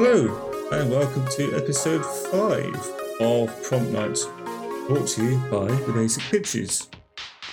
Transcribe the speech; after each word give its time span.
Hello, 0.00 0.68
and 0.70 0.92
welcome 0.92 1.26
to 1.30 1.56
episode 1.56 2.06
5 2.30 3.20
of 3.20 3.62
Prompt 3.64 3.90
Night, 3.90 4.16
brought 4.86 5.08
to 5.08 5.24
you 5.24 5.38
by 5.50 5.66
The 5.66 5.92
Basic 5.92 6.22
Pitches. 6.22 6.88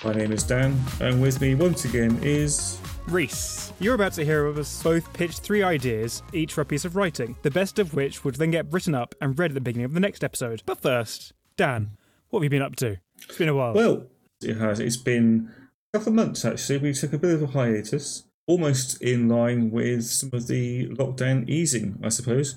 My 0.03 0.13
name 0.13 0.31
is 0.31 0.43
Dan, 0.43 0.79
and 1.01 1.19
with 1.23 1.41
me 1.41 1.55
once 1.55 1.85
again 1.85 2.19
is. 2.21 2.79
Rhys, 3.07 3.73
you're 3.79 3.95
about 3.95 4.13
to 4.13 4.23
hear 4.23 4.45
of 4.45 4.59
us 4.59 4.83
both 4.83 5.11
pitch 5.13 5.39
three 5.39 5.63
ideas, 5.63 6.21
each 6.33 6.53
for 6.53 6.61
a 6.61 6.65
piece 6.65 6.85
of 6.85 6.95
writing, 6.95 7.35
the 7.41 7.49
best 7.49 7.79
of 7.79 7.95
which 7.95 8.23
would 8.23 8.35
then 8.35 8.51
get 8.51 8.71
written 8.71 8.93
up 8.93 9.15
and 9.19 9.39
read 9.39 9.49
at 9.49 9.55
the 9.55 9.59
beginning 9.59 9.85
of 9.85 9.95
the 9.95 9.99
next 9.99 10.23
episode. 10.23 10.61
But 10.67 10.83
first, 10.83 11.33
Dan, 11.57 11.97
what 12.29 12.41
have 12.41 12.43
you 12.43 12.51
been 12.51 12.61
up 12.61 12.75
to? 12.75 12.97
It's 13.27 13.39
been 13.39 13.49
a 13.49 13.55
while. 13.55 13.73
Well, 13.73 14.05
it 14.43 14.57
has. 14.57 14.79
It's 14.79 14.97
been 14.97 15.51
a 15.95 15.97
couple 15.97 16.09
of 16.09 16.15
months 16.15 16.45
actually. 16.45 16.77
We 16.77 16.93
took 16.93 17.13
a 17.13 17.17
bit 17.17 17.33
of 17.33 17.41
a 17.41 17.47
hiatus, 17.47 18.25
almost 18.47 19.01
in 19.01 19.27
line 19.27 19.71
with 19.71 20.05
some 20.05 20.29
of 20.33 20.47
the 20.47 20.87
lockdown 20.89 21.47
easing, 21.49 21.99
I 22.03 22.09
suppose. 22.09 22.55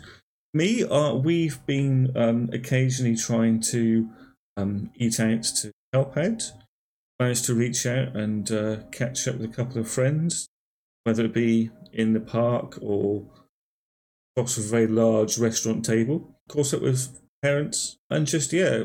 Me, 0.55 0.85
uh, 0.85 1.15
we've 1.15 1.65
been 1.67 2.17
um, 2.17 2.51
occasionally 2.53 3.17
trying 3.17 3.61
to 3.61 4.09
um, 4.57 4.91
eat 4.97 5.21
out 5.21 5.43
to 5.43 5.73
help 5.93 6.17
out. 6.17 6.53
Managed 7.21 7.47
to 7.47 7.55
reach 7.55 7.85
out 7.85 8.17
and 8.17 8.51
uh, 8.51 8.77
catch 8.93 9.27
up 9.27 9.37
with 9.37 9.51
a 9.51 9.55
couple 9.55 9.81
of 9.81 9.91
friends, 9.91 10.49
whether 11.05 11.25
it 11.25 11.35
be 11.35 11.71
in 11.93 12.13
the 12.13 12.21
park 12.21 12.79
or 12.81 13.25
across 14.37 14.57
a 14.57 14.61
very 14.61 14.87
large 14.87 15.39
restaurant 15.39 15.85
table. 15.85 16.37
Caught 16.49 16.75
up 16.75 16.83
with 16.83 17.21
parents 17.43 17.99
and 18.09 18.27
just 18.27 18.53
yeah, 18.53 18.85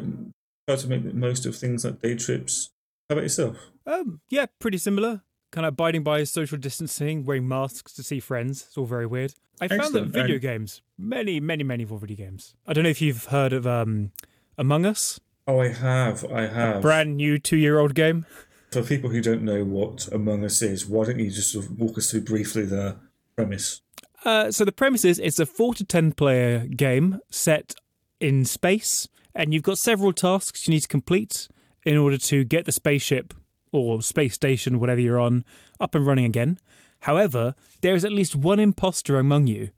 try 0.68 0.76
to 0.76 0.88
make 0.88 1.04
the 1.04 1.14
most 1.14 1.46
of 1.46 1.56
things 1.56 1.86
like 1.86 2.02
day 2.02 2.16
trips. 2.16 2.72
How 3.10 3.14
about 3.14 3.24
yourself? 3.24 3.58
Um, 3.86 4.22
yeah, 4.30 4.48
pretty 4.60 4.80
similar. 4.80 5.22
Kind 5.54 5.68
of 5.68 5.74
abiding 5.74 6.02
by 6.02 6.24
social 6.24 6.58
distancing, 6.58 7.26
wearing 7.26 7.48
masks 7.48 7.94
to 7.94 8.02
see 8.02 8.20
friends. 8.20 8.64
It's 8.68 8.76
all 8.76 8.88
very 8.88 9.06
weird. 9.06 9.36
I 9.62 9.68
found 9.68 9.94
that 9.94 10.06
video 10.08 10.40
games, 10.40 10.82
many, 10.98 11.40
many, 11.40 11.64
many 11.64 11.84
video 11.84 12.18
games. 12.18 12.56
I 12.66 12.74
don't 12.74 12.84
know 12.86 12.90
if 12.90 13.04
you've 13.04 13.26
heard 13.26 13.54
of 13.54 13.68
um, 13.68 14.10
Among 14.58 14.84
Us, 14.84 15.20
Oh, 15.48 15.60
I 15.60 15.68
have, 15.68 16.26
I 16.32 16.48
have. 16.48 16.82
brand 16.82 17.18
new 17.18 17.38
two-year-old 17.38 17.94
game. 17.94 18.26
For 18.72 18.82
people 18.82 19.12
who 19.12 19.22
don't 19.22 19.44
know 19.44 19.64
what 19.64 20.08
Among 20.12 20.44
Us 20.44 20.64
is, 20.64 20.88
why 20.88 21.06
don't 21.06 21.20
you 21.20 21.30
just 21.30 21.52
sort 21.52 21.66
of 21.66 21.80
walk 21.80 22.00
us 22.00 22.10
through 22.10 22.22
briefly 22.22 22.66
the 22.66 22.96
premise? 23.36 23.82
Uh, 24.26 24.50
so 24.52 24.66
the 24.66 24.72
premise 24.72 25.06
is 25.06 25.20
it's 25.20 25.38
a 25.38 25.46
four 25.46 25.76
to 25.76 25.84
ten 25.84 26.14
player 26.14 26.66
game 26.66 27.20
set 27.30 27.76
in 28.20 28.44
space, 28.44 29.08
and 29.36 29.54
you've 29.54 29.62
got 29.62 29.78
several 29.78 30.14
tasks 30.14 30.68
you 30.68 30.74
need 30.74 30.80
to 30.80 30.88
complete 30.88 31.48
in 31.86 31.96
order 31.96 32.18
to 32.18 32.44
get 32.44 32.66
the 32.66 32.72
spaceship 32.72 33.36
or 33.74 34.02
space 34.02 34.34
station, 34.36 34.80
whatever 34.80 35.02
you're 35.02 35.20
on, 35.20 35.44
up 35.80 35.96
and 35.96 36.08
running 36.08 36.26
again. 36.26 36.58
However, 37.02 37.56
there 37.82 37.96
is 37.96 38.06
at 38.06 38.14
least 38.14 38.36
one 38.36 38.60
imposter 38.60 39.20
among 39.20 39.48
you 39.48 39.72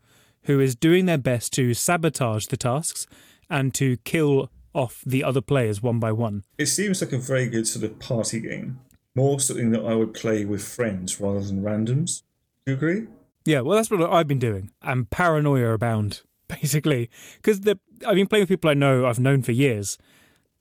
who 0.44 0.60
is 0.60 0.76
doing 0.76 1.06
their 1.06 1.18
best 1.18 1.54
to 1.54 1.74
sabotage 1.74 2.46
the 2.46 2.58
tasks 2.58 3.08
and 3.50 3.74
to 3.74 3.98
kill 3.98 4.52
off 4.74 5.02
the 5.06 5.24
other 5.24 5.42
players 5.42 5.82
one 5.82 6.00
by 6.00 6.12
one. 6.12 6.44
It 6.58 6.68
seems 6.68 7.02
like 7.02 7.14
a 7.14 7.18
very 7.18 7.48
good 7.48 7.68
sort 7.68 7.86
of 7.86 7.98
party 8.00 8.42
game. 8.42 8.80
More 9.16 9.40
something 9.40 9.72
that 9.72 9.84
I 9.84 9.96
would 9.96 10.14
play 10.14 10.44
with 10.46 10.64
friends 10.64 11.20
rather 11.20 11.40
than 11.40 11.64
randoms. 11.64 12.22
Do 12.66 12.74
you 12.74 12.78
agree? 12.78 13.08
Yeah, 13.46 13.62
well, 13.62 13.78
that's 13.78 13.90
what 13.90 14.02
I've 14.12 14.28
been 14.28 14.40
doing. 14.40 14.72
I'm 14.82 15.06
paranoia 15.06 15.74
abound, 15.74 16.22
basically, 16.48 17.10
because 17.38 17.60
I've 18.06 18.16
been 18.16 18.28
playing 18.28 18.44
with 18.44 18.50
people 18.50 18.70
I 18.70 18.74
know 18.74 19.06
I've 19.06 19.20
known 19.20 19.42
for 19.42 19.52
years, 19.52 19.98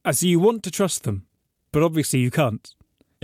and 0.04 0.16
so 0.16 0.26
you 0.26 0.38
want 0.38 0.62
to 0.64 0.70
trust 0.70 1.02
them, 1.02 1.26
but 1.72 1.82
obviously 1.82 2.20
you 2.20 2.30
can't, 2.30 2.74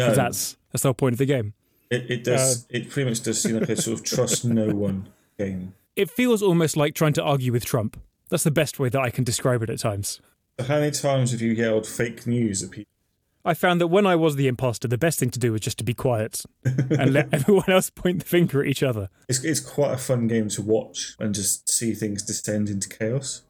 No, 0.08 0.14
that's 0.14 0.56
that's 0.72 0.82
the 0.82 0.88
whole 0.88 0.94
point 0.94 1.14
of 1.14 1.18
the 1.18 1.26
game. 1.26 1.54
it, 1.90 2.10
it 2.10 2.24
does. 2.24 2.64
Uh, 2.64 2.66
it 2.70 2.90
pretty 2.90 3.10
much 3.10 3.22
does 3.22 3.42
seem 3.42 3.58
like 3.58 3.68
a 3.68 3.76
sort 3.76 3.98
of 3.98 4.04
trust 4.04 4.44
no 4.44 4.68
one 4.68 5.08
game. 5.38 5.74
It 5.96 6.10
feels 6.10 6.42
almost 6.42 6.76
like 6.76 6.94
trying 6.94 7.12
to 7.14 7.22
argue 7.22 7.52
with 7.52 7.64
Trump. 7.64 8.00
That's 8.30 8.44
the 8.44 8.50
best 8.50 8.78
way 8.78 8.89
that 8.89 9.00
I 9.00 9.10
can 9.10 9.24
describe 9.24 9.62
it 9.62 9.70
at 9.70 9.80
times. 9.80 10.20
How 10.58 10.78
many 10.78 10.92
times 10.92 11.33
have 11.33 11.40
you 11.40 11.52
yelled 11.52 11.86
fake 11.86 12.27
news 12.27 12.62
at 12.62 12.70
people? 12.70 12.90
I 13.44 13.55
found 13.55 13.80
that 13.80 13.86
when 13.86 14.06
I 14.06 14.16
was 14.16 14.36
the 14.36 14.48
imposter, 14.48 14.86
the 14.86 14.98
best 14.98 15.18
thing 15.18 15.30
to 15.30 15.39
do 15.39 15.52
was 15.52 15.62
just 15.62 15.78
to 15.78 15.84
be 15.84 15.94
quiet 15.94 16.42
and 16.64 17.12
let 17.12 17.28
everyone 17.33 17.68
else 17.68 17.89
point 17.89 18.18
the 18.20 18.24
finger 18.27 18.60
at 18.60 18.68
each 18.68 18.83
other. 18.83 19.08
It's, 19.28 19.42
it's 19.42 19.60
quite 19.60 19.92
a 19.94 19.98
fun 19.98 20.28
game 20.28 20.48
to 20.50 20.62
watch 20.62 21.16
and 21.18 21.34
just 21.34 21.68
see 21.68 21.94
things 21.94 22.22
descend 22.22 22.68
into 22.68 22.89
chaos. 22.89 23.42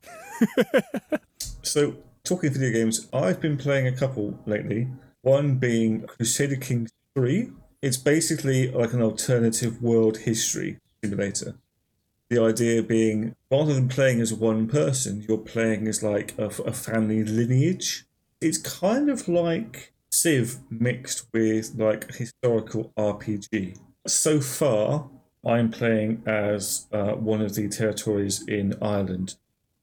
so, 1.63 1.97
talking 2.23 2.53
video 2.53 2.71
games, 2.71 3.09
I've 3.13 3.41
been 3.41 3.57
playing 3.57 3.89
a 3.89 3.93
couple 3.93 4.39
lately. 4.47 4.87
One 5.23 5.57
being 5.57 6.07
Crusader 6.07 6.57
Kings 6.57 6.91
3. 7.15 7.51
It's 7.83 7.97
basically 7.97 8.71
like 8.71 8.93
an 8.93 9.03
alternative 9.03 9.83
world 9.83 10.19
history 10.19 10.79
simulator. 11.03 11.57
The 12.29 12.43
idea 12.43 12.83
being, 12.83 13.35
rather 13.51 13.75
than 13.75 13.89
playing 13.89 14.21
as 14.21 14.33
one 14.33 14.67
person, 14.69 15.25
you're 15.29 15.39
playing 15.39 15.89
as 15.89 16.03
like 16.03 16.39
a, 16.39 16.47
a 16.47 16.73
family 16.73 17.25
lineage. 17.25 18.07
It's 18.41 18.59
kind 18.59 19.11
of 19.11 19.29
like 19.29 19.93
Civ 20.11 20.59
mixed 20.71 21.27
with 21.33 21.75
like 21.77 22.15
historical 22.15 22.93
RPG. 22.97 23.79
So 24.07 24.41
far, 24.41 25.11
I'm 25.47 25.71
playing 25.71 26.23
as 26.27 26.87
uh, 26.93 27.13
one 27.13 27.41
of 27.43 27.55
the 27.55 27.69
territories 27.69 28.47
in 28.47 28.75
Ireland, 28.83 29.37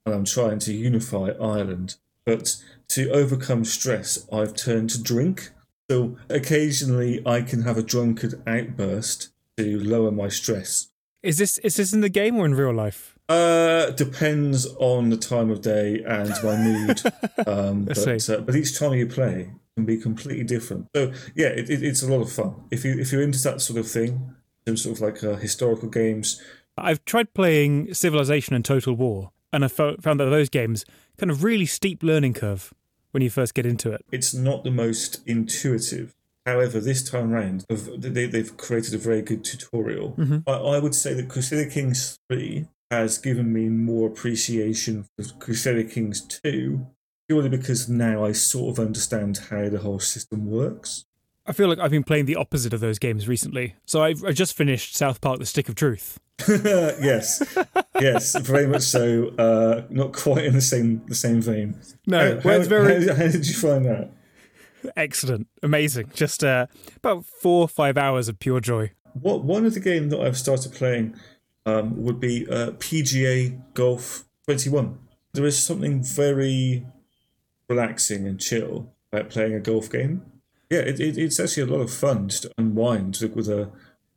and 0.06 0.16
I'm 0.16 0.25
trying 0.25 0.59
to 0.59 0.74
unify 0.74 1.31
Ireland. 1.40 1.96
But 2.25 2.58
to 2.90 3.09
overcome 3.12 3.66
stress, 3.66 4.28
I've 4.31 4.56
turned 4.56 4.90
to 4.92 5.02
drink. 5.02 5.52
So 5.90 6.18
occasionally, 6.30 7.22
I 7.25 7.42
can 7.42 7.62
have 7.64 7.78
a 7.78 7.84
drunkard 7.84 8.42
outburst 8.46 9.30
to 9.58 9.80
lower 9.80 10.12
my 10.12 10.30
stress. 10.30 10.90
Is 11.24 11.38
this 11.38 11.58
is 11.59 11.75
this 11.78 11.94
in 11.94 12.02
the 12.02 12.09
game 12.09 12.38
or 12.38 12.46
in 12.46 12.56
real 12.56 12.74
life? 12.74 13.18
Uh, 13.30 13.92
depends 13.92 14.66
on 14.80 15.09
the 15.09 15.18
time 15.18 15.50
of 15.50 15.62
day 15.62 16.03
and 16.06 16.30
my 16.44 16.56
mood. 16.56 17.02
Um, 17.46 17.86
but 17.86 18.30
uh, 18.30 18.42
but 18.42 18.56
each 18.56 18.78
time 18.78 18.94
you 18.94 19.08
play 19.08 19.50
can 19.75 19.86
be 19.86 19.96
completely 19.96 20.44
different. 20.44 20.88
So 20.94 21.14
yeah, 21.34 21.48
it, 21.48 21.69
it, 21.69 21.81
it's 21.81 22.04
a 22.04 22.08
lot 22.08 22.22
of 22.22 22.31
fun. 22.31 22.56
If 22.72 22.84
you 22.84 23.00
if 23.00 23.12
you're 23.12 23.22
into 23.22 23.42
that 23.44 23.62
sort 23.62 23.80
of 23.80 23.90
thing, 23.90 24.36
some 24.68 24.75
sort 24.75 24.98
of 24.98 25.02
like 25.02 25.24
uh, 25.24 25.36
historical 25.38 25.88
games. 25.88 26.42
I've 26.78 27.04
tried 27.06 27.34
playing 27.34 27.94
Civilization 27.94 28.54
and 28.54 28.66
Total 28.66 28.94
War, 28.94 29.31
and 29.54 29.64
I 29.64 29.69
fo- 29.69 29.98
found 29.98 30.19
that 30.19 30.25
those 30.25 30.50
games 30.50 30.84
kind 31.18 31.31
of 31.31 31.44
really 31.44 31.66
steep 31.66 32.04
learning 32.04 32.34
curve 32.34 32.74
when 33.17 33.23
you 33.23 33.31
first 33.31 33.55
get 33.55 33.66
into 33.66 33.91
it. 33.91 34.05
It's 34.11 34.31
not 34.31 34.63
the 34.63 34.69
most 34.69 35.22
intuitive. 35.25 36.13
However, 36.45 36.79
this 36.79 37.01
time 37.09 37.31
round, 37.31 37.66
they've- 37.67 38.55
created 38.57 38.94
a 38.94 39.00
very 39.00 39.23
good 39.23 39.44
tutorial. 39.44 40.13
Mm-hmm. 40.19 40.47
I, 40.47 40.53
I 40.53 40.79
would 40.79 40.94
say 40.94 41.16
that 41.16 41.27
Crusader 41.27 41.67
Kings 41.67 42.19
3 42.29 42.67
has 42.91 43.17
given 43.17 43.51
me 43.51 43.69
more 43.69 44.07
appreciation 44.07 45.07
for 45.17 45.25
Crusader 45.39 45.83
Kings 45.83 46.22
2, 46.22 46.85
purely 47.27 47.50
because 47.50 47.89
now 47.89 48.23
I 48.23 48.33
sort 48.33 48.77
of 48.77 48.85
understand 48.85 49.39
how 49.50 49.67
the 49.67 49.79
whole 49.79 50.00
system 50.00 50.45
works. 50.45 51.06
I 51.47 51.53
feel 51.53 51.69
like 51.69 51.80
I've 51.80 51.91
been 51.91 52.03
playing 52.03 52.25
the 52.25 52.35
opposite 52.35 52.74
of 52.74 52.80
those 52.81 53.00
games 53.00 53.28
recently. 53.28 53.75
So 53.85 54.03
I've, 54.03 54.24
I 54.24 54.31
just 54.31 54.56
finished 54.56 54.96
South 54.96 55.22
Park: 55.22 55.40
The 55.40 55.46
Stick 55.46 55.69
of 55.69 55.75
Truth. 55.75 56.19
yes, 56.47 57.41
yes, 58.00 58.35
very 58.40 58.68
much 58.68 58.84
so. 58.84 59.30
Uh, 59.38 59.84
not 59.90 60.13
quite 60.13 60.46
in 60.46 60.53
the 60.53 60.62
same 60.62 61.03
the 61.07 61.16
same 61.16 61.41
vein. 61.41 61.80
No, 62.06 62.36
How- 62.36 62.41
well, 62.44 62.59
it's 62.62 62.66
how- 62.68 62.69
very 62.84 63.07
how, 63.07 63.16
how 63.16 63.24
did 63.28 63.47
you 63.47 63.53
find 63.56 63.86
that? 63.86 64.12
excellent, 64.96 65.47
amazing. 65.63 66.12
Just 66.13 66.44
uh, 66.44 66.68
about 66.97 67.25
four 67.25 67.62
or 67.62 67.68
five 67.68 67.97
hours 67.97 68.28
of 68.30 68.40
pure 68.40 68.59
joy. 68.59 68.91
What 69.13 69.44
one 69.44 69.66
of 69.66 69.74
the 69.74 69.80
games 69.80 70.12
that 70.12 70.22
I've 70.22 70.38
started 70.38 70.74
playing 70.74 71.16
um, 71.66 72.03
would 72.03 72.19
be 72.19 72.46
uh, 72.50 72.72
PGA 72.72 73.59
Golf 73.74 74.25
21. 74.46 75.00
There 75.34 75.46
is 75.46 75.57
something 75.62 76.03
very 76.03 76.86
relaxing 77.68 78.28
and 78.28 78.40
chill 78.40 78.94
about 79.12 79.30
playing 79.30 79.53
a 79.56 79.59
golf 79.59 79.90
game. 79.91 80.22
Yeah, 80.69 80.79
it, 80.79 81.00
it, 81.00 81.17
it's 81.17 81.39
actually 81.39 81.63
a 81.63 81.74
lot 81.74 81.81
of 81.81 81.92
fun 81.92 82.30
just 82.30 82.44
to 82.44 82.51
unwind 82.57 83.19
with 83.33 83.50
uh, 83.50 83.68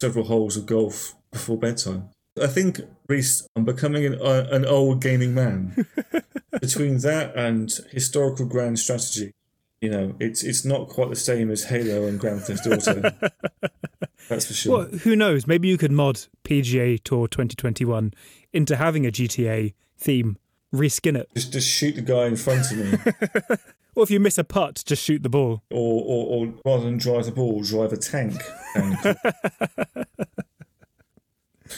several 0.00 0.24
holes 0.24 0.56
of 0.56 0.66
golf 0.66 1.14
before 1.30 1.56
bedtime. 1.56 2.10
I 2.40 2.46
think, 2.46 2.80
Rhys, 3.08 3.46
I'm 3.56 3.64
becoming 3.64 4.06
an, 4.06 4.20
uh, 4.20 4.48
an 4.50 4.64
old 4.64 5.02
gaming 5.02 5.34
man. 5.34 5.86
Between 6.60 6.98
that 6.98 7.34
and 7.36 7.70
historical 7.90 8.46
grand 8.46 8.78
strategy, 8.78 9.32
you 9.80 9.90
know, 9.90 10.14
it's 10.20 10.42
it's 10.42 10.64
not 10.64 10.88
quite 10.88 11.08
the 11.08 11.16
same 11.16 11.50
as 11.50 11.64
Halo 11.64 12.06
and 12.06 12.20
Grand 12.20 12.42
Theft 12.42 12.66
Auto. 12.66 13.00
That's 14.28 14.46
for 14.46 14.52
sure. 14.52 14.78
Well, 14.78 14.86
who 14.88 15.16
knows? 15.16 15.46
Maybe 15.46 15.68
you 15.68 15.78
could 15.78 15.92
mod 15.92 16.26
PGA 16.44 17.02
Tour 17.02 17.28
2021 17.28 18.12
into 18.52 18.76
having 18.76 19.06
a 19.06 19.10
GTA 19.10 19.74
theme. 19.96 20.36
Reskin 20.72 21.18
it. 21.18 21.28
Just 21.34 21.52
just 21.52 21.68
shoot 21.68 21.96
the 21.96 22.02
guy 22.02 22.26
in 22.26 22.36
front 22.36 22.70
of 22.70 22.78
me, 22.78 23.56
Or 23.94 24.02
if 24.04 24.10
you 24.10 24.20
miss 24.20 24.38
a 24.38 24.44
putt, 24.44 24.82
just 24.86 25.02
shoot 25.02 25.22
the 25.22 25.28
ball. 25.28 25.62
or, 25.70 26.02
or 26.06 26.46
or 26.46 26.54
rather 26.64 26.84
than 26.84 26.98
drive 26.98 27.26
the 27.26 27.32
ball, 27.32 27.62
drive 27.62 27.92
a 27.92 27.96
tank. 27.96 28.40
And 28.74 28.96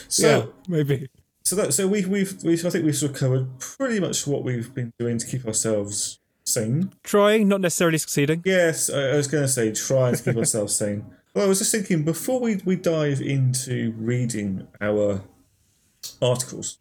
so 0.08 0.52
maybe. 0.68 1.08
so 1.42 1.56
that 1.56 1.74
so 1.74 1.86
we 1.88 2.04
we've 2.04 2.42
we 2.42 2.54
I 2.54 2.56
think 2.56 2.84
we've 2.84 2.96
sort 2.96 3.12
of 3.12 3.18
covered 3.18 3.58
pretty 3.58 4.00
much 4.00 4.26
what 4.26 4.44
we've 4.44 4.72
been 4.74 4.92
doing 4.98 5.18
to 5.18 5.26
keep 5.26 5.46
ourselves 5.46 6.18
sane. 6.44 6.92
Trying, 7.02 7.48
not 7.48 7.60
necessarily 7.60 7.98
succeeding. 7.98 8.42
Yes, 8.44 8.90
I, 8.90 9.10
I 9.10 9.16
was 9.16 9.28
going 9.28 9.44
to 9.44 9.48
say 9.48 9.72
try 9.72 10.12
to 10.12 10.22
keep 10.22 10.36
ourselves 10.36 10.74
sane. 10.76 11.06
Well, 11.34 11.46
I 11.46 11.48
was 11.48 11.60
just 11.60 11.72
thinking 11.72 12.04
before 12.04 12.40
we 12.40 12.60
we 12.66 12.76
dive 12.76 13.22
into 13.22 13.94
reading 13.96 14.68
our 14.82 15.22
articles 16.20 16.76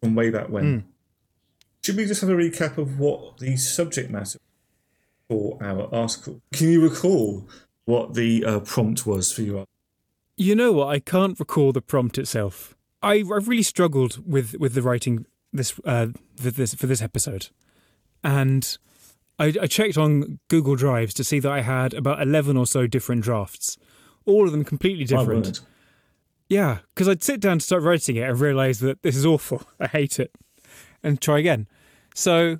from 0.00 0.14
way 0.14 0.30
back 0.30 0.48
when. 0.48 0.64
Hmm. 0.64 0.78
Should 1.82 1.96
we 1.96 2.06
just 2.06 2.20
have 2.20 2.30
a 2.30 2.34
recap 2.34 2.78
of 2.78 3.00
what 3.00 3.38
the 3.38 3.56
subject 3.56 4.12
matter 4.12 4.38
for 5.28 5.58
our 5.62 5.92
article? 5.94 6.40
Can 6.52 6.68
you 6.68 6.82
recall 6.82 7.48
what 7.84 8.14
the 8.14 8.44
uh, 8.44 8.60
prompt 8.60 9.06
was 9.06 9.32
for 9.32 9.42
your 9.42 9.66
You 10.36 10.54
know 10.54 10.72
what? 10.72 10.88
I 10.88 11.00
can't 11.00 11.38
recall 11.38 11.72
the 11.72 11.82
prompt 11.82 12.18
itself. 12.18 12.74
I 13.02 13.16
I've 13.16 13.48
really 13.48 13.62
struggled 13.62 14.22
with 14.30 14.54
with 14.58 14.74
the 14.74 14.82
writing 14.82 15.26
this 15.52 15.78
uh 15.84 16.08
for 16.36 16.50
this 16.50 16.74
for 16.74 16.86
this 16.86 17.02
episode, 17.02 17.48
and 18.22 18.78
I, 19.38 19.54
I 19.60 19.66
checked 19.66 19.98
on 19.98 20.38
Google 20.48 20.76
Drives 20.76 21.14
to 21.14 21.24
see 21.24 21.38
that 21.40 21.52
I 21.52 21.60
had 21.60 21.92
about 21.94 22.22
eleven 22.22 22.56
or 22.56 22.66
so 22.66 22.86
different 22.86 23.22
drafts, 23.22 23.76
all 24.24 24.46
of 24.46 24.52
them 24.52 24.64
completely 24.64 25.04
different. 25.04 25.60
Yeah, 26.48 26.78
because 26.94 27.08
I'd 27.08 27.22
sit 27.22 27.40
down 27.40 27.58
to 27.58 27.64
start 27.64 27.82
writing 27.82 28.16
it 28.16 28.28
and 28.28 28.38
realise 28.38 28.78
that 28.80 29.02
this 29.02 29.16
is 29.16 29.24
awful. 29.26 29.62
I 29.80 29.86
hate 29.86 30.18
it, 30.18 30.32
and 31.02 31.20
try 31.20 31.38
again. 31.38 31.68
So 32.14 32.58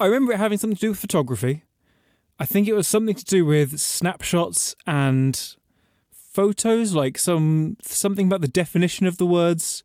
I 0.00 0.06
remember 0.06 0.32
it 0.32 0.38
having 0.38 0.58
something 0.58 0.76
to 0.76 0.80
do 0.80 0.90
with 0.90 0.98
photography. 0.98 1.62
I 2.38 2.44
think 2.44 2.66
it 2.66 2.74
was 2.74 2.88
something 2.88 3.14
to 3.14 3.24
do 3.24 3.44
with 3.44 3.78
snapshots 3.78 4.74
and 4.86 5.56
photos, 6.10 6.94
like 6.94 7.18
some 7.18 7.76
something 7.82 8.26
about 8.26 8.40
the 8.40 8.48
definition 8.48 9.06
of 9.06 9.18
the 9.18 9.26
words, 9.26 9.82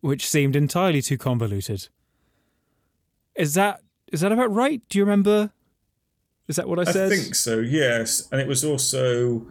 which 0.00 0.28
seemed 0.28 0.56
entirely 0.56 1.02
too 1.02 1.18
convoluted. 1.18 1.88
Is 3.34 3.54
that 3.54 3.80
is 4.12 4.20
that 4.20 4.32
about 4.32 4.52
right? 4.52 4.80
Do 4.88 4.98
you 4.98 5.04
remember? 5.04 5.50
Is 6.48 6.56
that 6.56 6.68
what 6.68 6.78
I 6.78 6.82
I 6.82 6.92
said? 6.92 7.12
I 7.12 7.16
think 7.16 7.34
so, 7.34 7.58
yes. 7.58 8.28
And 8.30 8.40
it 8.40 8.46
was 8.46 8.64
also, 8.64 9.46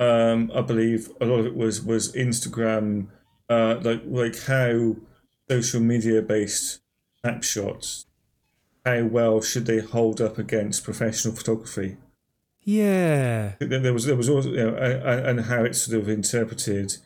um, 0.00 0.50
I 0.52 0.62
believe, 0.62 1.10
a 1.20 1.24
lot 1.24 1.38
of 1.38 1.46
it 1.46 1.54
was 1.54 1.82
was 1.82 2.12
Instagram, 2.12 3.08
uh, 3.48 3.78
like 3.82 4.02
like 4.06 4.38
how 4.44 4.96
social 5.48 5.80
media 5.80 6.22
based 6.22 6.80
snapshots, 7.20 8.06
how 8.90 9.04
well 9.04 9.40
should 9.40 9.66
they 9.66 9.80
hold 9.80 10.20
up 10.20 10.38
against 10.38 10.84
professional 10.84 11.34
photography? 11.34 11.96
Yeah. 12.62 13.54
There 13.58 13.92
was 13.92 14.04
there 14.06 14.16
was 14.16 14.28
also 14.28 14.50
you 14.50 14.56
know, 14.56 14.76
and, 14.76 15.26
and 15.26 15.40
how 15.46 15.64
it's 15.64 15.82
sort 15.82 16.00
of 16.00 16.08
interpreted 16.08 16.96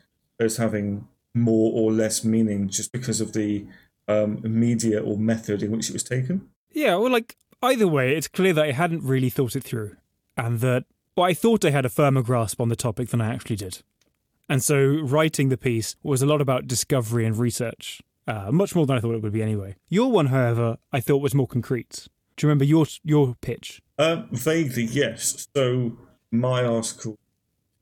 as 0.40 0.56
having 0.56 1.06
more 1.34 1.72
or 1.74 1.92
less 1.92 2.24
meaning 2.24 2.68
just 2.68 2.92
because 2.92 3.20
of 3.20 3.32
the 3.32 3.66
um, 4.08 4.40
media 4.42 5.02
or 5.02 5.16
method 5.16 5.62
in 5.62 5.70
which 5.70 5.88
it 5.88 5.92
was 5.92 6.04
taken. 6.04 6.48
Yeah, 6.72 6.96
well, 6.96 7.10
like 7.10 7.36
either 7.62 7.88
way, 7.88 8.16
it's 8.16 8.28
clear 8.28 8.52
that 8.52 8.64
I 8.64 8.72
hadn't 8.72 9.04
really 9.04 9.30
thought 9.30 9.56
it 9.56 9.64
through, 9.64 9.96
and 10.36 10.60
that 10.60 10.84
well, 11.16 11.26
I 11.26 11.34
thought 11.34 11.64
I 11.64 11.70
had 11.70 11.84
a 11.84 11.90
firmer 11.90 12.22
grasp 12.22 12.60
on 12.60 12.68
the 12.68 12.76
topic 12.76 13.08
than 13.08 13.20
I 13.20 13.32
actually 13.32 13.56
did. 13.56 13.82
And 14.48 14.62
so, 14.62 15.00
writing 15.02 15.48
the 15.48 15.56
piece 15.56 15.96
was 16.02 16.20
a 16.20 16.26
lot 16.26 16.40
about 16.40 16.66
discovery 16.66 17.24
and 17.24 17.38
research, 17.38 18.02
uh, 18.26 18.50
much 18.50 18.74
more 18.74 18.86
than 18.86 18.96
I 18.96 19.00
thought 19.00 19.14
it 19.14 19.22
would 19.22 19.32
be 19.32 19.42
anyway. 19.42 19.76
Your 19.88 20.10
one, 20.10 20.26
however, 20.26 20.78
I 20.92 21.00
thought 21.00 21.18
was 21.18 21.34
more 21.34 21.46
concrete. 21.46 22.08
Do 22.36 22.46
you 22.46 22.48
remember 22.48 22.64
your 22.64 22.86
your 23.02 23.36
pitch? 23.40 23.82
Um, 23.98 24.28
vaguely, 24.32 24.84
yes. 24.84 25.46
So 25.54 25.98
my 26.30 26.64
article 26.64 27.18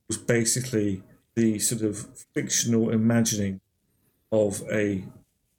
was 0.08 0.18
basically 0.18 1.02
the 1.34 1.58
sort 1.58 1.82
of 1.82 2.06
fictional 2.34 2.90
imagining 2.90 3.60
of 4.30 4.62
a 4.70 5.04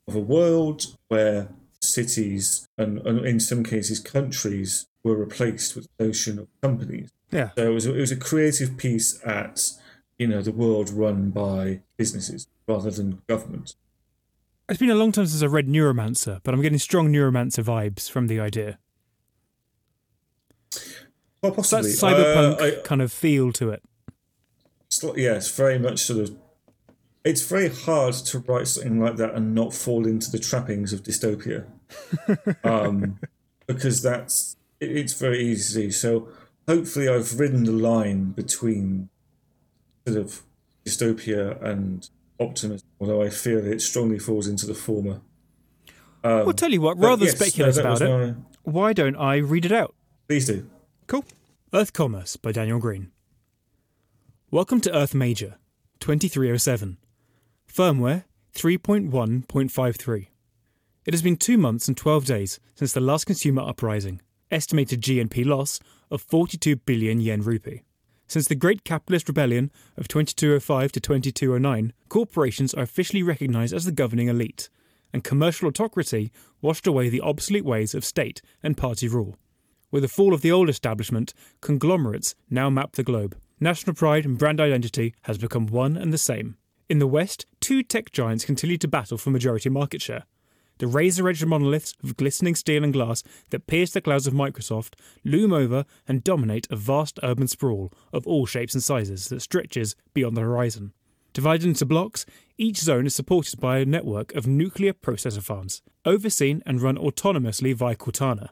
of 0.06 0.14
a 0.14 0.20
world 0.20 0.96
where 1.08 1.48
cities 1.80 2.68
and, 2.78 2.98
and 3.06 3.24
in 3.26 3.40
some 3.40 3.62
cases 3.64 4.00
countries 4.00 4.86
were 5.02 5.16
replaced 5.16 5.76
with 5.76 5.88
the 5.96 6.06
notion 6.06 6.38
of 6.38 6.48
companies. 6.62 7.10
Yeah. 7.30 7.50
So 7.56 7.70
it 7.70 7.74
was 7.74 7.86
a, 7.86 7.94
it 7.94 8.00
was 8.00 8.12
a 8.12 8.16
creative 8.16 8.76
piece 8.76 9.20
at 9.24 9.72
you 10.18 10.28
know 10.28 10.42
the 10.42 10.52
world 10.52 10.90
run 10.90 11.30
by 11.30 11.80
businesses 11.96 12.46
rather 12.68 12.90
than 12.90 13.22
government. 13.26 13.74
It's 14.68 14.78
been 14.78 14.90
a 14.90 14.94
long 14.94 15.12
time 15.12 15.26
since 15.26 15.42
I 15.42 15.46
read 15.46 15.66
Neuromancer, 15.68 16.40
but 16.42 16.54
I'm 16.54 16.62
getting 16.62 16.78
strong 16.78 17.12
Neuromancer 17.12 17.62
vibes 17.62 18.10
from 18.10 18.28
the 18.28 18.40
idea. 18.40 18.78
Well, 21.42 21.52
possibly. 21.52 21.90
that 21.90 21.98
cyberpunk 21.98 22.60
Uh, 22.60 22.64
I- 22.78 22.82
kind 22.82 23.02
of 23.02 23.12
feel 23.12 23.52
to 23.52 23.70
it. 23.70 23.82
Sli- 24.90 25.16
yeah, 25.18 25.34
it's 25.34 25.50
very 25.54 25.78
much 25.78 26.00
sort 26.00 26.20
of. 26.20 26.36
It's 27.24 27.42
very 27.46 27.68
hard 27.68 28.14
to 28.14 28.38
write 28.40 28.68
something 28.68 29.00
like 29.00 29.16
that 29.16 29.34
and 29.34 29.54
not 29.54 29.74
fall 29.74 30.06
into 30.06 30.30
the 30.30 30.38
trappings 30.38 30.92
of 30.92 31.02
dystopia, 31.02 31.66
um, 32.64 33.18
because 33.66 34.02
that's 34.02 34.56
it, 34.80 34.96
it's 34.96 35.14
very 35.14 35.40
easy. 35.42 35.90
So 35.90 36.28
hopefully, 36.68 37.08
I've 37.08 37.38
ridden 37.38 37.64
the 37.64 37.72
line 37.72 38.32
between 38.32 39.08
sort 40.06 40.18
of 40.20 40.42
dystopia 40.84 41.62
and 41.62 42.08
optimism, 42.44 42.86
although 43.00 43.22
I 43.22 43.30
feel 43.30 43.58
it 43.66 43.80
strongly 43.80 44.18
falls 44.18 44.46
into 44.46 44.66
the 44.66 44.74
former. 44.74 45.20
Um, 46.22 46.44
Well, 46.46 46.52
tell 46.52 46.72
you 46.72 46.80
what, 46.80 46.98
rather 46.98 47.24
yes, 47.24 47.34
than 47.34 47.40
no, 47.40 47.48
speculate 47.48 47.74
that 47.74 47.80
about 47.84 48.02
it, 48.02 48.28
my- 48.28 48.34
why 48.62 48.92
don't 48.92 49.16
I 49.16 49.36
read 49.36 49.64
it 49.66 49.72
out? 49.72 49.94
Please 50.28 50.46
do. 50.46 50.68
Cool. 51.06 51.24
Earth 51.72 51.92
Commerce 51.92 52.36
by 52.36 52.52
Daniel 52.52 52.78
Green. 52.78 53.10
Welcome 54.50 54.80
to 54.82 54.94
Earth 54.96 55.14
Major, 55.14 55.56
2307. 56.00 56.96
Firmware 57.70 58.24
3.1.53. 58.54 60.28
It 61.04 61.12
has 61.12 61.22
been 61.22 61.36
two 61.36 61.58
months 61.58 61.88
and 61.88 61.96
12 61.96 62.24
days 62.24 62.60
since 62.74 62.92
the 62.92 63.00
last 63.00 63.26
consumer 63.26 63.62
uprising, 63.62 64.20
estimated 64.50 65.02
GNP 65.02 65.44
loss 65.44 65.80
of 66.10 66.22
42 66.22 66.76
billion 66.76 67.20
yen 67.20 67.42
rupee. 67.42 67.82
Since 68.26 68.48
the 68.48 68.54
Great 68.54 68.84
Capitalist 68.84 69.28
Rebellion 69.28 69.70
of 69.96 70.08
2205 70.08 70.92
to 70.92 71.00
2209, 71.00 71.92
corporations 72.08 72.74
are 72.74 72.82
officially 72.82 73.22
recognized 73.22 73.74
as 73.74 73.84
the 73.84 73.92
governing 73.92 74.28
elite, 74.28 74.68
and 75.12 75.22
commercial 75.22 75.68
autocracy 75.68 76.32
washed 76.60 76.86
away 76.86 77.08
the 77.08 77.20
obsolete 77.20 77.64
ways 77.64 77.94
of 77.94 78.04
state 78.04 78.40
and 78.62 78.76
party 78.76 79.08
rule. 79.08 79.36
With 79.90 80.02
the 80.02 80.08
fall 80.08 80.34
of 80.34 80.40
the 80.40 80.50
old 80.50 80.68
establishment, 80.68 81.34
conglomerates 81.60 82.34
now 82.50 82.70
map 82.70 82.92
the 82.92 83.04
globe. 83.04 83.36
National 83.60 83.94
pride 83.94 84.24
and 84.24 84.36
brand 84.36 84.60
identity 84.60 85.14
has 85.22 85.38
become 85.38 85.66
one 85.66 85.96
and 85.96 86.12
the 86.12 86.18
same. 86.18 86.56
In 86.88 86.98
the 86.98 87.06
West, 87.06 87.46
two 87.60 87.82
tech 87.82 88.10
giants 88.10 88.44
continue 88.44 88.76
to 88.78 88.88
battle 88.88 89.16
for 89.16 89.30
majority 89.30 89.68
market 89.68 90.02
share. 90.02 90.24
The 90.78 90.86
razor 90.86 91.28
edged 91.28 91.46
monoliths 91.46 91.94
of 92.02 92.16
glistening 92.16 92.54
steel 92.54 92.82
and 92.82 92.92
glass 92.92 93.22
that 93.50 93.66
pierce 93.66 93.92
the 93.92 94.00
clouds 94.00 94.26
of 94.26 94.34
Microsoft 94.34 94.94
loom 95.24 95.52
over 95.52 95.84
and 96.08 96.24
dominate 96.24 96.66
a 96.70 96.76
vast 96.76 97.20
urban 97.22 97.46
sprawl 97.46 97.92
of 98.12 98.26
all 98.26 98.44
shapes 98.44 98.74
and 98.74 98.82
sizes 98.82 99.28
that 99.28 99.40
stretches 99.40 99.94
beyond 100.14 100.36
the 100.36 100.42
horizon. 100.42 100.92
Divided 101.32 101.66
into 101.66 101.86
blocks, 101.86 102.26
each 102.58 102.78
zone 102.78 103.06
is 103.06 103.14
supported 103.14 103.60
by 103.60 103.78
a 103.78 103.84
network 103.84 104.34
of 104.34 104.46
nuclear 104.46 104.92
processor 104.92 105.42
farms, 105.42 105.82
overseen 106.04 106.62
and 106.64 106.80
run 106.80 106.96
autonomously 106.96 107.74
via 107.74 107.96
Cortana. 107.96 108.50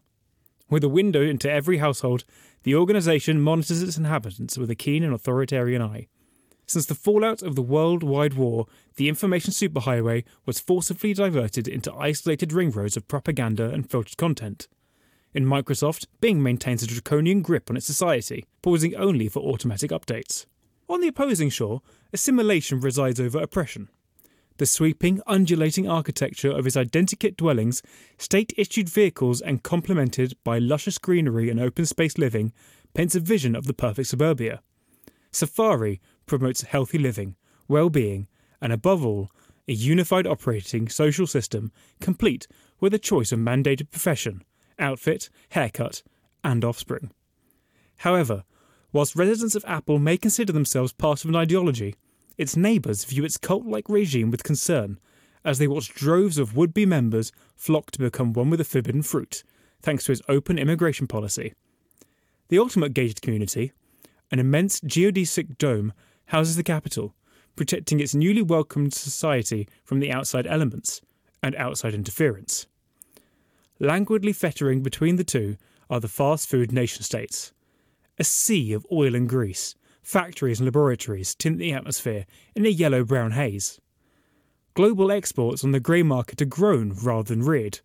With 0.68 0.82
a 0.82 0.88
window 0.88 1.22
into 1.22 1.50
every 1.50 1.78
household, 1.78 2.24
the 2.62 2.74
organisation 2.74 3.40
monitors 3.40 3.82
its 3.82 3.98
inhabitants 3.98 4.56
with 4.56 4.70
a 4.70 4.74
keen 4.74 5.04
and 5.04 5.12
authoritarian 5.12 5.82
eye. 5.82 6.08
Since 6.66 6.86
the 6.86 6.94
fallout 6.94 7.42
of 7.42 7.54
the 7.54 7.62
World 7.62 8.02
Wide 8.02 8.34
War, 8.34 8.66
the 8.96 9.08
information 9.08 9.52
superhighway 9.52 10.24
was 10.46 10.60
forcibly 10.60 11.12
diverted 11.12 11.68
into 11.68 11.92
isolated 11.94 12.52
ring 12.52 12.70
roads 12.70 12.96
of 12.96 13.08
propaganda 13.08 13.70
and 13.70 13.88
filtered 13.90 14.16
content. 14.16 14.68
In 15.34 15.44
Microsoft, 15.44 16.06
Bing 16.20 16.42
maintains 16.42 16.82
a 16.82 16.86
draconian 16.86 17.42
grip 17.42 17.70
on 17.70 17.76
its 17.76 17.86
society, 17.86 18.46
pausing 18.60 18.94
only 18.94 19.28
for 19.28 19.40
automatic 19.40 19.90
updates. 19.90 20.46
On 20.88 21.00
the 21.00 21.08
opposing 21.08 21.48
shore, 21.48 21.80
assimilation 22.12 22.80
resides 22.80 23.18
over 23.18 23.40
oppression. 23.40 23.88
The 24.58 24.66
sweeping, 24.66 25.22
undulating 25.26 25.88
architecture 25.88 26.50
of 26.50 26.66
its 26.66 26.76
identikit 26.76 27.36
dwellings, 27.36 27.82
state 28.18 28.52
issued 28.58 28.90
vehicles, 28.90 29.40
and 29.40 29.62
complemented 29.62 30.36
by 30.44 30.58
luscious 30.58 30.98
greenery 30.98 31.48
and 31.48 31.58
open 31.58 31.86
space 31.86 32.18
living, 32.18 32.52
paints 32.92 33.14
a 33.14 33.20
vision 33.20 33.56
of 33.56 33.66
the 33.66 33.72
perfect 33.72 34.08
suburbia. 34.08 34.60
Safari 35.30 35.98
promotes 36.26 36.62
healthy 36.62 36.98
living, 36.98 37.36
well 37.68 37.90
being, 37.90 38.28
and 38.60 38.72
above 38.72 39.04
all, 39.04 39.30
a 39.68 39.72
unified 39.72 40.26
operating 40.26 40.88
social 40.88 41.26
system 41.26 41.72
complete 42.00 42.46
with 42.80 42.92
a 42.94 42.98
choice 42.98 43.32
of 43.32 43.38
mandated 43.38 43.90
profession, 43.90 44.42
outfit, 44.78 45.30
haircut, 45.50 46.02
and 46.42 46.64
offspring. 46.64 47.10
However, 47.98 48.44
whilst 48.92 49.16
residents 49.16 49.54
of 49.54 49.64
Apple 49.66 49.98
may 49.98 50.16
consider 50.16 50.52
themselves 50.52 50.92
part 50.92 51.24
of 51.24 51.30
an 51.30 51.36
ideology, 51.36 51.94
its 52.36 52.56
neighbours 52.56 53.04
view 53.04 53.24
its 53.24 53.36
cult 53.36 53.66
like 53.66 53.88
regime 53.88 54.30
with 54.30 54.42
concern 54.42 54.98
as 55.44 55.58
they 55.58 55.66
watch 55.66 55.94
droves 55.94 56.38
of 56.38 56.56
would 56.56 56.72
be 56.72 56.86
members 56.86 57.32
flock 57.56 57.90
to 57.92 57.98
become 57.98 58.32
one 58.32 58.50
with 58.50 58.58
the 58.58 58.64
forbidden 58.64 59.02
fruit, 59.02 59.42
thanks 59.80 60.04
to 60.04 60.12
its 60.12 60.22
open 60.28 60.58
immigration 60.58 61.06
policy. 61.06 61.54
The 62.48 62.58
ultimate 62.58 62.94
gated 62.94 63.22
community, 63.22 63.72
an 64.30 64.38
immense 64.38 64.80
geodesic 64.80 65.58
dome, 65.58 65.92
houses 66.32 66.56
the 66.56 66.62
capital, 66.62 67.14
protecting 67.56 68.00
its 68.00 68.14
newly 68.14 68.40
welcomed 68.40 68.94
society 68.94 69.68
from 69.84 70.00
the 70.00 70.10
outside 70.10 70.46
elements 70.46 71.02
and 71.42 71.54
outside 71.56 71.92
interference. 71.92 72.66
Languidly 73.78 74.32
fettering 74.32 74.82
between 74.82 75.16
the 75.16 75.24
two 75.24 75.58
are 75.90 76.00
the 76.00 76.08
fast 76.08 76.48
food 76.48 76.72
nation 76.72 77.02
states. 77.02 77.52
A 78.18 78.24
sea 78.24 78.72
of 78.72 78.86
oil 78.90 79.14
and 79.14 79.28
grease, 79.28 79.74
factories 80.00 80.58
and 80.58 80.66
laboratories 80.66 81.34
tint 81.34 81.58
the 81.58 81.74
atmosphere 81.74 82.24
in 82.56 82.64
a 82.64 82.70
yellow 82.70 83.04
brown 83.04 83.32
haze. 83.32 83.78
global 84.72 85.12
exports 85.12 85.62
on 85.62 85.72
the 85.72 85.80
grey 85.80 86.02
market 86.02 86.40
are 86.40 86.46
grown 86.46 86.96
rather 87.02 87.28
than 87.34 87.42
reared. 87.42 87.80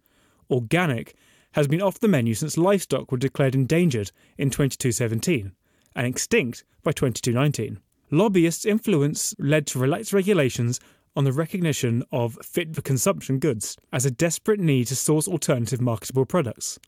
Organic 0.50 1.16
has 1.52 1.68
been 1.68 1.82
off 1.82 2.00
the 2.00 2.08
menu 2.08 2.34
since 2.34 2.58
livestock 2.58 3.12
were 3.12 3.18
declared 3.18 3.56
endangered 3.56 4.12
in 4.38 4.50
2217 4.50 5.52
and 5.98 6.08
extinct 6.08 6.64
by 6.82 6.94
2219. 6.94 7.82
Lobbyists' 8.10 8.66
influence 8.66 9.36
led 9.38 9.68
to 9.68 9.80
relaxed 9.80 10.14
regulations 10.14 10.80
on 11.16 11.26
the 11.26 11.34
recognition 11.34 12.04
of 12.12 12.38
fit 12.42 12.74
for 12.74 12.82
consumption 12.82 13.40
goods 13.40 13.76
as 13.92 14.06
a 14.06 14.12
desperate 14.12 14.60
need 14.60 14.88
to 14.88 14.96
source 14.96 15.28
alternative 15.28 15.82
marketable 15.82 16.26
products. 16.26 16.80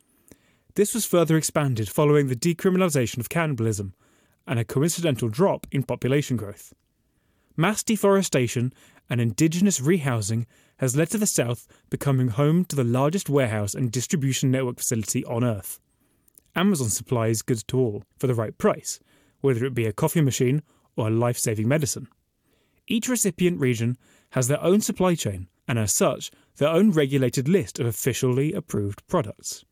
This 0.76 0.94
was 0.94 1.06
further 1.06 1.36
expanded 1.36 1.90
following 1.90 2.28
the 2.28 2.36
decriminalisation 2.36 3.18
of 3.18 3.28
cannibalism 3.28 3.94
and 4.48 4.60
a 4.60 4.64
coincidental 4.64 5.28
drop 5.28 5.68
in 5.72 5.84
population 5.84 6.38
growth. 6.38 6.74
Mass 7.58 7.84
deforestation 7.84 8.72
and 9.10 9.20
indigenous 9.20 9.82
rehousing 9.82 10.46
has 10.78 10.96
led 10.96 11.10
to 11.10 11.18
the 11.18 11.26
South 11.26 11.68
becoming 11.90 12.30
home 12.30 12.64
to 12.64 12.76
the 12.78 12.84
largest 12.86 13.30
warehouse 13.30 13.74
and 13.74 13.92
distribution 13.92 14.52
network 14.52 14.78
facility 14.78 15.26
on 15.26 15.44
Earth. 15.44 15.82
Amazon 16.56 16.88
supplies 16.88 17.42
goods 17.42 17.64
to 17.64 17.78
all 17.78 18.04
for 18.18 18.28
the 18.28 18.36
right 18.36 18.58
price, 18.58 19.02
whether 19.42 19.66
it 19.66 19.74
be 19.74 19.86
a 19.86 19.92
coffee 19.92 20.22
machine 20.22 20.64
or 21.00 21.10
life 21.10 21.38
saving 21.38 21.68
medicine. 21.68 22.08
Each 22.88 23.08
recipient 23.08 23.60
region 23.60 23.98
has 24.32 24.48
their 24.48 24.64
own 24.64 24.82
supply 24.82 25.16
chain 25.16 25.48
and, 25.68 25.80
as 25.80 25.94
such, 25.94 26.32
their 26.58 26.70
own 26.70 26.92
regulated 26.92 27.48
list 27.48 27.80
of 27.80 27.86
officially 27.86 28.54
approved 28.54 29.06
products. 29.08 29.64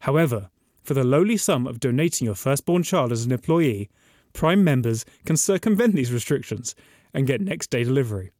However, 0.00 0.50
for 0.82 0.94
the 0.94 1.04
lowly 1.04 1.36
sum 1.36 1.66
of 1.66 1.80
donating 1.80 2.26
your 2.26 2.34
firstborn 2.34 2.82
child 2.82 3.12
as 3.12 3.24
an 3.24 3.32
employee, 3.32 3.90
Prime 4.32 4.62
members 4.62 5.04
can 5.24 5.36
circumvent 5.36 5.94
these 5.94 6.12
restrictions 6.12 6.74
and 7.12 7.26
get 7.26 7.40
next 7.40 7.70
day 7.70 7.84
delivery. 7.84 8.30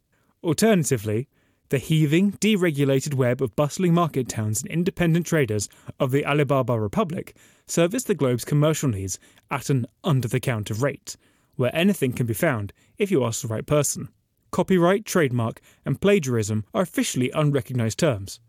Alternatively, 0.45 1.29
the 1.71 1.79
heaving, 1.79 2.33
deregulated 2.33 3.15
web 3.15 3.43
of 3.43 3.57
bustling 3.57 3.93
market 3.93 4.29
towns 4.29 4.63
and 4.63 4.71
independent 4.71 5.27
traders 5.27 5.69
of 5.99 6.11
the 6.11 6.25
Alibaba 6.25 6.79
Republic 6.79 7.37
service 7.67 8.05
the 8.05 8.15
globe's 8.15 8.45
commercial 8.45 8.89
needs 8.89 9.19
at 9.51 9.69
an 9.69 9.87
under 10.05 10.29
the 10.29 10.41
counter 10.41 10.75
rate, 10.75 11.17
where 11.59 11.75
anything 11.75 12.13
can 12.13 12.25
be 12.25 12.33
found 12.33 12.73
if 12.97 13.11
you 13.11 13.25
ask 13.25 13.43
the 13.43 13.49
right 13.49 13.67
person. 13.67 14.09
Copyright, 14.53 15.05
trademark, 15.05 15.61
and 15.85 16.01
plagiarism 16.01 16.65
are 16.73 16.83
officially 16.83 17.31
unrecognised 17.33 17.99
terms. 17.99 18.41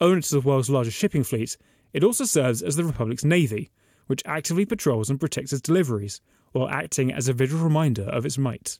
Owner 0.00 0.22
to 0.22 0.34
the 0.34 0.40
world's 0.40 0.70
largest 0.70 0.96
shipping 0.96 1.24
fleet, 1.24 1.56
it 1.92 2.02
also 2.02 2.24
serves 2.24 2.62
as 2.62 2.76
the 2.76 2.84
Republic's 2.84 3.24
navy, 3.24 3.70
which 4.06 4.22
actively 4.24 4.64
patrols 4.64 5.10
and 5.10 5.20
protects 5.20 5.52
its 5.52 5.60
deliveries, 5.60 6.22
while 6.52 6.68
acting 6.70 7.12
as 7.12 7.28
a 7.28 7.34
visual 7.34 7.62
reminder 7.62 8.04
of 8.04 8.24
its 8.24 8.38
might. 8.38 8.78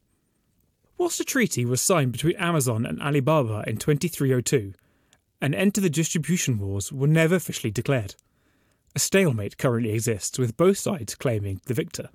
Whilst 0.96 1.20
a 1.20 1.24
treaty 1.24 1.64
was 1.66 1.82
signed 1.82 2.12
between 2.12 2.36
Amazon 2.36 2.86
and 2.86 3.00
Alibaba 3.02 3.64
in 3.66 3.76
2302, 3.76 4.72
an 5.40 5.54
end 5.54 5.74
to 5.74 5.80
the 5.80 5.90
distribution 5.90 6.58
wars 6.58 6.90
were 6.90 7.06
never 7.06 7.36
officially 7.36 7.70
declared. 7.70 8.16
A 8.96 8.98
stalemate 8.98 9.58
currently 9.58 9.92
exists, 9.92 10.38
with 10.38 10.56
both 10.56 10.78
sides 10.78 11.14
claiming 11.14 11.60
the 11.66 11.74
victor. 11.74 12.08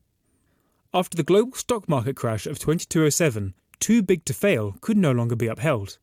After 0.96 1.18
the 1.18 1.24
global 1.24 1.56
stock 1.56 1.90
market 1.90 2.16
crash 2.16 2.46
of 2.46 2.60
2207, 2.60 3.56
too 3.80 4.04
big 4.04 4.26
to 4.26 4.34
fail 4.34 4.76
could 4.80 4.96
no 4.96 5.12
longer 5.12 5.36
be 5.36 5.48
upheld. 5.48 5.98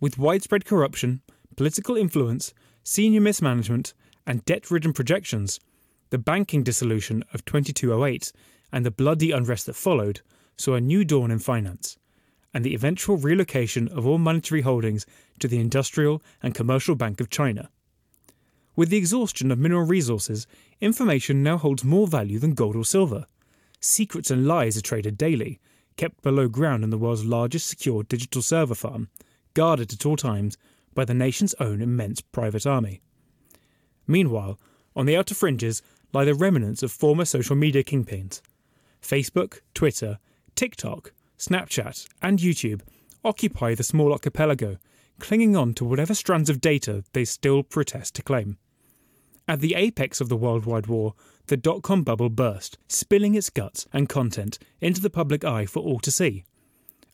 With 0.00 0.16
widespread 0.16 0.64
corruption, 0.64 1.20
political 1.56 1.94
influence, 1.94 2.54
senior 2.82 3.20
mismanagement, 3.20 3.92
and 4.26 4.42
debt 4.46 4.70
ridden 4.70 4.94
projections, 4.94 5.60
the 6.08 6.16
banking 6.16 6.62
dissolution 6.62 7.22
of 7.34 7.44
2208 7.44 8.32
and 8.72 8.86
the 8.86 8.90
bloody 8.90 9.30
unrest 9.30 9.66
that 9.66 9.76
followed 9.76 10.22
saw 10.56 10.74
a 10.74 10.80
new 10.80 11.04
dawn 11.04 11.30
in 11.30 11.38
finance 11.38 11.98
and 12.54 12.64
the 12.64 12.74
eventual 12.74 13.18
relocation 13.18 13.88
of 13.88 14.06
all 14.06 14.16
monetary 14.16 14.62
holdings 14.62 15.04
to 15.40 15.48
the 15.48 15.58
Industrial 15.58 16.22
and 16.42 16.54
Commercial 16.54 16.94
Bank 16.94 17.20
of 17.20 17.28
China. 17.28 17.68
With 18.74 18.88
the 18.88 18.96
exhaustion 18.96 19.50
of 19.50 19.58
mineral 19.58 19.84
resources, 19.84 20.46
information 20.80 21.42
now 21.42 21.58
holds 21.58 21.84
more 21.84 22.06
value 22.06 22.38
than 22.38 22.54
gold 22.54 22.76
or 22.76 22.84
silver. 22.84 23.26
Secrets 23.86 24.30
and 24.30 24.46
lies 24.46 24.78
are 24.78 24.80
traded 24.80 25.18
daily, 25.18 25.60
kept 25.98 26.22
below 26.22 26.48
ground 26.48 26.82
in 26.82 26.88
the 26.88 26.96
world's 26.96 27.26
largest 27.26 27.66
secure 27.66 28.02
digital 28.02 28.40
server 28.40 28.74
farm, 28.74 29.10
guarded 29.52 29.92
at 29.92 30.06
all 30.06 30.16
times 30.16 30.56
by 30.94 31.04
the 31.04 31.12
nation's 31.12 31.52
own 31.60 31.82
immense 31.82 32.22
private 32.22 32.66
army. 32.66 33.02
Meanwhile, 34.06 34.58
on 34.96 35.04
the 35.04 35.18
outer 35.18 35.34
fringes 35.34 35.82
lie 36.14 36.24
the 36.24 36.34
remnants 36.34 36.82
of 36.82 36.92
former 36.92 37.26
social 37.26 37.56
media 37.56 37.84
kingpins. 37.84 38.40
Facebook, 39.02 39.60
Twitter, 39.74 40.18
TikTok, 40.54 41.12
Snapchat, 41.38 42.08
and 42.22 42.38
YouTube 42.38 42.80
occupy 43.22 43.74
the 43.74 43.82
small 43.82 44.12
archipelago, 44.12 44.78
clinging 45.18 45.56
on 45.56 45.74
to 45.74 45.84
whatever 45.84 46.14
strands 46.14 46.48
of 46.48 46.62
data 46.62 47.04
they 47.12 47.26
still 47.26 47.62
protest 47.62 48.14
to 48.14 48.22
claim. 48.22 48.56
At 49.46 49.60
the 49.60 49.74
apex 49.74 50.22
of 50.22 50.30
the 50.30 50.38
worldwide 50.38 50.86
war, 50.86 51.12
the 51.46 51.56
dot 51.56 51.82
com 51.82 52.02
bubble 52.02 52.28
burst, 52.28 52.78
spilling 52.88 53.34
its 53.34 53.50
guts 53.50 53.86
and 53.92 54.08
content 54.08 54.58
into 54.80 55.00
the 55.00 55.10
public 55.10 55.44
eye 55.44 55.66
for 55.66 55.82
all 55.82 55.98
to 56.00 56.10
see. 56.10 56.44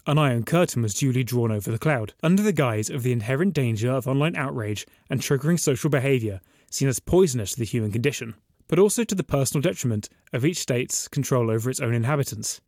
An 0.06 0.18
iron 0.18 0.44
curtain 0.44 0.82
was 0.82 0.94
duly 0.94 1.24
drawn 1.24 1.52
over 1.52 1.70
the 1.70 1.78
cloud, 1.78 2.14
under 2.22 2.42
the 2.42 2.52
guise 2.52 2.90
of 2.90 3.02
the 3.02 3.12
inherent 3.12 3.54
danger 3.54 3.90
of 3.90 4.08
online 4.08 4.36
outrage 4.36 4.86
and 5.08 5.20
triggering 5.20 5.58
social 5.58 5.90
behaviour 5.90 6.40
seen 6.70 6.88
as 6.88 7.00
poisonous 7.00 7.52
to 7.52 7.58
the 7.58 7.64
human 7.64 7.92
condition, 7.92 8.34
but 8.68 8.78
also 8.78 9.04
to 9.04 9.14
the 9.14 9.24
personal 9.24 9.60
detriment 9.60 10.08
of 10.32 10.44
each 10.44 10.58
state's 10.58 11.08
control 11.08 11.50
over 11.50 11.68
its 11.68 11.80
own 11.80 11.94
inhabitants 11.94 12.60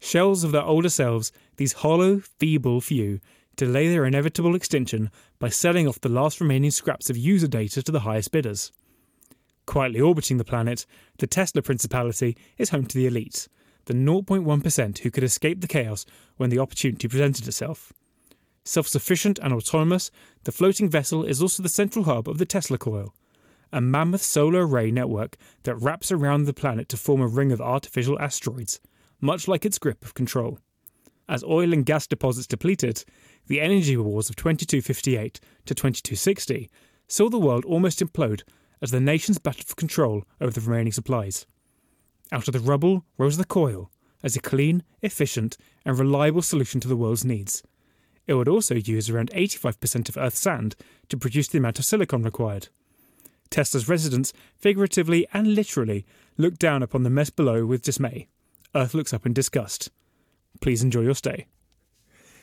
shells 0.00 0.42
of 0.42 0.52
their 0.52 0.64
older 0.64 0.88
selves, 0.88 1.30
these 1.56 1.74
hollow, 1.74 2.18
feeble 2.18 2.80
few 2.80 3.20
delay 3.56 3.88
their 3.88 4.06
inevitable 4.06 4.54
extinction 4.54 5.10
by 5.38 5.48
selling 5.48 5.86
off 5.86 6.00
the 6.00 6.08
last 6.08 6.40
remaining 6.40 6.70
scraps 6.70 7.10
of 7.10 7.16
user 7.16 7.46
data 7.46 7.82
to 7.82 7.92
the 7.92 8.00
highest 8.00 8.32
bidders. 8.32 8.72
Quietly 9.70 10.00
orbiting 10.00 10.38
the 10.38 10.44
planet, 10.44 10.84
the 11.18 11.28
Tesla 11.28 11.62
Principality 11.62 12.36
is 12.58 12.70
home 12.70 12.86
to 12.86 12.98
the 12.98 13.06
elite, 13.06 13.46
the 13.84 13.94
0.1% 13.94 14.98
who 14.98 15.12
could 15.12 15.22
escape 15.22 15.60
the 15.60 15.68
chaos 15.68 16.04
when 16.38 16.50
the 16.50 16.58
opportunity 16.58 17.06
presented 17.06 17.46
itself. 17.46 17.92
Self 18.64 18.88
sufficient 18.88 19.38
and 19.38 19.52
autonomous, 19.52 20.10
the 20.42 20.50
floating 20.50 20.88
vessel 20.88 21.22
is 21.22 21.40
also 21.40 21.62
the 21.62 21.68
central 21.68 22.06
hub 22.06 22.28
of 22.28 22.38
the 22.38 22.46
Tesla 22.46 22.78
coil, 22.78 23.14
a 23.72 23.80
mammoth 23.80 24.22
solar 24.22 24.66
array 24.66 24.90
network 24.90 25.36
that 25.62 25.76
wraps 25.76 26.10
around 26.10 26.46
the 26.46 26.52
planet 26.52 26.88
to 26.88 26.96
form 26.96 27.20
a 27.20 27.28
ring 27.28 27.52
of 27.52 27.60
artificial 27.60 28.18
asteroids, 28.18 28.80
much 29.20 29.46
like 29.46 29.64
its 29.64 29.78
grip 29.78 30.04
of 30.04 30.14
control. 30.14 30.58
As 31.28 31.44
oil 31.44 31.72
and 31.72 31.86
gas 31.86 32.08
deposits 32.08 32.48
depleted, 32.48 33.04
the 33.46 33.60
energy 33.60 33.96
wars 33.96 34.30
of 34.30 34.34
2258 34.34 35.38
to 35.66 35.74
2260 35.76 36.68
saw 37.06 37.30
the 37.30 37.38
world 37.38 37.64
almost 37.64 38.00
implode 38.00 38.42
as 38.82 38.90
the 38.90 39.00
nations 39.00 39.38
battled 39.38 39.66
for 39.66 39.74
control 39.74 40.24
over 40.40 40.50
the 40.50 40.60
remaining 40.60 40.92
supplies. 40.92 41.46
Out 42.32 42.48
of 42.48 42.52
the 42.52 42.60
rubble 42.60 43.04
rose 43.18 43.36
the 43.36 43.44
coil 43.44 43.90
as 44.22 44.36
a 44.36 44.40
clean, 44.40 44.82
efficient, 45.02 45.56
and 45.84 45.98
reliable 45.98 46.42
solution 46.42 46.80
to 46.80 46.88
the 46.88 46.96
world's 46.96 47.24
needs. 47.24 47.62
It 48.26 48.34
would 48.34 48.48
also 48.48 48.74
use 48.74 49.10
around 49.10 49.30
85% 49.30 50.08
of 50.08 50.16
Earth's 50.16 50.40
sand 50.40 50.76
to 51.08 51.16
produce 51.16 51.48
the 51.48 51.58
amount 51.58 51.78
of 51.78 51.84
silicon 51.84 52.22
required. 52.22 52.68
Tesla's 53.50 53.88
residents, 53.88 54.32
figuratively 54.56 55.26
and 55.32 55.54
literally, 55.54 56.06
looked 56.36 56.60
down 56.60 56.82
upon 56.82 57.02
the 57.02 57.10
mess 57.10 57.30
below 57.30 57.66
with 57.66 57.82
dismay. 57.82 58.28
Earth 58.74 58.94
looks 58.94 59.12
up 59.12 59.26
in 59.26 59.32
disgust. 59.32 59.90
Please 60.60 60.82
enjoy 60.82 61.00
your 61.00 61.14
stay. 61.14 61.46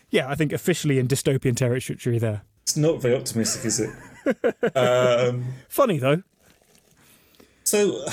Yeah, 0.10 0.30
I 0.30 0.36
think 0.36 0.52
officially 0.52 1.00
in 1.00 1.08
dystopian 1.08 1.56
territory 1.56 2.20
there. 2.20 2.42
It's 2.68 2.76
not 2.76 3.02
very 3.02 3.16
optimistic, 3.16 3.64
is 3.64 3.80
it? 3.80 4.76
um, 4.76 5.54
Funny 5.70 6.00
though. 6.00 6.22
so, 7.64 8.06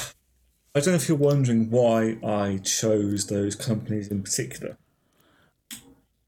I 0.72 0.78
don't 0.78 0.90
know 0.90 0.94
if 0.94 1.08
you're 1.08 1.18
wondering 1.18 1.70
why 1.70 2.18
I 2.24 2.58
chose 2.58 3.26
those 3.26 3.56
companies 3.56 4.06
in 4.06 4.22
particular. 4.22 4.78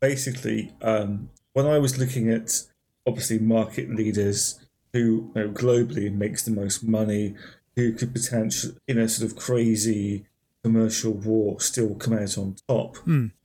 Basically, 0.00 0.72
um, 0.82 1.30
when 1.52 1.66
I 1.66 1.78
was 1.78 1.98
looking 1.98 2.28
at 2.28 2.64
obviously 3.06 3.38
market 3.38 3.94
leaders 3.94 4.58
who 4.92 5.30
you 5.36 5.42
know, 5.42 5.48
globally 5.50 6.12
makes 6.12 6.42
the 6.42 6.50
most 6.50 6.82
money, 6.82 7.36
who 7.76 7.92
could 7.92 8.12
potentially, 8.12 8.74
in 8.88 8.98
a 8.98 9.08
sort 9.08 9.30
of 9.30 9.36
crazy 9.36 10.26
commercial 10.64 11.12
war, 11.12 11.60
still 11.60 11.94
come 11.94 12.14
out 12.14 12.36
on 12.36 12.56
top. 12.66 12.96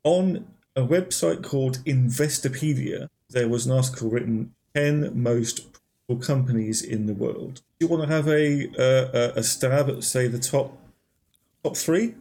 On 0.04 0.48
a 0.76 0.82
website 0.82 1.44
called 1.44 1.86
Investopedia, 1.86 3.10
there 3.30 3.48
was 3.48 3.68
an 3.68 3.74
article 3.74 4.10
written 4.10 4.56
10 4.76 5.12
most 5.22 5.72
profitable 5.74 6.26
companies 6.26 6.82
in 6.82 7.06
the 7.06 7.14
world. 7.14 7.62
Do 7.80 7.86
you 7.86 7.88
want 7.88 8.04
to 8.04 8.14
have 8.14 8.28
a, 8.28 8.70
uh, 8.78 9.34
a, 9.36 9.44
stab 9.44 9.90
at, 9.90 10.04
say, 10.04 10.28
the 10.28 10.40
top 10.40 10.78
top 11.64 11.78
three? 11.78 12.16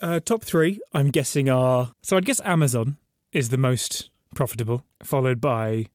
Uh, 0.00 0.20
top 0.20 0.42
three, 0.42 0.80
I'm 0.92 1.10
guessing 1.10 1.48
are 1.48 1.92
so. 2.02 2.16
I'd 2.16 2.24
guess 2.24 2.40
Amazon 2.44 2.96
is 3.32 3.50
the 3.50 3.56
most 3.56 4.10
profitable, 4.34 4.84
followed 5.02 5.40
by 5.40 5.86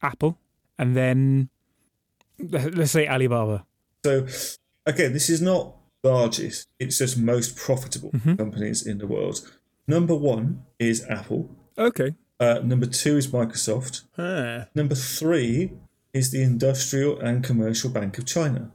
Apple, 0.00 0.38
and 0.78 0.94
then 0.94 1.48
let's 2.38 2.92
say 2.92 3.08
Alibaba. 3.08 3.66
So, 4.04 4.26
again, 4.86 5.12
this 5.12 5.28
is 5.28 5.42
not 5.42 5.74
largest, 6.04 6.68
it's 6.78 6.98
just 6.98 7.18
most 7.18 7.56
profitable 7.56 8.12
companies 8.36 8.86
in 8.86 8.98
the 8.98 9.06
world. 9.06 9.40
Number 9.86 10.14
one 10.14 10.64
is 10.78 11.04
Apple. 11.08 11.50
Okay. 11.78 12.14
Uh, 12.38 12.60
number 12.62 12.86
two 12.86 13.16
is 13.16 13.28
Microsoft. 13.28 14.02
Huh. 14.16 14.66
Number 14.74 14.94
three 14.94 15.72
is 16.12 16.30
the 16.30 16.42
Industrial 16.42 17.18
and 17.18 17.42
Commercial 17.42 17.90
Bank 17.90 18.18
of 18.18 18.26
China. 18.26 18.70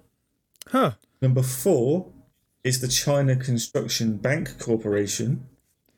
Huh. 0.69 0.91
Number 1.21 1.43
four 1.43 2.11
is 2.63 2.81
the 2.81 2.87
China 2.87 3.35
Construction 3.35 4.17
Bank 4.17 4.57
Corporation. 4.59 5.45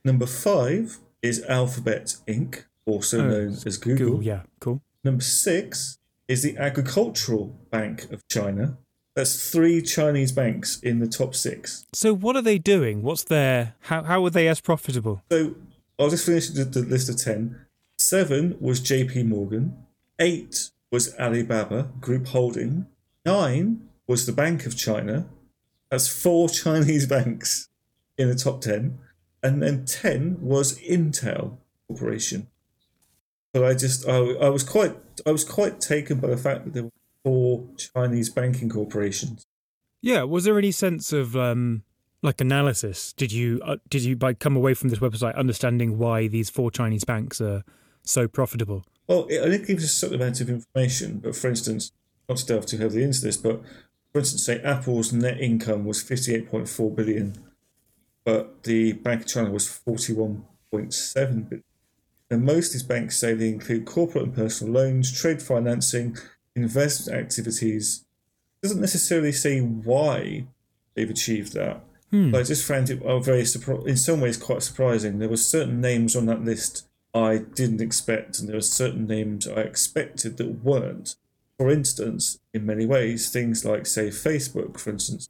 Number 0.04 0.26
five 0.26 1.00
is 1.22 1.44
Alphabet 1.46 2.18
Inc., 2.28 2.64
also 2.86 3.22
Oh, 3.22 3.28
known 3.30 3.58
as 3.66 3.78
Google. 3.78 4.06
Google. 4.08 4.24
Yeah. 4.24 4.42
Cool. 4.60 4.82
Number 5.04 5.24
six 5.24 5.98
is 6.28 6.44
the 6.44 6.58
Agricultural 6.58 7.56
Bank 7.72 8.12
of 8.12 8.28
China. 8.28 8.78
That's 9.16 9.52
three 9.52 9.82
Chinese 9.82 10.32
banks 10.32 10.80
in 10.80 11.00
the 11.00 11.08
top 11.08 11.36
six. 11.36 11.86
So 11.94 12.14
what 12.16 12.36
are 12.36 12.42
they 12.42 12.58
doing? 12.58 13.04
What's 13.04 13.24
their 13.24 13.76
how 13.82 14.04
how 14.04 14.26
are 14.26 14.30
they 14.32 14.48
as 14.48 14.60
profitable? 14.60 15.22
So 15.32 15.56
I'll 16.00 16.10
just 16.10 16.26
finish 16.26 16.50
the, 16.50 16.64
the 16.66 16.82
list 16.82 17.10
of 17.10 17.18
10. 17.18 17.66
Seven 17.98 18.58
was 18.60 18.82
JP 18.82 19.28
Morgan. 19.28 19.78
Eight 20.20 20.72
was 20.92 21.16
Alibaba 21.20 21.90
Group 22.00 22.28
Holding. 22.28 22.88
Nine 23.26 23.88
was 24.08 24.26
the 24.26 24.32
Bank 24.32 24.66
of 24.66 24.76
China. 24.78 25.28
That's 25.90 26.08
four 26.08 26.50
Chinese 26.64 27.06
banks 27.06 27.70
in 28.18 28.30
the 28.30 28.36
top 28.36 28.62
10. 28.62 28.98
And 29.42 29.62
then 29.62 29.86
10 29.86 30.38
was 30.42 30.80
Intel 30.80 31.58
Corporation. 31.88 32.48
But 33.54 33.64
I 33.64 33.74
just, 33.76 34.08
I, 34.08 34.18
I 34.18 34.50
was 34.50 34.64
quite, 34.64 34.96
I 35.26 35.32
was 35.32 35.44
quite 35.44 35.80
taken 35.80 36.20
by 36.20 36.30
the 36.30 36.38
fact 36.38 36.66
that 36.66 36.74
there 36.74 36.84
were 36.84 36.92
four 37.24 37.68
Chinese 37.78 38.30
banking 38.30 38.70
corporations. 38.70 39.46
Yeah. 40.02 40.24
Was 40.24 40.44
there 40.46 40.58
any 40.58 40.72
sense 40.72 41.14
of 41.14 41.36
um 41.38 41.84
like 42.24 42.42
analysis? 42.42 43.14
Did 43.14 43.32
you 43.32 43.62
uh, 43.64 43.78
did 43.90 44.04
you 44.04 44.16
by 44.16 44.34
come 44.34 44.56
away 44.56 44.74
from 44.74 44.90
this 44.90 45.00
website 45.00 45.36
understanding 45.36 45.98
why 46.00 46.28
these 46.28 46.50
four 46.50 46.72
Chinese 46.72 47.04
banks 47.04 47.40
are 47.40 47.64
so 48.02 48.28
profitable? 48.28 48.86
Well, 49.08 49.28
it 49.30 49.40
only 49.40 49.60
gives 49.60 49.84
us 49.84 49.92
a 49.92 49.96
certain 49.96 50.16
amount 50.22 50.42
of 50.42 50.50
information. 50.50 51.20
But 51.20 51.36
for 51.36 51.50
instance, 51.50 51.92
not 52.28 52.38
to 52.40 52.46
delve 52.46 52.66
too 52.66 52.78
heavily 52.78 53.04
into 53.04 53.22
this, 53.22 53.38
but 53.38 53.62
for 54.12 54.20
instance, 54.20 54.46
say 54.46 54.62
Apple's 54.62 55.12
net 55.12 55.40
income 55.40 55.86
was 55.86 56.04
58.4 56.04 56.96
billion, 56.96 57.36
but 58.24 58.64
the 58.64 58.94
Bank 58.94 59.22
of 59.22 59.28
China 59.28 59.52
was 59.52 59.68
41.7 59.68 61.50
billion. 61.50 61.64
And 62.30 62.46
most 62.46 62.68
of 62.68 62.74
these 62.74 62.84
banks 62.84 63.18
say 63.18 63.34
they 63.34 63.50
include 63.50 63.86
corporate 63.86 64.24
and 64.24 64.36
personal 64.36 64.74
loans, 64.74 65.12
trade 65.12 65.42
financing, 65.42 66.18
investment 66.56 67.20
activities. 67.20 68.06
It 68.62 68.68
doesn't 68.68 68.82
necessarily 68.82 69.34
say 69.34 69.60
why 69.60 70.48
they've 70.96 71.10
achieved 71.10 71.54
that. 71.54 71.84
But 72.14 72.42
I 72.42 72.44
just 72.44 72.64
found 72.68 72.92
it 72.92 73.02
uh, 73.02 73.18
very 73.20 73.40
in 73.40 73.98
some 73.98 74.22
ways 74.22 74.38
quite 74.38 74.62
surprising. 74.62 75.18
There 75.18 75.28
were 75.30 75.36
certain 75.38 75.82
names 75.82 76.16
on 76.16 76.28
that 76.28 76.46
list 76.46 76.88
I 77.12 77.40
didn't 77.40 77.82
expect, 77.82 78.38
and 78.40 78.48
there 78.48 78.56
were 78.56 78.62
certain 78.62 79.08
names 79.08 79.48
I 79.48 79.62
expected 79.62 80.38
that 80.38 80.64
weren't. 80.64 81.16
For 81.58 81.72
instance, 81.72 82.38
in 82.54 82.66
many 82.68 82.86
ways, 82.86 83.32
things 83.32 83.66
like 83.66 83.88
say 83.88 84.10
Facebook, 84.10 84.80
for 84.80 84.92
instance, 84.92 85.28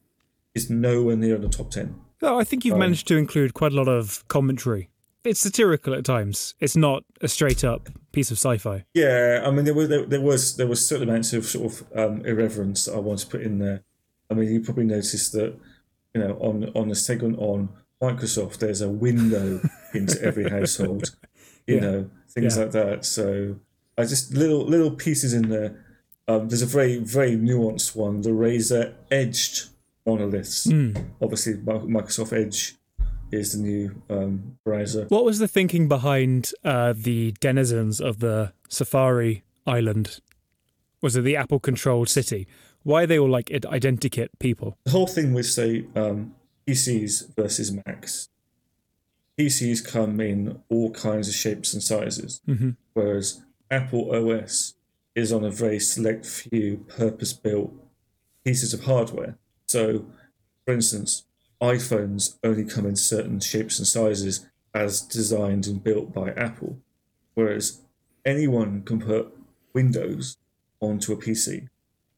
is 0.53 0.69
nowhere 0.69 1.15
near 1.15 1.37
the 1.37 1.47
top 1.47 1.71
ten. 1.71 1.95
Oh, 2.21 2.37
I 2.37 2.43
think 2.43 2.65
you've 2.65 2.73
Um, 2.73 2.79
managed 2.79 3.07
to 3.07 3.17
include 3.17 3.53
quite 3.53 3.71
a 3.71 3.75
lot 3.75 3.87
of 3.87 4.25
commentary. 4.27 4.89
It's 5.23 5.39
satirical 5.39 5.93
at 5.93 6.03
times. 6.03 6.53
It's 6.59 6.75
not 6.75 7.05
a 7.21 7.29
straight 7.29 7.63
up 7.63 7.87
piece 8.11 8.29
of 8.29 8.37
sci-fi. 8.37 8.83
Yeah, 8.93 9.41
I 9.45 9.51
mean 9.51 9.63
there 9.63 9.73
was 9.73 9.87
there, 9.87 10.05
there 10.05 10.21
was 10.21 10.57
there 10.57 10.67
was 10.67 10.85
certain 10.85 11.07
amounts 11.07 11.31
of 11.31 11.45
sort 11.45 11.65
of 11.71 11.83
um, 11.97 12.25
irreverence 12.25 12.85
that 12.85 12.95
I 12.95 12.99
wanted 12.99 13.23
to 13.25 13.27
put 13.27 13.41
in 13.41 13.59
there. 13.59 13.83
I 14.29 14.33
mean 14.33 14.51
you 14.51 14.59
probably 14.59 14.83
noticed 14.83 15.31
that 15.31 15.57
you 16.13 16.21
know 16.21 16.33
on 16.39 16.71
on 16.75 16.89
the 16.89 16.95
segment 16.95 17.37
on 17.39 17.69
Microsoft 18.01 18.57
there's 18.57 18.81
a 18.81 18.89
window 18.89 19.61
into 19.93 20.21
every 20.21 20.49
household, 20.49 21.15
you 21.67 21.75
Yeah. 21.75 21.81
know 21.81 22.09
things 22.29 22.55
Yeah. 22.57 22.63
like 22.63 22.71
that. 22.71 23.05
So 23.05 23.57
I 23.97 24.03
just 24.05 24.33
little 24.33 24.65
little 24.65 24.91
pieces 24.91 25.33
in 25.33 25.49
there. 25.49 25.79
Um, 26.27 26.47
there's 26.49 26.61
a 26.61 26.65
very 26.65 26.97
very 26.97 27.35
nuanced 27.35 27.95
one, 27.95 28.21
the 28.21 28.29
Razer 28.31 28.93
edged 29.11 29.69
monoliths. 30.05 30.67
Obviously 31.21 31.53
Microsoft 31.55 32.33
Edge 32.33 32.75
is 33.31 33.53
the 33.53 33.59
new 33.59 34.01
um, 34.09 34.57
browser. 34.65 35.05
What 35.09 35.25
was 35.25 35.39
the 35.39 35.47
thinking 35.47 35.87
behind 35.87 36.51
uh, 36.63 36.93
the 36.95 37.33
denizens 37.39 37.99
of 38.01 38.19
the 38.19 38.53
Safari 38.69 39.43
Island? 39.65 40.19
Was 41.01 41.15
it 41.15 41.21
the 41.23 41.35
Apple 41.35 41.59
controlled 41.59 42.09
city? 42.09 42.47
Why 42.83 43.03
are 43.03 43.07
they 43.07 43.17
all 43.19 43.29
like 43.29 43.49
id- 43.51 43.63
identikit 43.63 44.29
people? 44.39 44.77
the 44.83 44.91
whole 44.91 45.07
thing 45.07 45.33
with 45.33 45.45
say 45.45 45.85
um, 45.95 46.35
PCs 46.67 47.35
versus 47.35 47.71
Macs. 47.71 48.29
PCs 49.39 49.83
come 49.85 50.19
in 50.19 50.61
all 50.69 50.91
kinds 50.91 51.27
of 51.27 51.33
shapes 51.33 51.73
and 51.73 51.81
sizes, 51.81 52.41
whereas 52.93 53.41
Apple 53.71 54.11
OS 54.13 54.75
is 55.15 55.31
on 55.33 55.43
a 55.43 55.49
very 55.49 55.79
select 55.79 56.25
few 56.25 56.77
purpose-built 56.87 57.73
pieces 58.45 58.73
of 58.73 58.83
hardware. 58.83 59.37
So, 59.67 60.05
for 60.65 60.73
instance, 60.73 61.23
iPhones 61.61 62.37
only 62.43 62.63
come 62.65 62.85
in 62.85 62.95
certain 62.95 63.39
shapes 63.39 63.79
and 63.79 63.87
sizes 63.87 64.45
as 64.73 65.01
designed 65.01 65.65
and 65.65 65.83
built 65.83 66.13
by 66.13 66.29
Apple, 66.31 66.77
whereas 67.33 67.81
anyone 68.25 68.83
can 68.83 68.99
put 68.99 69.35
Windows 69.73 70.37
onto 70.79 71.11
a 71.13 71.17
PC, 71.17 71.69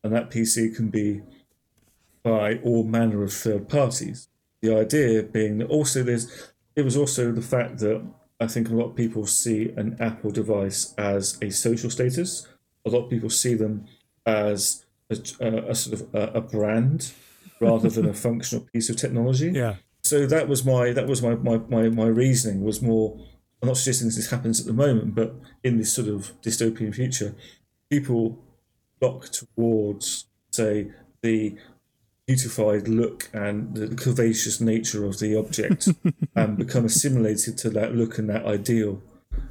and 0.05 0.13
that 0.13 0.29
PC 0.29 0.75
can 0.75 0.89
be 0.89 1.23
by 2.21 2.59
all 2.63 2.83
manner 2.83 3.23
of 3.23 3.33
third 3.33 3.67
parties. 3.67 4.29
The 4.61 4.75
idea 4.77 5.23
being 5.23 5.57
that 5.57 5.67
also 5.67 6.03
there's 6.03 6.53
it 6.75 6.83
was 6.83 6.95
also 6.95 7.31
the 7.31 7.41
fact 7.41 7.79
that 7.79 8.05
I 8.39 8.45
think 8.45 8.69
a 8.69 8.75
lot 8.75 8.89
of 8.89 8.95
people 8.95 9.25
see 9.25 9.69
an 9.75 9.97
Apple 9.99 10.29
device 10.29 10.93
as 10.95 11.39
a 11.41 11.49
social 11.49 11.89
status. 11.89 12.47
A 12.85 12.89
lot 12.91 13.05
of 13.05 13.09
people 13.09 13.31
see 13.31 13.55
them 13.55 13.87
as 14.27 14.85
a, 15.09 15.17
a, 15.39 15.71
a 15.71 15.75
sort 15.75 16.01
of 16.01 16.13
a, 16.13 16.37
a 16.37 16.41
brand 16.41 17.11
rather 17.59 17.89
than 17.89 18.05
a 18.07 18.13
functional 18.13 18.67
piece 18.71 18.91
of 18.91 18.97
technology. 18.97 19.49
Yeah. 19.49 19.77
So 20.03 20.27
that 20.27 20.47
was 20.47 20.63
my 20.63 20.91
that 20.91 21.07
was 21.07 21.23
my, 21.23 21.33
my, 21.33 21.57
my, 21.67 21.89
my 21.89 22.05
reasoning 22.05 22.63
was 22.63 22.79
more 22.79 23.19
I'm 23.63 23.69
not 23.69 23.77
suggesting 23.77 24.09
this 24.09 24.29
happens 24.29 24.59
at 24.59 24.67
the 24.67 24.73
moment, 24.73 25.15
but 25.15 25.33
in 25.63 25.79
this 25.79 25.91
sort 25.91 26.09
of 26.09 26.39
dystopian 26.43 26.93
future, 26.93 27.33
people 27.89 28.44
flock 29.05 29.29
towards 29.29 30.25
say 30.51 30.91
the 31.21 31.55
beautified 32.27 32.87
look 32.87 33.29
and 33.33 33.75
the 33.75 33.87
curvaceous 33.87 34.59
nature 34.59 35.05
of 35.05 35.19
the 35.19 35.35
object 35.37 35.87
and 36.35 36.57
become 36.63 36.85
assimilated 36.85 37.57
to 37.57 37.69
that 37.69 37.93
look 37.93 38.17
and 38.17 38.29
that 38.29 38.45
ideal 38.45 39.01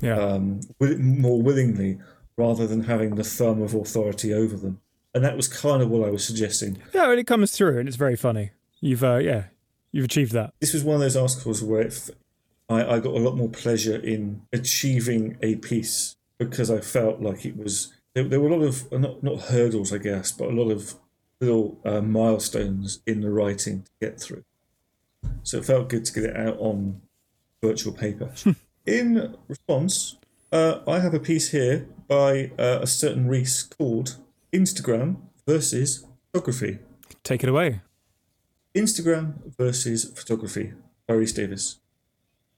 Yeah. 0.01 0.19
um, 0.19 0.61
more 0.81 1.41
willingly 1.41 1.99
rather 2.37 2.67
than 2.67 2.85
having 2.85 3.15
the 3.15 3.23
thumb 3.25 3.63
of 3.63 3.75
authority 3.75 4.35
over 4.35 4.57
them. 4.57 4.81
And 5.15 5.23
that 5.25 5.37
was 5.37 5.47
kind 5.47 5.83
of 5.83 5.89
what 5.91 6.07
I 6.07 6.11
was 6.11 6.25
suggesting. 6.25 6.79
yeah, 6.93 7.11
and 7.11 7.21
it 7.21 7.27
comes 7.29 7.53
through 7.53 7.79
and 7.79 7.87
it's 7.87 7.97
very 7.97 8.17
funny. 8.17 8.51
You've, 8.81 9.05
uh, 9.05 9.19
yeah, 9.19 9.45
you've 9.93 10.07
achieved 10.07 10.33
that. 10.33 10.53
This 10.61 10.73
was 10.75 10.83
one 10.83 10.97
of 10.97 11.01
those 11.01 11.17
articles 11.17 11.63
where 11.63 11.83
it 11.83 12.11
I 12.69 12.99
got 12.99 13.13
a 13.15 13.19
lot 13.19 13.37
more 13.37 13.51
pleasure 13.51 13.95
in 13.97 14.43
achieving 14.53 15.37
a 15.43 15.57
piece 15.57 16.17
because 16.39 16.71
I 16.71 16.81
felt 16.81 17.21
like 17.21 17.45
it 17.47 17.57
was 17.57 17.93
there, 18.15 18.25
there 18.25 18.41
were 18.41 18.49
a 18.49 18.57
lot 18.57 18.65
of 18.65 18.93
uh, 18.93 18.99
not 18.99 19.23
not 19.23 19.41
hurdles, 19.43 19.93
I 19.93 19.99
guess, 19.99 20.33
but 20.33 20.49
a 20.49 20.53
lot 20.53 20.71
of 20.71 20.95
little 21.41 21.79
uh, 21.85 22.01
milestones 22.01 23.01
in 23.07 23.21
the 23.21 23.31
writing 23.31 23.83
to 23.83 23.91
get 24.01 24.21
through. 24.21 24.45
So 25.43 25.59
it 25.59 25.65
felt 25.65 25.89
good 25.89 26.05
to 26.07 26.13
get 26.13 26.25
it 26.25 26.37
out 26.37 26.57
on 26.59 27.03
virtual 27.63 27.93
paper. 27.93 28.31
in 28.87 29.37
response, 29.49 30.17
uh, 30.53 30.81
I 30.87 31.01
have 31.01 31.15
a 31.15 31.21
piece 31.21 31.51
here 31.51 31.89
by 32.09 32.53
uh, 32.59 32.81
a 32.83 32.87
certain 32.87 33.29
Rhys 33.29 33.63
called 33.63 34.17
Instagram 34.53 35.17
versus 35.47 36.07
photography. 36.33 36.79
Take 37.23 37.43
it 37.43 37.49
away. 37.49 37.81
Instagram 38.75 39.55
versus 39.57 40.05
photography 40.05 40.73
by 41.07 41.15
Rhys 41.15 41.33
Davis. 41.33 41.79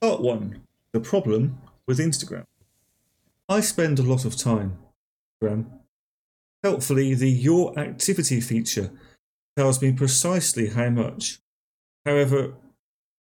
Part 0.01 0.21
1 0.21 0.61
The 0.92 1.01
problem 1.01 1.59
with 1.87 1.99
Instagram. 1.99 2.45
I 3.49 3.61
spend 3.61 3.99
a 3.99 4.03
lot 4.03 4.25
of 4.25 4.37
time 4.37 4.79
Instagram. 5.42 5.66
Helpfully, 6.62 7.14
the 7.14 7.31
Your 7.31 7.79
Activity 7.79 8.40
feature 8.40 8.90
tells 9.57 9.81
me 9.81 9.92
precisely 9.92 10.68
how 10.68 10.90
much. 10.90 11.38
However, 12.05 12.55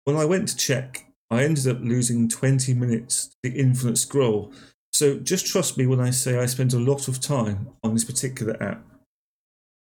when 0.05 0.15
I 0.15 0.25
went 0.25 0.49
to 0.49 0.57
check, 0.57 1.11
I 1.29 1.43
ended 1.43 1.67
up 1.67 1.79
losing 1.81 2.29
20 2.29 2.73
minutes 2.73 3.27
to 3.27 3.35
the 3.43 3.59
infinite 3.59 3.97
scroll. 3.97 4.51
So 4.91 5.17
just 5.17 5.47
trust 5.47 5.77
me 5.77 5.87
when 5.87 5.99
I 5.99 6.11
say 6.11 6.37
I 6.37 6.45
spend 6.45 6.73
a 6.73 6.79
lot 6.79 7.07
of 7.07 7.19
time 7.19 7.69
on 7.83 7.93
this 7.93 8.03
particular 8.03 8.61
app. 8.61 8.85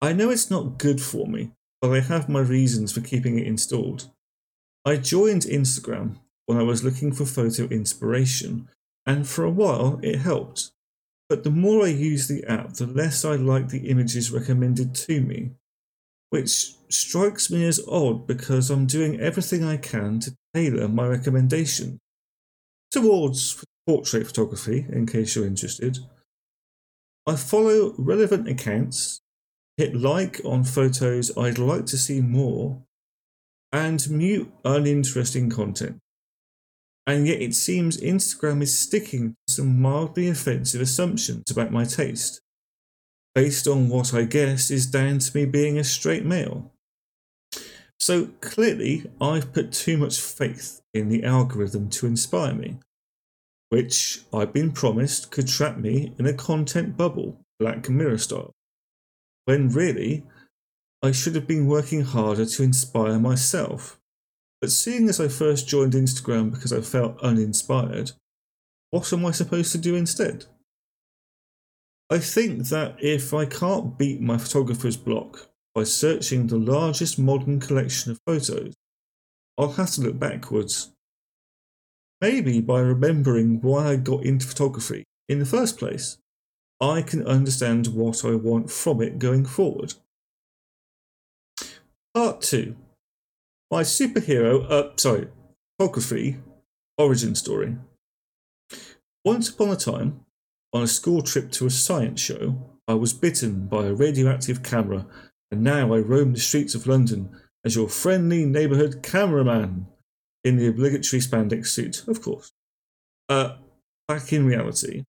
I 0.00 0.12
know 0.12 0.30
it's 0.30 0.50
not 0.50 0.78
good 0.78 1.00
for 1.00 1.26
me, 1.26 1.52
but 1.80 1.92
I 1.92 2.00
have 2.00 2.28
my 2.28 2.40
reasons 2.40 2.92
for 2.92 3.00
keeping 3.00 3.38
it 3.38 3.46
installed. 3.46 4.10
I 4.84 4.96
joined 4.96 5.42
Instagram 5.42 6.16
when 6.46 6.58
I 6.58 6.62
was 6.62 6.84
looking 6.84 7.12
for 7.12 7.24
photo 7.24 7.64
inspiration, 7.64 8.68
and 9.06 9.26
for 9.26 9.44
a 9.44 9.50
while 9.50 9.98
it 10.02 10.18
helped. 10.18 10.70
But 11.28 11.42
the 11.42 11.50
more 11.50 11.84
I 11.84 11.88
use 11.88 12.28
the 12.28 12.44
app, 12.44 12.74
the 12.74 12.86
less 12.86 13.24
I 13.24 13.36
like 13.36 13.68
the 13.68 13.88
images 13.88 14.30
recommended 14.30 14.94
to 14.94 15.20
me, 15.20 15.52
which 16.30 16.74
strikes 16.88 17.50
me 17.50 17.64
as 17.64 17.80
odd 17.88 18.26
because 18.26 18.70
I'm 18.70 18.86
doing 18.86 19.20
everything 19.20 19.64
I 19.64 19.76
can 19.76 20.20
to 20.20 20.36
tailor 20.52 20.88
my 20.88 21.06
recommendation 21.06 22.00
towards 22.90 23.64
portrait 23.86 24.26
photography, 24.26 24.86
in 24.90 25.06
case 25.06 25.34
you're 25.34 25.46
interested. 25.46 25.98
I 27.26 27.36
follow 27.36 27.94
relevant 27.96 28.48
accounts, 28.48 29.20
hit 29.76 29.96
like 29.96 30.40
on 30.44 30.64
photos 30.64 31.36
I'd 31.36 31.58
like 31.58 31.86
to 31.86 31.98
see 31.98 32.20
more, 32.20 32.82
and 33.72 34.08
mute 34.10 34.52
uninteresting 34.64 35.50
content. 35.50 35.98
And 37.06 37.26
yet 37.26 37.42
it 37.42 37.54
seems 37.54 38.00
Instagram 38.00 38.62
is 38.62 38.78
sticking 38.78 39.34
to 39.46 39.52
some 39.52 39.80
mildly 39.80 40.28
offensive 40.28 40.80
assumptions 40.80 41.50
about 41.50 41.70
my 41.70 41.84
taste, 41.84 42.40
based 43.34 43.66
on 43.66 43.90
what 43.90 44.14
I 44.14 44.24
guess 44.24 44.70
is 44.70 44.86
down 44.86 45.18
to 45.18 45.36
me 45.36 45.44
being 45.44 45.78
a 45.78 45.84
straight 45.84 46.24
male. 46.24 46.72
So 48.00 48.28
clearly, 48.40 49.10
I've 49.20 49.52
put 49.52 49.72
too 49.72 49.96
much 49.96 50.20
faith 50.20 50.80
in 50.92 51.08
the 51.08 51.24
algorithm 51.24 51.90
to 51.90 52.06
inspire 52.06 52.54
me, 52.54 52.78
which 53.68 54.22
I've 54.32 54.52
been 54.52 54.72
promised 54.72 55.30
could 55.30 55.48
trap 55.48 55.76
me 55.76 56.14
in 56.18 56.26
a 56.26 56.32
content 56.32 56.96
bubble, 56.96 57.40
Black 57.58 57.88
Mirror 57.88 58.18
style, 58.18 58.52
when 59.44 59.68
really, 59.68 60.24
I 61.02 61.12
should 61.12 61.34
have 61.34 61.46
been 61.46 61.66
working 61.66 62.02
harder 62.02 62.46
to 62.46 62.62
inspire 62.62 63.18
myself. 63.18 64.00
But 64.64 64.72
seeing 64.72 65.10
as 65.10 65.20
I 65.20 65.28
first 65.28 65.68
joined 65.68 65.92
Instagram 65.92 66.50
because 66.50 66.72
I 66.72 66.80
felt 66.80 67.20
uninspired, 67.20 68.12
what 68.92 69.12
am 69.12 69.26
I 69.26 69.30
supposed 69.30 69.72
to 69.72 69.76
do 69.76 69.94
instead? 69.94 70.46
I 72.08 72.16
think 72.16 72.68
that 72.68 72.96
if 72.98 73.34
I 73.34 73.44
can't 73.44 73.98
beat 73.98 74.22
my 74.22 74.38
photographer's 74.38 74.96
block 74.96 75.50
by 75.74 75.84
searching 75.84 76.46
the 76.46 76.56
largest 76.56 77.18
modern 77.18 77.60
collection 77.60 78.12
of 78.12 78.20
photos, 78.26 78.72
I'll 79.58 79.72
have 79.72 79.90
to 79.90 80.00
look 80.00 80.18
backwards. 80.18 80.92
Maybe 82.22 82.62
by 82.62 82.80
remembering 82.80 83.60
why 83.60 83.88
I 83.88 83.96
got 83.96 84.24
into 84.24 84.46
photography 84.46 85.04
in 85.28 85.40
the 85.40 85.44
first 85.44 85.76
place, 85.76 86.16
I 86.80 87.02
can 87.02 87.26
understand 87.26 87.88
what 87.88 88.24
I 88.24 88.34
want 88.34 88.70
from 88.70 89.02
it 89.02 89.18
going 89.18 89.44
forward. 89.44 89.92
Part 92.14 92.40
2 92.40 92.76
My 93.70 93.82
superhero, 93.82 94.70
uh, 94.70 94.96
sorry, 94.96 95.28
photography 95.78 96.38
origin 96.98 97.34
story. 97.34 97.76
Once 99.24 99.48
upon 99.48 99.70
a 99.70 99.76
time, 99.76 100.20
on 100.72 100.82
a 100.82 100.86
school 100.86 101.22
trip 101.22 101.50
to 101.52 101.66
a 101.66 101.70
science 101.70 102.20
show, 102.20 102.78
I 102.86 102.94
was 102.94 103.12
bitten 103.12 103.66
by 103.66 103.86
a 103.86 103.94
radioactive 103.94 104.62
camera, 104.62 105.06
and 105.50 105.62
now 105.62 105.94
I 105.94 105.98
roam 105.98 106.32
the 106.32 106.40
streets 106.40 106.74
of 106.74 106.86
London 106.86 107.30
as 107.64 107.74
your 107.74 107.88
friendly 107.88 108.44
neighbourhood 108.44 109.02
cameraman 109.02 109.86
in 110.44 110.58
the 110.58 110.68
obligatory 110.68 111.20
spandex 111.20 111.68
suit, 111.68 112.06
of 112.06 112.20
course. 112.20 112.52
Uh, 113.28 113.56
back 114.06 114.32
in 114.32 114.46
reality, 114.46 115.04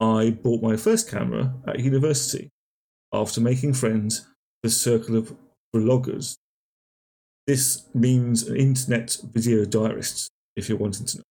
I 0.00 0.30
bought 0.30 0.62
my 0.62 0.76
first 0.76 1.10
camera 1.10 1.54
at 1.66 1.80
university 1.80 2.48
after 3.12 3.40
making 3.40 3.74
friends 3.74 4.26
with 4.62 4.72
a 4.72 4.74
circle 4.74 5.16
of 5.16 5.36
vloggers 5.74 6.38
this 7.48 7.86
means 7.94 8.46
an 8.46 8.56
internet 8.56 9.16
video 9.32 9.64
diarist, 9.64 10.30
if 10.54 10.68
you're 10.68 10.76
wanting 10.76 11.06
to 11.06 11.16
know. 11.16 11.24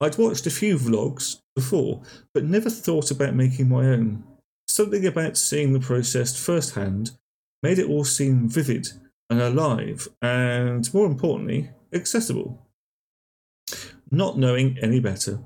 I'd 0.00 0.16
watched 0.16 0.46
a 0.46 0.50
few 0.50 0.78
vlogs 0.78 1.40
before, 1.56 2.02
but 2.32 2.44
never 2.44 2.70
thought 2.70 3.10
about 3.10 3.34
making 3.34 3.68
my 3.68 3.86
own. 3.86 4.22
Something 4.68 5.04
about 5.04 5.36
seeing 5.36 5.72
the 5.72 5.80
process 5.80 6.38
firsthand 6.38 7.10
made 7.60 7.80
it 7.80 7.88
all 7.88 8.04
seem 8.04 8.48
vivid 8.48 8.86
and 9.28 9.40
alive, 9.40 10.06
and 10.22 10.94
more 10.94 11.06
importantly, 11.06 11.70
accessible. 11.92 12.64
Not 14.12 14.38
knowing 14.38 14.78
any 14.80 15.00
better, 15.00 15.40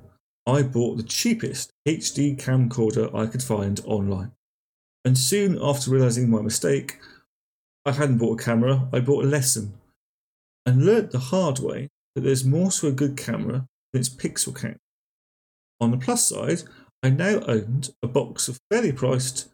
I 0.47 0.61
bought 0.61 0.99
the 0.99 1.05
cheapest 1.05 1.73
HD 1.89 2.39
camcorder 2.39 3.15
I 3.15 3.29
could 3.29 3.43
find 3.43 3.81
online. 3.87 4.33
And 5.07 5.17
soon 5.17 5.59
after 5.59 5.91
realizing 5.91 6.29
my 6.29 6.43
mistake, 6.43 6.99
I 7.85 7.93
hadn't 7.93 8.19
bought 8.19 8.41
a 8.41 8.45
camera, 8.45 8.89
I 8.93 9.01
bought 9.01 9.25
a 9.25 9.29
lesson 9.29 9.75
and 10.65 10.87
learnt 10.87 11.11
the 11.11 11.19
hard 11.19 11.59
way 11.59 11.89
that 12.15 12.23
there's 12.23 12.45
more 12.45 12.71
to 12.71 12.89
a 12.89 12.93
good 12.93 13.17
camera 13.17 13.67
than 13.93 14.01
its 14.01 14.09
pixel 14.09 14.55
count. 14.55 14.79
On 15.81 15.91
the 15.91 15.97
plus 15.97 16.29
side, 16.29 16.63
I 17.03 17.11
now 17.11 17.41
owned 17.47 17.91
a 18.03 18.07
box 18.07 18.47
of 18.49 18.61
fairly 18.71 18.93
priced 18.93 19.49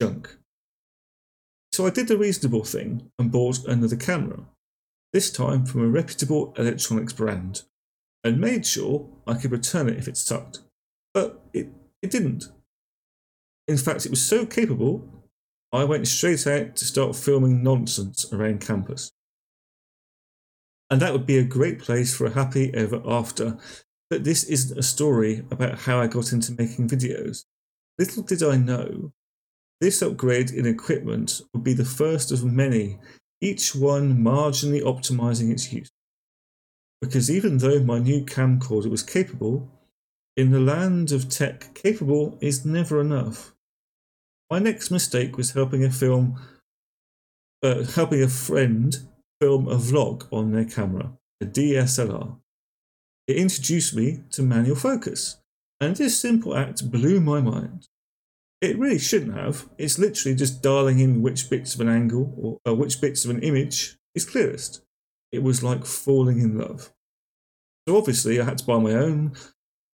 junk. 0.00 0.36
So 1.72 1.86
I 1.86 1.90
did 1.90 2.08
the 2.08 2.18
reasonable 2.18 2.64
thing 2.64 3.10
and 3.18 3.32
bought 3.32 3.64
another 3.64 3.96
camera, 3.96 4.40
this 5.12 5.30
time 5.30 5.64
from 5.64 5.82
a 5.82 5.88
reputable 5.88 6.52
electronics 6.58 7.14
brand, 7.14 7.62
and 8.22 8.40
made 8.40 8.66
sure 8.66 9.08
I 9.26 9.34
could 9.34 9.52
return 9.52 9.88
it 9.88 9.98
if 9.98 10.08
it 10.08 10.16
sucked. 10.18 10.60
But 11.14 11.40
it, 11.54 11.68
it 12.02 12.10
didn't. 12.10 12.48
In 13.68 13.78
fact, 13.78 14.04
it 14.04 14.10
was 14.10 14.22
so 14.22 14.44
capable 14.44 15.08
I 15.72 15.84
went 15.84 16.08
straight 16.08 16.46
out 16.46 16.76
to 16.76 16.84
start 16.84 17.16
filming 17.16 17.62
nonsense 17.62 18.32
around 18.32 18.60
campus. 18.60 19.10
And 20.90 21.02
that 21.02 21.12
would 21.12 21.26
be 21.26 21.38
a 21.38 21.44
great 21.44 21.78
place 21.78 22.14
for 22.14 22.26
a 22.26 22.34
happy 22.34 22.72
ever 22.72 23.02
after. 23.04 23.58
But 24.08 24.24
this 24.24 24.44
isn't 24.44 24.78
a 24.78 24.82
story 24.82 25.44
about 25.50 25.80
how 25.80 26.00
I 26.00 26.06
got 26.06 26.32
into 26.32 26.52
making 26.52 26.88
videos. 26.88 27.44
Little 27.98 28.22
did 28.22 28.42
I 28.42 28.56
know, 28.56 29.12
this 29.80 30.00
upgrade 30.00 30.50
in 30.50 30.66
equipment 30.66 31.42
would 31.52 31.62
be 31.62 31.74
the 31.74 31.84
first 31.84 32.32
of 32.32 32.44
many, 32.44 32.98
each 33.42 33.74
one 33.74 34.16
marginally 34.16 34.82
optimizing 34.82 35.50
its 35.50 35.70
use. 35.70 35.90
Because 37.02 37.30
even 37.30 37.58
though 37.58 37.80
my 37.80 37.98
new 37.98 38.24
camcorder 38.24 38.88
was 38.88 39.02
capable, 39.02 39.70
in 40.34 40.50
the 40.50 40.60
land 40.60 41.12
of 41.12 41.28
tech, 41.28 41.74
capable 41.74 42.38
is 42.40 42.64
never 42.64 43.02
enough. 43.02 43.54
My 44.50 44.60
next 44.60 44.90
mistake 44.90 45.36
was 45.36 45.52
helping 45.52 45.84
a 45.84 45.90
film, 45.90 46.40
uh, 47.62 47.82
helping 47.82 48.22
a 48.22 48.28
friend 48.28 48.96
film 49.40 49.66
a 49.68 49.76
vlog 49.76 50.26
on 50.32 50.52
their 50.52 50.64
camera, 50.64 51.12
a 51.40 51.46
DSLR. 51.46 52.38
It 53.26 53.36
introduced 53.36 53.94
me 53.96 54.22
to 54.30 54.42
manual 54.42 54.76
focus, 54.76 55.38
and 55.80 55.96
this 55.96 56.20
simple 56.20 56.56
act 56.56 56.90
blew 56.92 57.20
my 57.20 57.40
mind. 57.40 57.88
It 58.60 58.78
really 58.78 59.00
shouldn't 59.00 59.34
have. 59.34 59.68
It's 59.78 59.98
literally 59.98 60.36
just 60.36 60.62
dialing 60.62 61.00
in 61.00 61.22
which 61.22 61.50
bits 61.50 61.74
of 61.74 61.80
an 61.80 61.88
angle 61.88 62.32
or 62.36 62.58
uh, 62.70 62.74
which 62.74 63.00
bits 63.00 63.24
of 63.24 63.30
an 63.32 63.42
image 63.42 63.96
is 64.14 64.24
clearest. 64.24 64.82
It 65.32 65.42
was 65.42 65.62
like 65.62 65.84
falling 65.84 66.40
in 66.40 66.56
love. 66.56 66.92
So 67.86 67.98
obviously, 67.98 68.40
I 68.40 68.44
had 68.44 68.58
to 68.58 68.64
buy 68.64 68.78
my 68.78 68.92
own, 68.92 69.32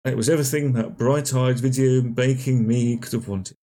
it 0.03 0.17
was 0.17 0.29
everything 0.29 0.73
that 0.73 0.97
bright 0.97 1.33
eyed 1.33 1.59
video 1.59 2.01
making 2.01 2.67
me 2.67 2.97
could 2.97 3.13
have 3.13 3.27
wanted. 3.27 3.57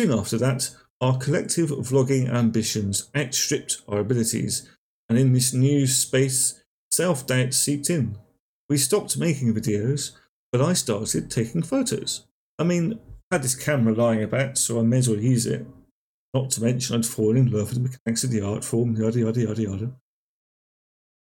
Soon 0.00 0.18
after 0.18 0.38
that, 0.38 0.70
our 1.02 1.18
collective 1.18 1.68
vlogging 1.68 2.26
ambitions 2.26 3.10
outstripped 3.14 3.82
our 3.86 3.98
abilities, 3.98 4.66
and 5.10 5.18
in 5.18 5.34
this 5.34 5.52
new 5.52 5.86
space, 5.86 6.62
self 6.90 7.26
doubt 7.26 7.52
seeped 7.52 7.90
in. 7.90 8.16
We 8.70 8.78
stopped 8.78 9.18
making 9.18 9.52
videos, 9.52 10.12
but 10.52 10.62
I 10.62 10.72
started 10.72 11.30
taking 11.30 11.62
photos. 11.62 12.26
I 12.58 12.64
mean, 12.64 12.98
I 13.30 13.34
had 13.34 13.42
this 13.42 13.54
camera 13.54 13.92
lying 13.92 14.22
about, 14.22 14.56
so 14.56 14.80
I 14.80 14.84
may 14.84 14.96
as 14.96 15.08
well 15.10 15.18
use 15.18 15.44
it. 15.44 15.66
Not 16.32 16.48
to 16.52 16.62
mention, 16.62 16.96
I'd 16.96 17.04
fallen 17.04 17.36
in 17.36 17.50
love 17.50 17.68
with 17.68 17.74
the 17.74 17.90
mechanics 17.90 18.24
of 18.24 18.30
the 18.30 18.40
art 18.40 18.64
form, 18.64 18.96
yada 18.96 19.18
yada 19.18 19.40
yada 19.42 19.62
yada. 19.62 19.92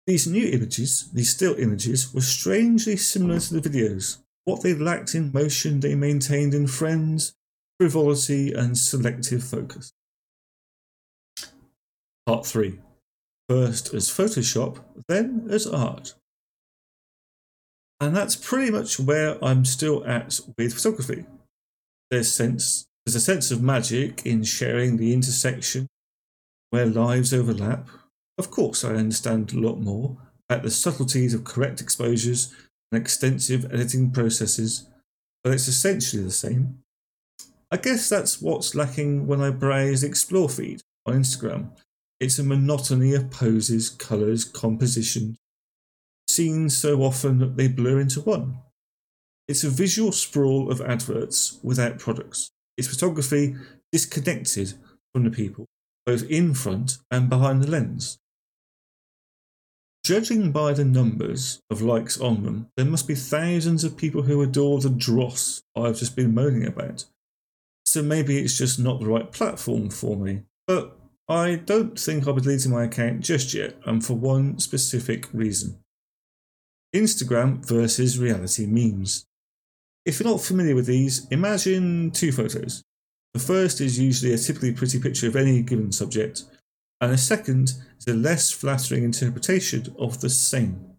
These 0.06 0.26
new 0.26 0.46
images, 0.46 1.10
these 1.14 1.30
still 1.30 1.54
images, 1.54 2.12
were 2.12 2.20
strangely 2.20 2.98
similar 2.98 3.40
to 3.40 3.58
the 3.58 3.66
videos. 3.66 4.18
What 4.44 4.62
they 4.62 4.74
lacked 4.74 5.14
in 5.14 5.32
motion, 5.32 5.80
they 5.80 5.94
maintained 5.94 6.52
in 6.52 6.66
friends, 6.66 7.32
frivolity, 7.80 8.52
and 8.52 8.76
selective 8.76 9.42
focus. 9.42 9.90
Part 12.26 12.44
3 12.44 12.78
First 13.48 13.94
as 13.94 14.10
Photoshop, 14.10 14.80
then 15.08 15.48
as 15.50 15.66
art. 15.66 16.14
And 17.98 18.14
that's 18.14 18.36
pretty 18.36 18.70
much 18.70 19.00
where 19.00 19.42
I'm 19.42 19.64
still 19.64 20.06
at 20.06 20.40
with 20.58 20.74
photography. 20.74 21.24
There's 22.10 22.30
sense 22.30 22.86
there's 23.06 23.16
a 23.16 23.20
sense 23.20 23.50
of 23.50 23.62
magic 23.62 24.26
in 24.26 24.44
sharing 24.44 24.98
the 24.98 25.14
intersection 25.14 25.86
where 26.68 26.84
lives 26.84 27.32
overlap. 27.32 27.88
Of 28.36 28.50
course, 28.50 28.84
I 28.84 28.90
understand 28.90 29.54
a 29.54 29.58
lot 29.58 29.80
more 29.80 30.18
about 30.50 30.64
the 30.64 30.70
subtleties 30.70 31.32
of 31.32 31.44
correct 31.44 31.80
exposures 31.80 32.54
and 32.92 33.00
extensive 33.00 33.64
editing 33.72 34.10
processes, 34.10 34.86
but 35.42 35.54
it's 35.54 35.66
essentially 35.66 36.22
the 36.22 36.30
same. 36.30 36.82
I 37.72 37.76
guess 37.76 38.08
that's 38.08 38.42
what's 38.42 38.74
lacking 38.74 39.26
when 39.28 39.40
I 39.40 39.50
browse 39.50 40.02
Explore 40.02 40.48
feed 40.48 40.82
on 41.06 41.14
Instagram. 41.14 41.70
It's 42.18 42.38
a 42.38 42.44
monotony 42.44 43.14
of 43.14 43.30
poses, 43.30 43.88
colours, 43.90 44.44
composition, 44.44 45.36
seen 46.28 46.68
so 46.68 47.02
often 47.02 47.38
that 47.38 47.56
they 47.56 47.68
blur 47.68 48.00
into 48.00 48.20
one. 48.20 48.58
It's 49.48 49.64
a 49.64 49.70
visual 49.70 50.12
sprawl 50.12 50.70
of 50.70 50.80
adverts 50.80 51.58
without 51.62 51.98
products. 51.98 52.50
It's 52.76 52.88
photography 52.88 53.56
disconnected 53.92 54.74
from 55.12 55.24
the 55.24 55.30
people, 55.30 55.66
both 56.06 56.24
in 56.30 56.54
front 56.54 56.98
and 57.10 57.28
behind 57.28 57.62
the 57.62 57.70
lens. 57.70 58.18
judging 60.04 60.50
by 60.50 60.72
the 60.72 60.84
numbers 60.84 61.60
of 61.70 61.82
likes 61.82 62.20
on 62.20 62.42
them, 62.42 62.68
there 62.76 62.86
must 62.86 63.06
be 63.06 63.14
thousands 63.14 63.84
of 63.84 63.96
people 63.96 64.22
who 64.22 64.42
adore 64.42 64.80
the 64.80 64.90
dross 64.90 65.62
I've 65.76 65.98
just 65.98 66.16
been 66.16 66.34
moaning 66.34 66.66
about. 66.66 67.04
So 67.90 68.04
maybe 68.04 68.38
it's 68.38 68.56
just 68.56 68.78
not 68.78 69.00
the 69.00 69.06
right 69.06 69.32
platform 69.32 69.90
for 69.90 70.16
me. 70.16 70.42
But 70.68 70.96
I 71.28 71.56
don't 71.56 71.98
think 71.98 72.24
I'll 72.24 72.34
be 72.34 72.40
deleting 72.40 72.70
my 72.70 72.84
account 72.84 73.18
just 73.18 73.52
yet, 73.52 73.74
and 73.84 74.06
for 74.06 74.14
one 74.14 74.60
specific 74.60 75.26
reason 75.32 75.80
Instagram 76.94 77.66
versus 77.66 78.16
reality 78.16 78.66
memes. 78.66 79.26
If 80.06 80.20
you're 80.20 80.30
not 80.30 80.40
familiar 80.40 80.76
with 80.76 80.86
these, 80.86 81.26
imagine 81.32 82.12
two 82.12 82.30
photos. 82.30 82.84
The 83.34 83.40
first 83.40 83.80
is 83.80 83.98
usually 83.98 84.34
a 84.34 84.38
typically 84.38 84.72
pretty 84.72 85.00
picture 85.00 85.26
of 85.26 85.34
any 85.34 85.60
given 85.60 85.90
subject, 85.90 86.44
and 87.00 87.12
the 87.12 87.18
second 87.18 87.72
is 87.98 88.06
a 88.06 88.14
less 88.14 88.52
flattering 88.52 89.02
interpretation 89.02 89.92
of 89.98 90.20
the 90.20 90.30
same. 90.30 90.94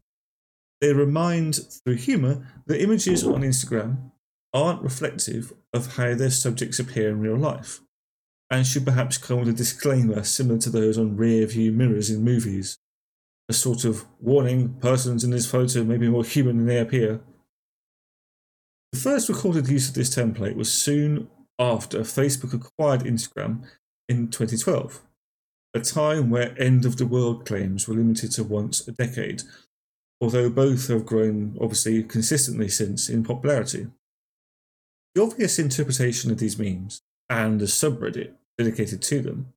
They 0.81 0.91
remind, 0.91 1.55
through 1.55 1.95
humour, 1.95 2.45
that 2.65 2.81
images 2.81 3.23
on 3.23 3.43
Instagram 3.43 4.10
aren't 4.53 4.81
reflective 4.81 5.53
of 5.73 5.95
how 5.95 6.13
their 6.13 6.29
subjects 6.29 6.79
appear 6.79 7.09
in 7.09 7.19
real 7.19 7.37
life, 7.37 7.79
and 8.49 8.67
should 8.67 8.85
perhaps 8.85 9.17
come 9.17 9.39
with 9.39 9.49
a 9.49 9.53
disclaimer 9.53 10.23
similar 10.23 10.59
to 10.59 10.69
those 10.69 10.97
on 10.97 11.17
rear 11.17 11.45
view 11.47 11.71
mirrors 11.71 12.09
in 12.09 12.23
movies. 12.23 12.77
A 13.49 13.53
sort 13.53 13.85
of 13.85 14.05
warning 14.19 14.75
persons 14.75 15.23
in 15.23 15.31
this 15.31 15.49
photo 15.49 15.83
may 15.83 15.97
be 15.97 16.09
more 16.09 16.23
human 16.23 16.57
than 16.57 16.65
they 16.67 16.79
appear. 16.79 17.21
The 18.91 18.99
first 18.99 19.29
recorded 19.29 19.67
use 19.67 19.89
of 19.89 19.95
this 19.95 20.13
template 20.13 20.55
was 20.55 20.71
soon 20.71 21.29
after 21.57 21.99
Facebook 21.99 22.53
acquired 22.53 23.01
Instagram 23.01 23.63
in 24.09 24.27
2012, 24.29 25.01
a 25.73 25.79
time 25.79 26.29
where 26.29 26.59
end 26.61 26.85
of 26.85 26.97
the 26.97 27.05
world 27.05 27.45
claims 27.45 27.87
were 27.87 27.95
limited 27.95 28.31
to 28.31 28.43
once 28.43 28.85
a 28.87 28.91
decade, 28.91 29.43
although 30.19 30.49
both 30.49 30.87
have 30.89 31.05
grown 31.05 31.57
obviously 31.61 32.03
consistently 32.03 32.67
since 32.67 33.09
in 33.09 33.23
popularity. 33.23 33.87
The 35.13 35.23
obvious 35.23 35.59
interpretation 35.59 36.31
of 36.31 36.39
these 36.39 36.57
memes 36.57 37.01
and 37.29 37.59
the 37.59 37.65
subreddit 37.65 38.33
dedicated 38.57 39.01
to 39.01 39.21
them 39.21 39.53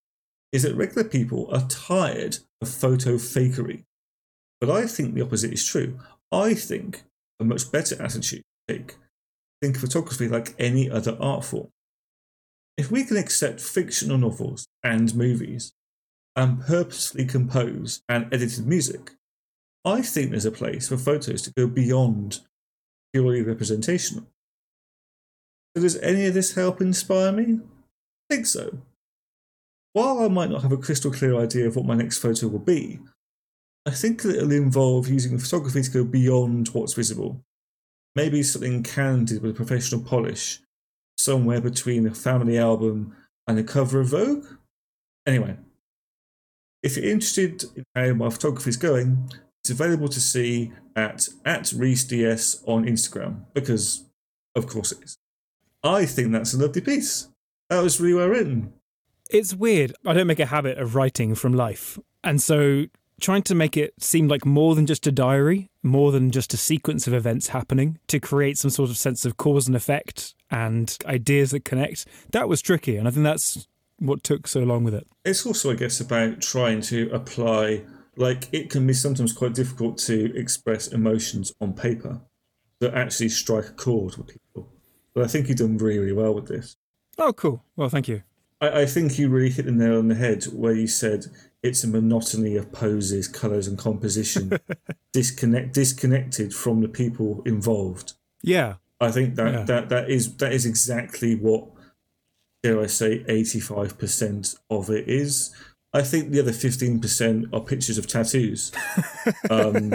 is 0.53 0.62
that 0.62 0.75
regular 0.75 1.05
people 1.05 1.49
are 1.53 1.67
tired 1.69 2.38
of 2.61 2.69
photo 2.69 3.14
fakery. 3.14 3.85
But 4.61 4.71
I 4.71 4.87
think 4.87 5.14
the 5.14 5.23
opposite 5.23 5.53
is 5.53 5.64
true. 5.64 5.99
I 6.33 6.55
think 6.55 7.05
a 7.40 7.45
much 7.45 7.71
better 7.71 8.01
attitude 8.01 8.43
to 8.69 8.75
take 8.75 8.97
think 9.64 9.79
photography 9.79 10.29
like 10.29 10.55
any 10.59 10.90
other 10.90 11.17
art 11.21 11.45
form. 11.45 11.69
If 12.77 12.90
we 12.90 13.05
can 13.05 13.17
accept 13.17 13.61
fictional 13.61 14.19
novels 14.19 14.67
and 14.83 15.14
movies 15.14 15.73
and 16.37 16.61
purposely 16.61 17.25
compose 17.25 18.03
and 18.09 18.27
edited 18.33 18.67
music, 18.67 19.12
I 19.85 20.03
think 20.03 20.31
there's 20.31 20.45
a 20.45 20.51
place 20.51 20.88
for 20.88 20.97
photos 20.97 21.43
to 21.43 21.53
go 21.57 21.67
beyond 21.67 22.40
purely 23.12 23.43
representational. 23.43 24.27
Does 25.75 25.97
any 25.99 26.27
of 26.27 26.35
this 26.35 26.55
help 26.55 26.81
inspire 26.81 27.33
me? 27.33 27.61
I 28.31 28.35
think 28.35 28.47
so. 28.47 28.79
While 29.93 30.21
I 30.21 30.29
might 30.29 30.51
not 30.51 30.63
have 30.63 30.73
a 30.73 30.77
crystal 30.77 31.11
clear 31.11 31.37
idea 31.37 31.67
of 31.67 31.77
what 31.77 31.87
my 31.87 31.95
next 31.95 32.19
photo 32.19 32.49
will 32.49 32.59
be, 32.59 33.01
I 33.87 33.91
think 33.91 34.23
that 34.23 34.37
it'll 34.37 34.53
involve 34.53 35.09
using 35.09 35.39
photography 35.39 35.83
to 35.83 35.91
go 35.91 36.05
beyond 36.05 36.69
what's 36.69 36.95
visible. 36.95 37.41
Maybe 38.17 38.43
something 38.43 38.83
candid 38.83 39.43
with 39.43 39.53
a 39.53 39.55
professional 39.55 40.01
polish, 40.01 40.61
somewhere 41.19 41.61
between 41.61 42.07
a 42.07 42.15
family 42.15 42.59
album 42.59 43.15
and 43.47 43.59
a 43.59 43.65
cover 43.65 44.01
of 44.01 44.09
Vogue. 44.09 44.47
Anyway, 45.27 45.57
if 46.83 46.97
you're 46.97 47.11
interested 47.11 47.65
in 47.77 47.85
how 47.95 48.13
my 48.15 48.31
photography 48.31 48.71
is 48.71 48.77
going, 48.77 49.31
it's 49.63 49.71
available 49.71 50.09
to 50.09 50.21
see 50.21 50.73
at 50.97 51.29
at 51.45 51.65
RhysDS 51.65 52.63
on 52.67 52.85
Instagram 52.85 53.45
because, 53.55 54.05
of 54.55 54.67
course, 54.67 54.93
it 54.93 55.03
is. 55.03 55.19
I 55.85 56.07
think 56.07 56.33
that's 56.33 56.55
a 56.55 56.59
lovely 56.59 56.81
piece. 56.81 57.29
That 57.68 57.83
was 57.83 58.01
really 58.01 58.14
well 58.14 58.29
written. 58.29 58.73
It's 59.31 59.55
weird. 59.55 59.94
I 60.05 60.14
don't 60.14 60.27
make 60.27 60.40
a 60.40 60.47
habit 60.47 60.79
of 60.79 60.94
writing 60.94 61.35
from 61.35 61.53
life. 61.53 61.99
And 62.23 62.40
so 62.40 62.87
trying 63.20 63.42
to 63.42 63.55
make 63.55 63.77
it 63.77 63.94
seem 63.99 64.27
like 64.27 64.44
more 64.44 64.75
than 64.75 64.87
just 64.87 65.07
a 65.07 65.12
diary, 65.12 65.70
more 65.83 66.11
than 66.11 66.31
just 66.31 66.55
a 66.55 66.57
sequence 66.57 67.07
of 67.07 67.14
events 67.14 67.49
happening 67.49 67.99
to 68.09 68.18
create 68.18 68.59
some 68.59 68.70
sort 68.70 68.90
of 68.90 68.97
sense 68.97 69.25
of 69.25 69.37
cause 69.37 69.66
and 69.66 69.77
effect 69.77 70.35
and 70.51 70.97
ideas 71.07 71.51
that 71.53 71.64
connect, 71.64 72.07
that 72.31 72.49
was 72.49 72.61
tricky. 72.62 72.97
And 72.97 73.07
I 73.07 73.11
think 73.11 73.25
that's 73.25 73.68
what 73.99 74.25
took 74.25 74.47
so 74.49 74.61
long 74.61 74.85
with 74.85 74.94
it. 74.94 75.07
It's 75.25 75.47
also, 75.47 75.70
I 75.70 75.75
guess, 75.75 76.01
about 76.01 76.40
trying 76.40 76.81
to 76.83 77.11
apply, 77.12 77.85
like, 78.16 78.49
it 78.53 78.70
can 78.70 78.87
be 78.87 78.92
sometimes 78.92 79.33
quite 79.33 79.55
difficult 79.55 79.99
to 79.99 80.35
express 80.37 80.88
emotions 80.88 81.53
on 81.61 81.75
paper 81.75 82.20
that 82.81 82.94
actually 82.94 83.29
strike 83.29 83.66
a 83.66 83.73
chord 83.73 84.16
with 84.16 84.27
people. 84.27 84.74
But 85.14 85.24
I 85.24 85.27
think 85.29 85.48
you've 85.48 85.59
done 85.59 85.79
really, 85.79 85.98
really 85.98 86.12
well 86.12 86.35
with 86.35 86.48
this. 86.48 86.77
Oh, 87.18 87.33
cool. 87.33 87.62
Well, 87.77 87.88
thank 87.88 88.09
you. 88.09 88.22
I, 88.61 88.83
I 88.83 88.87
think 88.87 89.18
you 89.18 89.29
really 89.29 89.50
hit 89.50 89.66
the 89.66 89.72
nail 89.72 89.98
on 89.98 90.09
the 90.09 90.14
head 90.14 90.44
where 90.44 90.74
you 90.74 90.87
said 90.87 91.27
it's 91.62 91.85
a 91.85 91.88
monotony 91.88 92.57
of 92.57 92.72
poses, 92.72 93.29
colours, 93.29 93.66
and 93.68 93.79
composition, 93.79 94.59
disconnect 95.12 95.72
disconnected 95.74 96.53
from 96.55 96.81
the 96.81 96.88
people 96.88 97.42
involved. 97.46 98.14
Yeah, 98.42 98.74
I 99.00 99.11
think 99.11 99.37
that 99.37 99.53
Yeah. 99.53 99.62
that 99.64 99.88
that 99.88 100.11
is 100.11 100.37
that 100.37 100.53
is 100.53 100.66
exactly 100.66 101.35
what 101.37 101.66
dare 102.62 102.81
I 102.81 102.87
say 102.87 103.24
eighty 103.29 103.61
five 103.61 103.96
percent 103.98 104.57
of 104.68 104.90
it 104.90 105.09
is. 105.09 105.55
I 105.92 106.03
think 106.03 106.31
the 106.33 106.40
other 106.40 106.53
fifteen 106.53 107.00
percent 107.00 107.46
are 107.53 107.61
pictures 107.61 107.98
of 107.98 108.07
tattoos. 108.09 108.72
um, 109.50 109.90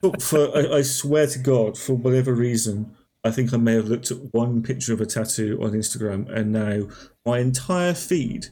but 0.00 0.22
for 0.22 0.56
I, 0.56 0.76
I 0.78 0.82
swear 0.82 1.26
to 1.26 1.38
God, 1.38 1.76
for 1.76 1.94
whatever 1.94 2.32
reason, 2.32 2.94
I 3.24 3.30
think 3.30 3.54
I 3.54 3.56
may 3.56 3.74
have 3.74 3.88
looked 3.88 4.10
at 4.10 4.34
one 4.34 4.62
picture 4.62 4.92
of 4.92 5.00
a 5.00 5.06
tattoo 5.06 5.58
on 5.62 5.72
Instagram, 5.72 6.28
and 6.28 6.52
now 6.52 6.88
my 7.24 7.38
entire 7.38 7.94
feed 7.94 8.46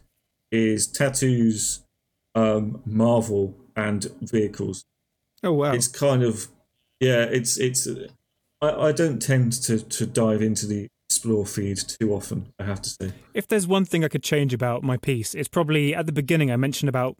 is 0.52 0.86
tattoos, 0.86 1.84
um, 2.34 2.80
Marvel, 2.84 3.56
and 3.74 4.06
vehicles. 4.20 4.84
Oh 5.42 5.52
wow. 5.52 5.72
It's 5.72 5.88
kind 5.88 6.22
of 6.22 6.48
yeah. 7.00 7.22
It's 7.22 7.58
it's. 7.58 7.88
I, 8.60 8.70
I 8.70 8.92
don't 8.92 9.20
tend 9.20 9.52
to 9.64 9.80
to 9.80 10.06
dive 10.06 10.42
into 10.42 10.66
the 10.66 10.88
explore 11.08 11.46
feed 11.46 11.78
too 11.78 12.14
often. 12.14 12.52
I 12.58 12.64
have 12.64 12.82
to 12.82 12.90
say. 12.90 13.12
If 13.34 13.48
there's 13.48 13.66
one 13.66 13.84
thing 13.84 14.04
I 14.04 14.08
could 14.08 14.22
change 14.22 14.54
about 14.54 14.82
my 14.82 14.96
piece, 14.96 15.34
it's 15.34 15.48
probably 15.48 15.94
at 15.94 16.06
the 16.06 16.12
beginning 16.12 16.50
I 16.50 16.56
mentioned 16.56 16.88
about 16.88 17.16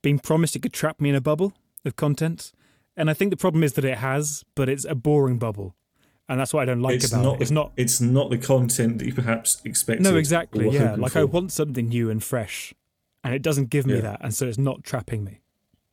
being 0.00 0.18
promised 0.18 0.56
it 0.56 0.62
could 0.62 0.72
trap 0.72 1.00
me 1.00 1.10
in 1.10 1.14
a 1.14 1.20
bubble 1.20 1.52
of 1.84 1.96
content. 1.96 2.52
And 2.96 3.10
I 3.10 3.14
think 3.14 3.30
the 3.30 3.36
problem 3.36 3.62
is 3.62 3.74
that 3.74 3.84
it 3.84 3.98
has, 3.98 4.44
but 4.54 4.68
it's 4.68 4.84
a 4.84 4.94
boring 4.94 5.38
bubble. 5.38 5.74
And 6.28 6.38
that's 6.38 6.52
what 6.52 6.60
I 6.62 6.64
don't 6.66 6.82
like 6.82 6.96
it's 6.96 7.10
about 7.10 7.22
not. 7.24 7.34
it. 7.36 7.40
It's 7.42 7.50
not 7.50 7.72
It's 7.76 8.00
not 8.00 8.28
the 8.30 8.38
content 8.38 8.98
that 8.98 9.06
you 9.06 9.14
perhaps 9.14 9.62
expected. 9.64 10.04
No, 10.04 10.16
exactly. 10.16 10.68
Yeah. 10.68 10.94
Like 10.96 11.12
for. 11.12 11.20
I 11.20 11.24
want 11.24 11.52
something 11.52 11.88
new 11.88 12.10
and 12.10 12.22
fresh. 12.22 12.74
And 13.24 13.34
it 13.34 13.42
doesn't 13.42 13.70
give 13.70 13.86
me 13.86 13.94
Yeah. 13.94 14.00
that, 14.02 14.20
and 14.22 14.34
so 14.34 14.46
it's 14.46 14.58
not 14.58 14.84
trapping 14.84 15.24
me. 15.24 15.40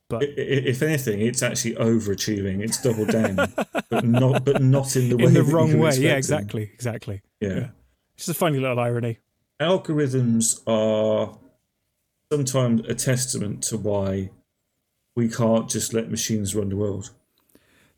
But 0.08 0.24
If 0.24 0.84
anything, 0.84 1.20
it's 1.22 1.42
actually 1.42 1.76
overachieving. 1.76 2.62
It's 2.62 2.80
double 2.82 3.06
down, 3.06 3.36
but 3.90 4.06
not 4.06 4.46
but 4.46 4.62
not 4.62 4.96
in 4.96 5.10
the 5.10 5.18
way 5.18 5.24
in 5.24 5.34
the 5.34 5.42
wrong 5.44 5.80
way. 5.80 5.96
Yeah, 5.98 6.16
exactly. 6.18 6.70
Exactly. 6.74 7.22
Yeah. 7.40 7.50
Yeah. 7.50 7.68
It's 8.16 8.26
just 8.28 8.30
a 8.30 8.34
funny 8.34 8.60
little 8.60 8.80
irony. 8.80 9.18
algorithms 9.60 10.62
are 10.68 11.38
sometimes 12.32 12.82
a 12.88 12.94
testament 12.96 13.64
to 13.64 13.78
why 13.78 14.30
we 15.16 15.30
can't 15.30 15.70
just 15.70 15.94
let 15.94 16.10
machines 16.12 16.54
run 16.56 16.70
the 16.70 16.76
world. 16.76 17.12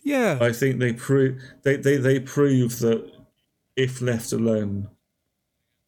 Yeah. 0.07 0.37
I 0.39 0.53
think 0.53 0.79
they 0.79 0.93
prove 0.93 1.41
they, 1.63 1.75
they, 1.75 1.97
they 1.97 2.19
prove 2.21 2.79
that 2.79 3.11
if 3.75 4.01
left 4.01 4.31
alone, 4.31 4.87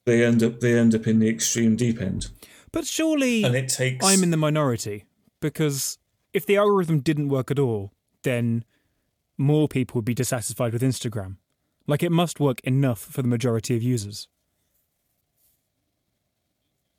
they 0.05 0.25
end 0.25 0.43
up 0.43 0.59
they 0.59 0.77
end 0.77 0.93
up 0.93 1.07
in 1.07 1.19
the 1.19 1.29
extreme 1.29 1.77
deep 1.77 2.01
end, 2.01 2.29
But 2.73 2.85
surely 2.85 3.43
and 3.45 3.55
it 3.55 3.69
takes. 3.69 4.05
I'm 4.05 4.21
in 4.23 4.31
the 4.31 4.37
minority 4.37 5.05
because 5.39 5.97
if 6.33 6.45
the 6.45 6.57
algorithm 6.57 6.99
didn't 6.99 7.29
work 7.29 7.49
at 7.49 7.59
all, 7.59 7.93
then 8.23 8.65
more 9.37 9.69
people 9.69 9.95
would 9.99 10.05
be 10.05 10.13
dissatisfied 10.13 10.73
with 10.73 10.81
Instagram. 10.81 11.37
Like 11.87 12.03
it 12.03 12.11
must 12.11 12.41
work 12.41 12.59
enough 12.65 12.99
for 12.99 13.21
the 13.21 13.27
majority 13.29 13.75
of 13.77 13.81
users. 13.81 14.27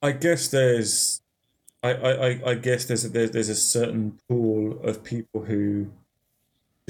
I 0.03 0.13
guess 0.13 0.49
there's, 0.49 1.21
I, 1.83 1.93
I, 1.93 2.51
I- 2.53 2.55
guess 2.55 2.87
there's 2.87 3.05
a, 3.05 3.09
there's 3.11 3.31
there's 3.33 3.51
a 3.51 3.55
certain 3.55 4.19
pool 4.29 4.81
of 4.83 5.05
people 5.05 5.45
who 5.45 5.91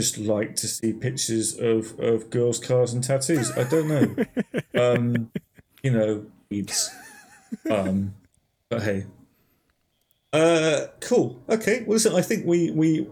just 0.00 0.16
like 0.16 0.56
to 0.56 0.66
see 0.66 0.92
pictures 0.94 1.58
of 1.58 1.98
of 2.00 2.30
girls' 2.30 2.58
cars 2.58 2.94
and 2.94 3.04
tattoos. 3.04 3.50
I 3.52 3.64
don't 3.64 3.88
know, 3.88 4.24
um, 4.94 5.30
you 5.82 5.90
know, 5.90 6.24
weeds. 6.48 6.90
Um, 7.70 8.14
but 8.70 8.82
hey, 8.82 9.04
uh, 10.32 10.86
cool. 11.00 11.42
Okay, 11.48 11.80
well, 11.80 11.94
listen, 11.94 12.14
I 12.14 12.22
think 12.22 12.46
we 12.46 12.70
we, 12.70 13.06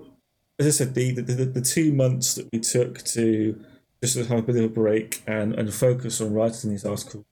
as 0.58 0.66
I 0.66 0.70
said, 0.70 0.94
the 0.94 1.12
the, 1.12 1.22
the, 1.22 1.44
the 1.44 1.60
two 1.60 1.92
months 1.92 2.34
that 2.36 2.48
we 2.52 2.60
took 2.60 3.02
to 3.16 3.62
just 4.02 4.16
of 4.16 4.28
have 4.28 4.38
a 4.38 4.42
bit 4.42 4.56
of 4.56 4.64
a 4.64 4.68
break 4.68 5.22
and 5.26 5.54
and 5.54 5.72
focus 5.74 6.20
on 6.22 6.32
writing 6.32 6.70
these 6.70 6.86
articles. 6.86 7.24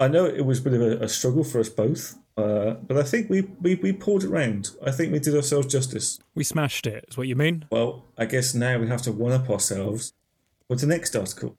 I 0.00 0.08
know 0.08 0.26
it 0.26 0.44
was 0.44 0.60
a 0.60 0.62
bit 0.62 0.74
of 0.74 0.82
a, 0.82 1.04
a 1.04 1.08
struggle 1.08 1.44
for 1.44 1.60
us 1.60 1.68
both. 1.68 2.16
Uh, 2.38 2.74
but 2.86 2.96
I 2.96 3.02
think 3.02 3.28
we, 3.28 3.40
we 3.60 3.74
we 3.74 3.92
pulled 3.92 4.22
it 4.22 4.28
round. 4.28 4.70
I 4.86 4.92
think 4.92 5.12
we 5.12 5.18
did 5.18 5.34
ourselves 5.34 5.66
justice. 5.66 6.20
We 6.36 6.44
smashed 6.44 6.86
it, 6.86 7.04
is 7.08 7.16
what 7.16 7.26
you 7.26 7.34
mean? 7.34 7.64
Well, 7.70 8.04
I 8.16 8.26
guess 8.26 8.54
now 8.54 8.78
we 8.78 8.86
have 8.86 9.02
to 9.02 9.12
one 9.12 9.32
up 9.32 9.50
ourselves 9.50 10.12
with 10.68 10.80
the 10.80 10.86
next 10.86 11.16
article. 11.16 11.56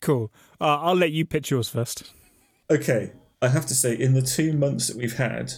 Cool. 0.00 0.32
Uh, 0.60 0.78
I'll 0.80 0.94
let 0.96 1.12
you 1.12 1.26
pitch 1.26 1.50
yours 1.50 1.68
first. 1.68 2.10
Okay, 2.70 3.12
I 3.42 3.48
have 3.48 3.66
to 3.66 3.74
say, 3.74 3.94
in 3.94 4.14
the 4.14 4.22
two 4.22 4.54
months 4.54 4.88
that 4.88 4.96
we've 4.96 5.16
had, 5.18 5.52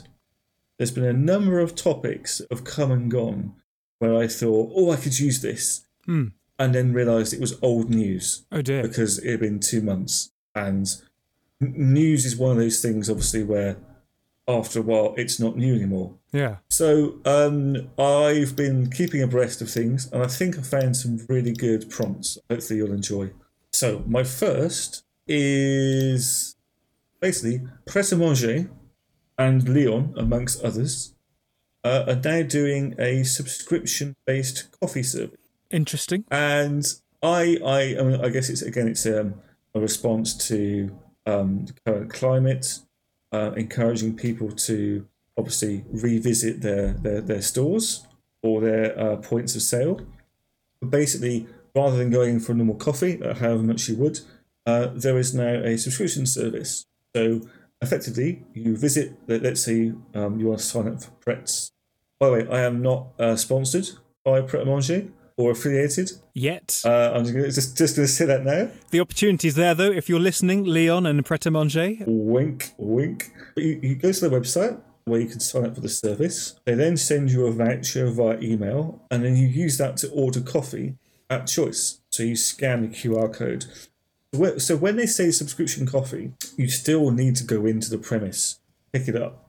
there's 0.79 0.91
been 0.91 1.05
a 1.05 1.13
number 1.13 1.61
of 1.61 1.77
topics 1.77 2.39
that 2.39 2.49
have 2.51 2.65
come 2.65 2.91
and 2.91 3.09
gone 3.11 3.55
where 4.01 4.17
I 4.17 4.27
thought, 4.27 4.73
oh, 4.75 4.91
I 4.91 4.97
could 4.97 5.19
use 5.19 5.41
this, 5.43 5.87
Hmm. 6.07 6.29
and 6.59 6.75
then 6.75 6.93
realised 6.93 7.33
it 7.33 7.41
was 7.41 7.57
old 7.63 7.89
news 7.91 8.45
Oh 8.51 8.63
dear. 8.63 8.83
because 8.83 9.19
it 9.21 9.31
had 9.31 9.41
been 9.41 9.61
two 9.61 9.81
months. 9.81 10.33
And 10.57 10.87
n- 11.63 11.75
news 11.77 12.25
is 12.25 12.37
one 12.37 12.51
of 12.53 12.57
those 12.59 12.83
things, 12.83 13.09
obviously, 13.09 13.45
where 13.45 13.77
after 14.49 14.79
a 14.79 14.83
while 14.83 15.15
it's 15.17 15.41
not 15.41 15.57
new 15.57 15.75
anymore. 15.75 16.15
Yeah. 16.33 16.57
So 16.69 17.19
um, 17.25 17.89
I've 17.99 18.55
been 18.57 18.91
keeping 18.91 19.23
abreast 19.23 19.61
of 19.61 19.71
things, 19.71 20.11
and 20.13 20.23
I 20.23 20.29
think 20.29 20.59
I 20.59 20.63
found 20.63 20.97
some 20.97 21.25
really 21.29 21.53
good 21.53 21.91
prompts. 21.91 22.39
Hopefully, 22.51 22.79
you'll 22.79 22.93
enjoy. 22.93 23.31
So 23.73 24.03
my 24.07 24.25
first 24.25 25.05
is 25.27 26.57
basically 27.21 27.67
Pret 27.87 28.13
a 28.13 28.17
Manger 28.17 28.71
and 29.39 29.69
Leon, 29.69 30.15
amongst 30.17 30.63
others, 30.63 31.15
uh, 31.85 32.05
are 32.09 32.17
now 32.17 32.43
doing 32.43 32.95
a 32.99 33.23
subscription-based 33.23 34.81
coffee 34.81 35.03
service, 35.03 35.39
Interesting. 35.71 36.25
and 36.31 36.85
I, 37.23 37.59
I, 37.65 37.97
I, 37.99 38.03
mean, 38.03 38.25
I 38.25 38.29
guess 38.29 38.49
it's 38.49 38.63
again, 38.63 38.89
it's 38.89 39.07
um, 39.07 39.35
a 39.75 39.81
response 39.81 40.35
to 40.49 40.97
um, 41.27 41.67
the 41.67 41.75
current 41.85 42.13
climate, 42.13 42.81
uh, 43.33 43.53
encouraging 43.57 44.15
people 44.17 44.51
to 44.53 45.07
obviously 45.37 45.85
revisit 45.93 46.62
their 46.62 46.93
their, 46.95 47.21
their 47.21 47.43
stores 47.43 48.07
or 48.43 48.61
their 48.61 48.99
uh, 48.99 49.17
points 49.17 49.55
of 49.57 49.62
sale. 49.62 50.01
But 50.81 50.91
basically, 50.91 51.47
rather 51.75 51.97
than 51.97 52.11
going 52.11 52.41
for 52.41 52.53
a 52.53 52.55
normal 52.55 52.77
coffee, 52.77 53.23
uh, 53.23 53.35
however 53.35 53.62
much 53.62 53.89
you 53.89 53.97
would, 53.97 54.21
uh, 54.67 54.89
there 54.95 55.19
is 55.19 55.35
now 55.35 55.55
a 55.65 55.77
subscription 55.77 56.27
service. 56.27 56.87
So 57.15 57.41
effectively, 57.81 58.45
you 58.55 58.77
visit. 58.77 59.15
let- 59.27 59.43
Let's 59.43 59.62
say 59.62 59.93
um, 60.15 60.39
you 60.39 60.47
want 60.49 60.61
to 60.61 60.65
sign 60.65 60.89
up 60.89 61.03
for 61.03 61.11
Pretz. 61.25 61.71
By 62.19 62.27
the 62.27 62.33
way, 62.33 62.49
I 62.49 62.61
am 62.62 62.81
not 62.83 63.09
uh, 63.19 63.37
sponsored 63.37 63.89
by 64.25 64.41
Pret 64.43 64.62
a 64.62 64.67
Manger 64.67 65.09
or 65.37 65.51
affiliated. 65.51 66.12
Yet. 66.35 66.83
Uh, 66.85 67.12
I'm 67.14 67.25
just 67.25 67.35
gonna, 67.35 67.51
just, 67.51 67.77
just 67.77 67.96
going 67.96 68.07
to 68.07 68.12
say 68.12 68.25
that 68.27 68.44
now. 68.44 68.70
the 68.90 69.01
opportunity's 69.01 69.55
there, 69.55 69.75
though, 69.75 69.90
if 69.90 70.09
you're 70.09 70.20
listening, 70.20 70.64
Leon 70.64 71.07
and 71.07 71.25
Pret 71.25 71.46
a 71.46 71.51
Manger. 71.51 71.96
Wink, 72.07 72.72
wink. 72.79 73.33
But 73.55 73.64
you, 73.64 73.81
you 73.83 73.94
go 73.96 74.12
to 74.12 74.29
the 74.29 74.35
website 74.35 74.81
where 75.05 75.20
you 75.20 75.29
can 75.29 75.40
sign 75.40 75.64
up 75.64 75.75
for 75.75 75.81
the 75.81 75.88
service. 75.88 76.59
They 76.64 76.75
then 76.75 76.96
send 76.96 77.31
you 77.31 77.46
a 77.46 77.53
voucher 77.53 78.11
via 78.11 78.40
email, 78.40 79.03
and 79.11 79.25
then 79.25 79.37
you 79.37 79.46
use 79.46 79.79
that 79.79 79.96
to 79.99 80.11
order 80.11 80.40
coffee 80.40 80.96
at 81.31 81.46
choice. 81.46 82.01
So 82.11 82.22
you 82.22 82.37
scan 82.37 82.83
the 82.83 82.88
QR 82.88 83.33
code. 83.33 83.66
So 84.61 84.77
when 84.77 84.96
they 84.96 85.07
say 85.07 85.31
subscription 85.31 85.87
coffee, 85.87 86.33
you 86.57 86.68
still 86.68 87.11
need 87.11 87.37
to 87.37 87.44
go 87.44 87.64
into 87.66 87.88
the 87.88 87.99
premise, 87.99 88.59
pick 88.92 89.09
it 89.09 89.16
up. 89.16 89.49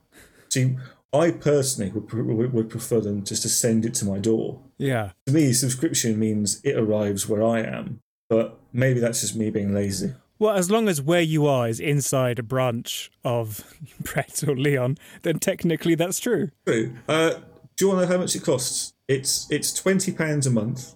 See, 0.50 0.78
I 1.13 1.32
personally 1.32 1.91
would, 1.91 2.54
would 2.54 2.70
prefer 2.70 3.00
them 3.00 3.24
just 3.24 3.41
to 3.43 3.50
send 3.50 3.86
it 3.86 3.93
to 3.96 4.06
my 4.06 4.20
door. 4.20 4.62
Yeah. 4.78 5.12
To 5.26 5.34
me, 5.34 5.54
subscription 5.54 6.20
means 6.20 6.62
it 6.63 6.78
arrives 6.78 7.28
where 7.28 7.43
I 7.43 7.62
am, 7.62 8.02
but 8.30 8.60
maybe 8.74 9.00
that's 9.00 9.22
just 9.22 9.36
me 9.36 9.50
being 9.50 9.74
lazy. 9.74 10.13
Well, 10.39 10.56
as 10.56 10.70
long 10.70 10.88
as 10.88 11.02
where 11.02 11.22
you 11.22 11.48
are 11.48 11.67
is 11.67 11.80
inside 11.80 12.38
a 12.38 12.43
branch 12.43 13.12
of 13.24 13.74
Pret 14.04 14.43
or 14.48 14.56
Leon, 14.56 14.98
then 15.24 15.39
technically 15.39 15.96
that's 15.96 16.20
true. 16.20 16.52
True. 16.65 16.93
Uh, 17.08 17.36
do 17.76 17.86
you 17.86 17.88
want 17.89 18.02
to 18.02 18.06
know 18.06 18.12
how 18.12 18.20
much 18.20 18.36
it 18.36 18.43
costs? 18.43 18.93
It's 19.08 19.48
it's 19.50 19.74
twenty 19.74 20.12
pounds 20.12 20.46
a 20.46 20.52
month. 20.52 20.96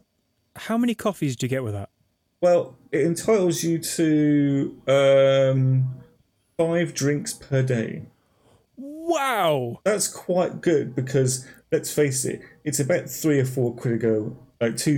How 0.55 0.77
many 0.77 0.93
coffees 0.93 1.35
do 1.35 1.45
you 1.45 1.49
get 1.49 1.63
with 1.63 1.73
that? 1.73 1.89
Well, 2.41 2.75
it 2.91 3.01
entitles 3.01 3.63
you 3.63 3.77
to 3.79 4.81
um, 4.87 5.95
five 6.57 6.93
drinks 6.93 7.33
per 7.33 7.61
day. 7.63 8.03
Wow. 9.11 9.79
That's 9.83 10.07
quite 10.07 10.61
good 10.61 10.95
because 10.95 11.47
let's 11.71 11.93
face 11.93 12.25
it, 12.25 12.41
it's 12.63 12.79
about 12.79 13.09
three 13.09 13.39
or 13.39 13.45
four 13.45 13.73
quid 13.75 13.93
a 13.95 13.97
go. 13.97 14.37
Like 14.59 14.77
two, 14.77 14.97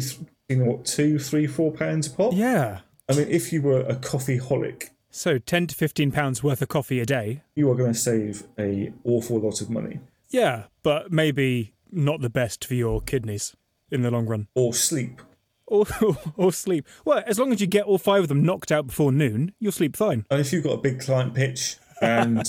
you 0.49 0.57
know 0.57 0.65
what, 0.71 0.85
two, 0.85 1.19
three, 1.19 1.47
four 1.47 1.71
pounds 1.71 2.07
a 2.07 2.11
pop. 2.11 2.33
Yeah. 2.33 2.79
I 3.09 3.13
mean, 3.15 3.27
if 3.29 3.51
you 3.51 3.61
were 3.61 3.81
a 3.81 3.95
coffee 3.95 4.39
holic, 4.39 4.89
So 5.11 5.37
10 5.37 5.67
to 5.67 5.75
15 5.75 6.11
pounds 6.11 6.41
worth 6.43 6.61
of 6.61 6.69
coffee 6.69 6.99
a 6.99 7.05
day. 7.05 7.41
you 7.55 7.69
are 7.71 7.75
going 7.75 7.93
to 7.93 7.99
save 7.99 8.43
a 8.57 8.91
awful 9.03 9.39
lot 9.39 9.61
of 9.61 9.69
money 9.69 9.99
Yeah, 10.29 10.63
but 10.83 11.11
maybe 11.11 11.73
not 11.91 12.21
the 12.21 12.29
best 12.29 12.65
for 12.65 12.73
your 12.75 13.01
kidneys 13.01 13.55
in 13.91 14.01
the 14.01 14.09
long 14.11 14.25
run. 14.25 14.47
or 14.55 14.73
sleep. 14.73 15.21
Or, 15.67 15.85
or 16.37 16.51
sleep. 16.51 16.87
Well, 17.05 17.23
as 17.27 17.39
long 17.39 17.51
as 17.53 17.61
you 17.61 17.67
get 17.67 17.85
all 17.85 17.97
five 17.97 18.23
of 18.23 18.27
them 18.29 18.43
knocked 18.43 18.71
out 18.71 18.87
before 18.87 19.11
noon, 19.11 19.53
you'll 19.59 19.71
sleep 19.71 19.95
fine. 19.95 20.25
And 20.29 20.39
if 20.41 20.51
you've 20.51 20.63
got 20.63 20.73
a 20.73 20.77
big 20.81 20.99
client 20.99 21.33
pitch 21.33 21.77
and 22.01 22.43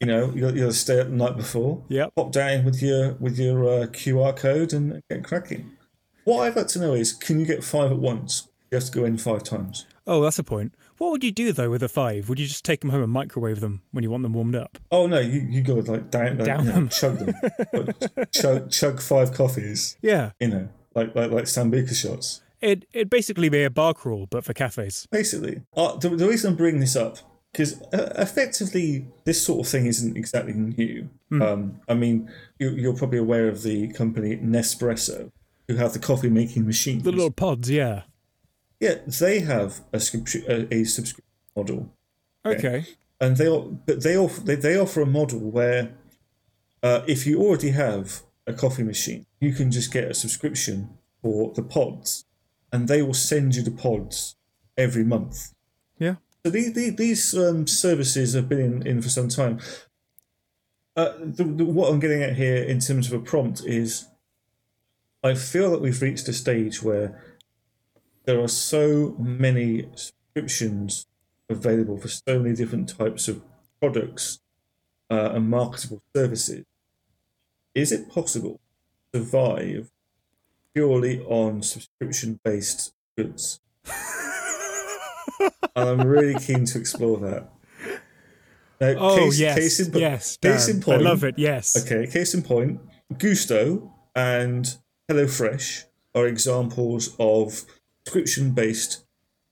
you 0.00 0.06
know 0.06 0.30
you 0.34 0.40
got 0.42 0.52
to 0.54 0.72
stay 0.72 1.00
up 1.00 1.08
the 1.08 1.14
night 1.14 1.36
before, 1.36 1.82
Yeah. 1.88 2.06
pop 2.16 2.32
down 2.32 2.64
with 2.64 2.82
your 2.82 3.12
with 3.14 3.38
your 3.38 3.64
uh, 3.64 3.86
QR 3.86 4.36
code 4.36 4.72
and 4.72 5.02
get 5.10 5.24
cracking. 5.24 5.72
What 6.24 6.42
I'd 6.42 6.56
like 6.56 6.68
to 6.68 6.80
know 6.80 6.92
is, 6.94 7.12
can 7.12 7.38
you 7.40 7.46
get 7.46 7.62
five 7.62 7.92
at 7.92 7.98
once? 7.98 8.48
You 8.70 8.76
have 8.76 8.84
to 8.86 8.90
go 8.90 9.04
in 9.04 9.16
five 9.16 9.44
times. 9.44 9.86
Oh, 10.08 10.20
that's 10.22 10.38
a 10.40 10.44
point. 10.44 10.74
What 10.98 11.12
would 11.12 11.22
you 11.22 11.30
do 11.30 11.52
though 11.52 11.70
with 11.70 11.82
the 11.82 11.88
five? 11.88 12.28
Would 12.28 12.40
you 12.40 12.46
just 12.46 12.64
take 12.64 12.80
them 12.80 12.90
home 12.90 13.02
and 13.02 13.12
microwave 13.12 13.60
them 13.60 13.82
when 13.92 14.02
you 14.02 14.10
want 14.10 14.22
them 14.24 14.32
warmed 14.32 14.56
up? 14.56 14.78
Oh 14.90 15.06
no, 15.06 15.20
you 15.20 15.40
you 15.48 15.62
to 15.62 15.74
like 15.74 16.10
down, 16.10 16.38
like, 16.38 16.46
Down 16.46 16.60
you 16.60 16.66
know, 16.66 16.72
them. 16.72 16.88
chug 16.88 17.18
them, 17.18 17.34
Like, 18.16 18.32
chug 18.32 18.70
chug 18.70 19.00
five 19.00 19.32
coffees. 19.32 19.96
Yeah, 20.02 20.30
You 20.40 20.48
know, 20.48 20.68
like 20.94 21.14
like 21.14 21.30
like 21.30 21.44
sambuca 21.44 21.94
shots. 21.94 22.40
it 22.60 22.86
it'd 22.92 23.10
basically 23.10 23.48
be 23.48 23.62
a 23.62 23.70
bar 23.70 23.94
crawl, 23.94 24.26
but 24.30 24.44
for 24.44 24.52
cafes. 24.54 25.06
Basically, 25.12 25.62
uh, 25.76 25.96
the, 25.96 26.08
the 26.08 26.26
reason 26.26 26.50
I'm 26.52 26.56
bringing 26.56 26.80
this 26.80 26.96
up 26.96 27.18
because 27.56 27.80
uh, 27.94 28.12
effectively 28.18 29.06
this 29.24 29.42
sort 29.42 29.64
of 29.66 29.70
thing 29.70 29.86
isn't 29.86 30.14
exactly 30.14 30.52
new. 30.52 31.08
Um, 31.40 31.80
I 31.88 31.94
mean, 31.94 32.30
you, 32.58 32.70
you're 32.70 32.94
probably 32.94 33.18
aware 33.18 33.48
of 33.48 33.62
the 33.62 33.88
company 33.88 34.36
Nespresso, 34.36 35.32
who 35.66 35.76
have 35.76 35.94
the 35.94 35.98
coffee 35.98 36.28
making 36.28 36.66
machines. 36.66 37.02
The 37.02 37.12
little 37.12 37.30
pods, 37.30 37.70
yeah. 37.70 38.02
Yeah, 38.78 38.96
they 39.06 39.40
have 39.40 39.80
a, 39.90 39.96
a, 39.96 40.74
a 40.74 40.84
subscription 40.84 41.24
model, 41.56 41.90
Okay. 42.44 42.84
and 43.22 43.38
they 43.38 43.48
but 43.86 44.02
they 44.02 44.18
offer 44.18 44.42
they, 44.42 44.56
they 44.56 44.78
offer 44.78 45.00
a 45.00 45.06
model 45.06 45.40
where 45.40 45.94
uh, 46.82 47.00
if 47.06 47.26
you 47.26 47.40
already 47.40 47.70
have 47.70 48.20
a 48.46 48.52
coffee 48.52 48.82
machine, 48.82 49.24
you 49.40 49.54
can 49.54 49.70
just 49.70 49.90
get 49.90 50.04
a 50.04 50.12
subscription 50.14 50.90
for 51.22 51.54
the 51.54 51.62
pods, 51.62 52.26
and 52.70 52.86
they 52.86 53.00
will 53.00 53.14
send 53.14 53.56
you 53.56 53.62
the 53.62 53.70
pods 53.70 54.36
every 54.76 55.04
month. 55.04 55.54
Yeah. 55.98 56.16
So 56.46 56.50
these 56.50 56.74
these, 56.74 56.94
these 56.94 57.34
um, 57.34 57.66
services 57.66 58.34
have 58.34 58.48
been 58.48 58.60
in, 58.60 58.86
in 58.86 59.02
for 59.02 59.08
some 59.08 59.26
time. 59.26 59.58
Uh, 60.94 61.10
the, 61.18 61.42
the, 61.42 61.64
what 61.64 61.90
I'm 61.90 61.98
getting 61.98 62.22
at 62.22 62.36
here 62.36 62.62
in 62.62 62.78
terms 62.78 63.08
of 63.10 63.20
a 63.20 63.24
prompt 63.24 63.64
is, 63.66 64.06
I 65.24 65.34
feel 65.34 65.72
that 65.72 65.80
we've 65.80 66.00
reached 66.00 66.28
a 66.28 66.32
stage 66.32 66.84
where 66.84 67.20
there 68.26 68.40
are 68.40 68.46
so 68.46 69.16
many 69.18 69.88
subscriptions 69.96 71.08
available 71.50 71.98
for 71.98 72.06
so 72.06 72.38
many 72.38 72.54
different 72.54 72.96
types 72.96 73.26
of 73.26 73.42
products 73.80 74.38
uh, 75.10 75.32
and 75.34 75.50
marketable 75.50 76.00
services. 76.14 76.64
Is 77.74 77.90
it 77.90 78.08
possible 78.08 78.60
to 79.12 79.18
survive 79.18 79.90
purely 80.72 81.22
on 81.22 81.62
subscription-based 81.62 82.94
goods? 83.16 83.58
and 85.40 85.88
I'm 85.88 86.06
really 86.06 86.34
keen 86.40 86.64
to 86.66 86.78
explore 86.78 87.18
that. 87.18 87.48
Now, 88.80 88.94
Oh 88.98 89.16
case, 89.16 89.38
yes, 89.38 89.58
case 89.58 89.80
in, 89.80 89.98
yes. 89.98 90.36
case 90.36 90.66
Dan. 90.66 90.76
in 90.76 90.82
point, 90.82 91.00
I 91.00 91.04
love 91.04 91.24
it. 91.24 91.38
Yes. 91.38 91.76
Okay, 91.76 92.10
case 92.10 92.34
in 92.34 92.42
point, 92.42 92.80
Gousto 93.14 93.90
and 94.14 94.76
HelloFresh 95.10 95.84
are 96.14 96.26
examples 96.26 97.14
of 97.18 97.64
subscription 98.04 98.52
based 98.52 99.04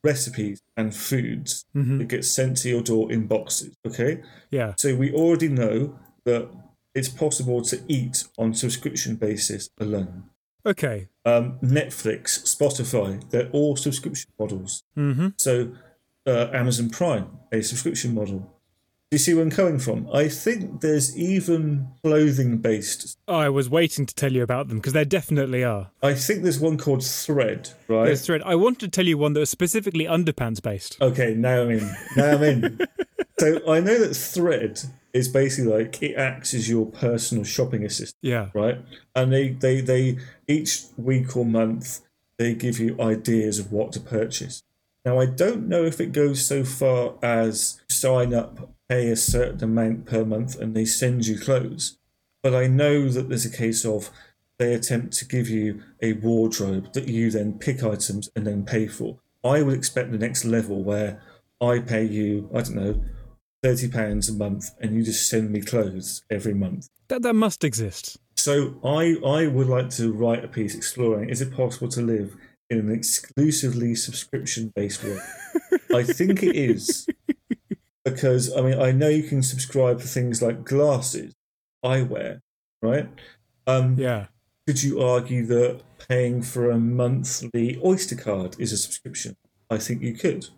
recipes 0.02 0.60
and 0.76 0.94
foods 0.94 1.64
mm-hmm. 1.74 1.98
that 1.98 2.08
get 2.08 2.24
sent 2.24 2.58
to 2.58 2.68
your 2.68 2.82
door 2.82 3.10
in 3.10 3.26
boxes. 3.26 3.74
Okay, 3.86 4.22
Yeah. 4.50 4.74
so 4.76 4.94
we 4.94 5.12
already 5.12 5.48
know 5.48 5.98
that 6.24 6.50
it's 6.94 7.08
possible 7.08 7.62
to 7.62 7.80
eat 7.88 8.24
on 8.38 8.54
subscription 8.54 9.16
basis 9.16 9.70
alone. 9.80 10.24
Okay. 10.66 11.08
Um, 11.24 11.58
Netflix, 11.62 12.42
Spotify, 12.44 13.28
they're 13.30 13.48
all 13.50 13.76
subscription 13.76 14.30
models. 14.38 14.82
Mm-hmm. 14.96 15.28
So 15.36 15.72
uh, 16.26 16.48
Amazon 16.52 16.90
Prime, 16.90 17.28
a 17.52 17.62
subscription 17.62 18.14
model. 18.14 18.50
Do 19.10 19.16
you 19.16 19.18
see 19.18 19.34
where 19.34 19.44
I'm 19.44 19.50
coming 19.50 19.78
from? 19.78 20.08
I 20.12 20.28
think 20.28 20.80
there's 20.80 21.16
even 21.16 21.88
clothing 22.02 22.58
based. 22.58 23.16
I 23.28 23.48
was 23.48 23.68
waiting 23.70 24.06
to 24.06 24.14
tell 24.14 24.32
you 24.32 24.42
about 24.42 24.68
them 24.68 24.78
because 24.78 24.92
there 24.92 25.04
definitely 25.04 25.62
are. 25.62 25.90
I 26.02 26.14
think 26.14 26.42
there's 26.42 26.58
one 26.58 26.78
called 26.78 27.04
Thread, 27.04 27.70
right? 27.86 28.06
There's 28.06 28.24
thread. 28.26 28.42
I 28.44 28.56
wanted 28.56 28.80
to 28.80 28.88
tell 28.88 29.06
you 29.06 29.16
one 29.16 29.34
that 29.34 29.40
was 29.40 29.50
specifically 29.50 30.06
underpants 30.06 30.60
based. 30.60 30.96
Okay, 31.00 31.34
now 31.34 31.62
I'm 31.62 31.70
in. 31.70 31.94
Now 32.16 32.30
I'm 32.32 32.42
in. 32.42 32.78
so 33.38 33.60
I 33.70 33.78
know 33.80 33.98
that 34.00 34.14
Thread 34.16 34.80
is 35.12 35.28
basically 35.28 35.70
like 35.70 36.02
it 36.02 36.16
acts 36.16 36.52
as 36.54 36.68
your 36.68 36.86
personal 36.86 37.44
shopping 37.44 37.84
assistant, 37.84 38.16
Yeah. 38.22 38.48
right? 38.52 38.78
And 39.14 39.32
they, 39.32 39.50
they, 39.50 39.80
they 39.80 40.18
each 40.48 40.84
week 40.96 41.36
or 41.36 41.44
month 41.44 42.00
they 42.38 42.54
give 42.54 42.78
you 42.78 43.00
ideas 43.00 43.58
of 43.58 43.72
what 43.72 43.92
to 43.92 44.00
purchase. 44.00 44.62
Now 45.04 45.20
I 45.20 45.26
don't 45.26 45.68
know 45.68 45.84
if 45.84 46.00
it 46.00 46.12
goes 46.12 46.46
so 46.46 46.64
far 46.64 47.14
as 47.22 47.80
sign 47.88 48.34
up, 48.34 48.70
pay 48.88 49.10
a 49.10 49.16
certain 49.16 49.62
amount 49.62 50.06
per 50.06 50.24
month, 50.24 50.58
and 50.58 50.74
they 50.74 50.84
send 50.84 51.26
you 51.26 51.38
clothes. 51.38 51.98
But 52.42 52.54
I 52.54 52.66
know 52.66 53.08
that 53.08 53.28
there's 53.28 53.46
a 53.46 53.56
case 53.56 53.84
of 53.84 54.10
they 54.58 54.74
attempt 54.74 55.14
to 55.14 55.24
give 55.24 55.48
you 55.48 55.82
a 56.00 56.14
wardrobe 56.14 56.92
that 56.92 57.08
you 57.08 57.30
then 57.30 57.58
pick 57.58 57.82
items 57.82 58.30
and 58.36 58.46
then 58.46 58.64
pay 58.64 58.86
for. 58.86 59.18
I 59.42 59.62
would 59.62 59.76
expect 59.76 60.10
the 60.10 60.18
next 60.18 60.44
level 60.44 60.82
where 60.82 61.20
I 61.60 61.80
pay 61.80 62.04
you, 62.04 62.48
I 62.54 62.62
don't 62.62 62.76
know, 62.76 63.04
thirty 63.64 63.88
pounds 63.88 64.28
a 64.28 64.34
month, 64.34 64.64
and 64.80 64.94
you 64.94 65.02
just 65.02 65.28
send 65.28 65.50
me 65.50 65.60
clothes 65.62 66.22
every 66.30 66.54
month. 66.54 66.82
That 67.08 67.22
that 67.22 67.34
must 67.34 67.64
exist. 67.64 68.18
So 68.36 68.52
I 68.84 69.02
I 69.38 69.46
would 69.46 69.68
like 69.76 69.88
to 69.98 70.12
write 70.12 70.44
a 70.44 70.48
piece 70.48 70.74
exploring 70.74 71.30
is 71.30 71.40
it 71.40 71.50
possible 71.60 71.88
to 71.96 72.02
live 72.02 72.36
in 72.70 72.78
an 72.78 72.90
exclusively 72.98 73.94
subscription 73.94 74.72
based 74.76 75.02
world? 75.04 75.20
I 75.94 76.02
think 76.18 76.42
it 76.42 76.54
is. 76.72 77.06
Because 78.04 78.54
I 78.54 78.60
mean 78.60 78.78
I 78.78 78.90
know 78.92 79.08
you 79.08 79.22
can 79.22 79.42
subscribe 79.42 79.98
for 79.98 80.06
things 80.06 80.42
like 80.42 80.62
glasses, 80.62 81.32
eyewear, 81.82 82.40
right? 82.82 83.08
Um 83.66 83.96
Yeah. 83.98 84.26
could 84.66 84.82
you 84.82 85.00
argue 85.00 85.46
that 85.46 85.80
paying 86.06 86.42
for 86.42 86.70
a 86.70 86.78
monthly 86.78 87.80
Oyster 87.82 88.16
card 88.26 88.56
is 88.58 88.72
a 88.72 88.76
subscription? 88.76 89.36
I 89.70 89.78
think 89.78 90.02
you 90.02 90.12
could. 90.24 90.48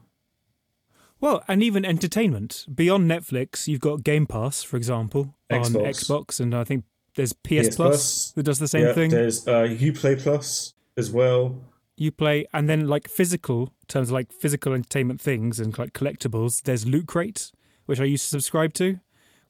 Well, 1.20 1.42
and 1.48 1.62
even 1.62 1.84
entertainment. 1.84 2.66
Beyond 2.72 3.10
Netflix, 3.10 3.66
you've 3.66 3.80
got 3.80 4.04
Game 4.04 4.26
Pass, 4.26 4.62
for 4.62 4.76
example, 4.76 5.34
on 5.50 5.62
Xbox. 5.62 5.88
Xbox, 5.88 6.40
and 6.40 6.54
I 6.54 6.64
think 6.64 6.84
there's 7.14 7.32
PS, 7.32 7.68
PS 7.68 7.76
Plus 7.76 7.76
Plus. 7.76 8.32
that 8.32 8.42
does 8.42 8.58
the 8.58 8.68
same 8.68 8.86
yeah, 8.86 8.92
thing. 8.92 9.10
There's 9.10 9.46
uh, 9.48 9.62
UPlay 9.62 10.20
Plus 10.20 10.74
as 10.96 11.10
well. 11.10 11.58
UPlay, 11.98 12.44
and 12.52 12.68
then 12.68 12.86
like 12.86 13.08
physical, 13.08 13.62
in 13.62 13.86
terms 13.88 14.08
of 14.08 14.12
like 14.12 14.30
physical 14.32 14.74
entertainment 14.74 15.20
things 15.20 15.58
and 15.58 15.76
like 15.78 15.94
collectibles, 15.94 16.62
there's 16.62 16.86
Loot 16.86 17.06
Crate, 17.06 17.50
which 17.86 18.00
I 18.00 18.04
used 18.04 18.24
to 18.24 18.30
subscribe 18.30 18.74
to, 18.74 19.00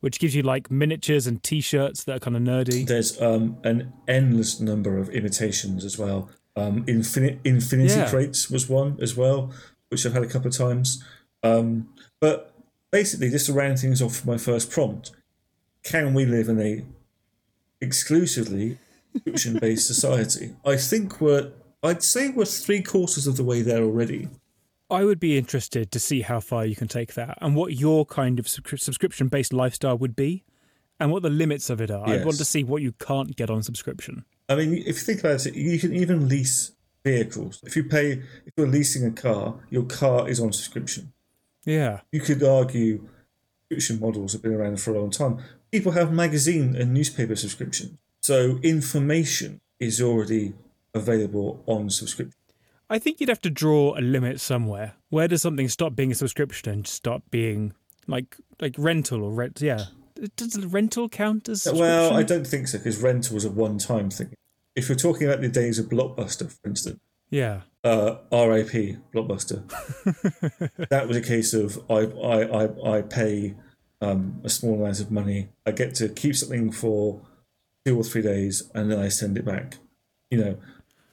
which 0.00 0.20
gives 0.20 0.36
you 0.36 0.42
like 0.42 0.70
miniatures 0.70 1.26
and 1.26 1.42
T-shirts 1.42 2.04
that 2.04 2.16
are 2.16 2.20
kind 2.20 2.36
of 2.36 2.42
nerdy. 2.42 2.86
There's 2.86 3.20
um, 3.20 3.56
an 3.64 3.92
endless 4.06 4.60
number 4.60 4.96
of 4.98 5.08
imitations 5.10 5.84
as 5.84 5.98
well. 5.98 6.30
Um, 6.54 6.84
Infin- 6.86 7.38
Infinity 7.44 7.94
Yeah. 7.94 8.08
Crates 8.08 8.48
was 8.48 8.68
one 8.68 8.96
as 9.02 9.16
well, 9.16 9.52
which 9.88 10.06
I've 10.06 10.12
had 10.12 10.22
a 10.22 10.28
couple 10.28 10.48
of 10.48 10.56
times. 10.56 11.02
Um, 11.46 11.88
but 12.20 12.52
basically, 12.90 13.30
just 13.30 13.46
to 13.46 13.52
round 13.52 13.78
things 13.78 14.02
off 14.02 14.16
for 14.16 14.26
my 14.26 14.38
first 14.38 14.70
prompt, 14.70 15.12
can 15.82 16.14
we 16.14 16.24
live 16.24 16.48
in 16.48 16.60
a 16.60 16.84
exclusively 17.80 18.78
subscription-based 19.12 19.86
society? 19.94 20.54
I 20.64 20.76
think 20.76 21.20
we're, 21.20 21.52
I'd 21.82 22.02
say 22.02 22.30
we're 22.30 22.44
three 22.44 22.82
quarters 22.82 23.26
of 23.26 23.36
the 23.36 23.44
way 23.44 23.62
there 23.62 23.82
already. 23.82 24.28
I 24.88 25.04
would 25.04 25.18
be 25.18 25.36
interested 25.36 25.90
to 25.90 25.98
see 25.98 26.22
how 26.22 26.38
far 26.40 26.64
you 26.64 26.76
can 26.76 26.86
take 26.86 27.14
that 27.14 27.38
and 27.40 27.56
what 27.56 27.74
your 27.74 28.06
kind 28.06 28.38
of 28.38 28.48
subscription-based 28.48 29.52
lifestyle 29.52 29.98
would 29.98 30.14
be, 30.14 30.44
and 30.98 31.10
what 31.10 31.22
the 31.22 31.30
limits 31.30 31.68
of 31.70 31.80
it 31.80 31.90
are. 31.90 32.08
I'd 32.08 32.24
want 32.24 32.38
to 32.38 32.44
see 32.44 32.64
what 32.64 32.82
you 32.82 32.92
can't 32.92 33.36
get 33.36 33.50
on 33.50 33.62
subscription. 33.62 34.24
I 34.48 34.54
mean, 34.54 34.74
if 34.74 34.86
you 34.86 34.92
think 34.94 35.20
about 35.20 35.44
it, 35.44 35.54
you 35.54 35.78
can 35.78 35.92
even 35.92 36.28
lease 36.28 36.72
vehicles. 37.04 37.60
If 37.64 37.76
you 37.76 37.84
pay, 37.84 38.12
if 38.46 38.52
you're 38.56 38.66
leasing 38.66 39.04
a 39.04 39.10
car, 39.10 39.56
your 39.70 39.84
car 39.84 40.28
is 40.28 40.40
on 40.40 40.52
subscription. 40.52 41.12
Yeah. 41.66 42.00
You 42.12 42.20
could 42.20 42.42
argue 42.42 43.06
subscription 43.68 44.00
models 44.00 44.32
have 44.32 44.42
been 44.42 44.54
around 44.54 44.80
for 44.80 44.94
a 44.94 44.98
long 44.98 45.10
time. 45.10 45.38
People 45.70 45.92
have 45.92 46.12
magazine 46.12 46.74
and 46.76 46.94
newspaper 46.94 47.36
subscriptions. 47.36 47.98
So 48.22 48.58
information 48.62 49.60
is 49.78 50.00
already 50.00 50.54
available 50.94 51.62
on 51.66 51.90
subscription. 51.90 52.38
I 52.88 52.98
think 52.98 53.20
you'd 53.20 53.28
have 53.28 53.42
to 53.42 53.50
draw 53.50 53.98
a 53.98 54.00
limit 54.00 54.40
somewhere. 54.40 54.94
Where 55.10 55.28
does 55.28 55.42
something 55.42 55.68
stop 55.68 55.96
being 55.96 56.12
a 56.12 56.14
subscription 56.14 56.72
and 56.72 56.86
start 56.86 57.22
being 57.30 57.74
like 58.06 58.36
like 58.60 58.76
rental 58.78 59.22
or 59.22 59.32
rent? 59.32 59.60
Yeah, 59.60 59.86
does 60.36 60.56
rental 60.66 61.08
count 61.08 61.48
as? 61.48 61.66
Well, 61.72 62.14
I 62.14 62.22
don't 62.22 62.46
think 62.46 62.68
so 62.68 62.78
because 62.78 63.02
rental 63.02 63.34
was 63.34 63.44
a 63.44 63.50
one 63.50 63.78
time 63.78 64.10
thing. 64.10 64.34
If 64.76 64.88
you're 64.88 64.96
talking 64.96 65.26
about 65.26 65.40
the 65.40 65.48
days 65.48 65.78
of 65.78 65.86
Blockbuster, 65.86 66.50
for 66.50 66.68
instance, 66.68 67.00
Yeah, 67.30 67.62
uh, 67.84 68.16
RIP 68.32 68.98
Blockbuster, 69.12 69.66
that 70.90 71.08
was 71.08 71.16
a 71.16 71.20
case 71.22 71.54
of 71.54 71.78
I 71.90 72.00
I, 72.04 72.64
I, 72.64 72.98
I 72.98 73.02
pay 73.02 73.54
um, 74.00 74.40
a 74.44 74.48
small 74.48 74.74
amount 74.80 75.00
of 75.00 75.10
money. 75.10 75.48
I 75.66 75.72
get 75.72 75.94
to 75.96 76.08
keep 76.08 76.36
something 76.36 76.70
for 76.70 77.20
two 77.84 77.98
or 77.98 78.04
three 78.04 78.22
days 78.22 78.70
and 78.74 78.90
then 78.90 78.98
I 79.00 79.08
send 79.08 79.36
it 79.38 79.44
back. 79.44 79.78
You 80.30 80.38
know, 80.38 80.58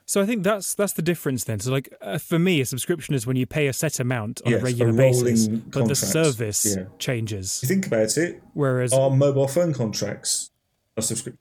so 0.06 0.22
I 0.22 0.26
think 0.26 0.44
that's 0.44 0.74
that's 0.76 0.94
the 0.94 1.02
difference 1.02 1.44
then. 1.46 1.60
So 1.60 1.72
like 1.72 1.92
uh, 2.02 2.18
for 2.18 2.38
me, 2.40 2.62
a 2.62 2.66
subscription 2.66 3.16
is 3.16 3.26
when 3.26 3.36
you 3.38 3.46
pay 3.46 3.68
a 3.68 3.74
set 3.74 4.00
amount 4.00 4.42
on 4.46 4.52
Yes, 4.52 4.60
a 4.60 4.62
a 4.62 4.66
regular 4.66 4.92
rolling 4.92 5.24
basis, 5.24 5.48
but 5.48 5.88
the 5.88 5.96
service 5.96 6.76
Yeah. 6.78 6.86
changes. 7.00 7.62
if 7.64 7.70
you 7.70 7.76
think 7.76 7.88
about 7.88 8.18
it, 8.18 8.42
Whereas 8.54 8.94
our 8.94 9.10
mobile 9.10 9.48
phone 9.48 9.74
contracts 9.74 10.52
are 10.98 11.02
subscription 11.02 11.40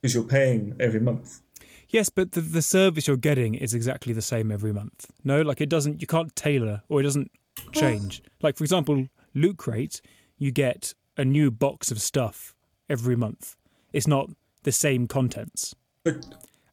because 0.00 0.14
you're 0.14 0.24
paying 0.24 0.74
every 0.80 1.00
month. 1.00 1.40
Yes, 1.90 2.08
but 2.08 2.32
the, 2.32 2.40
the 2.40 2.62
service 2.62 3.06
you're 3.08 3.16
getting 3.16 3.54
is 3.54 3.74
exactly 3.74 4.12
the 4.12 4.22
same 4.22 4.50
every 4.50 4.72
month. 4.72 5.06
No, 5.24 5.42
like 5.42 5.60
it 5.60 5.68
doesn't, 5.68 6.00
you 6.00 6.06
can't 6.06 6.34
tailor 6.36 6.82
or 6.88 7.00
it 7.00 7.02
doesn't 7.04 7.30
change. 7.72 8.22
Like, 8.42 8.56
for 8.56 8.64
example, 8.64 9.08
Loot 9.34 9.56
Crate, 9.58 10.00
you 10.38 10.50
get 10.52 10.94
a 11.16 11.24
new 11.24 11.50
box 11.50 11.90
of 11.90 12.00
stuff 12.00 12.54
every 12.88 13.16
month. 13.16 13.56
It's 13.92 14.06
not 14.06 14.30
the 14.62 14.72
same 14.72 15.08
contents. 15.08 15.74
But 16.04 16.24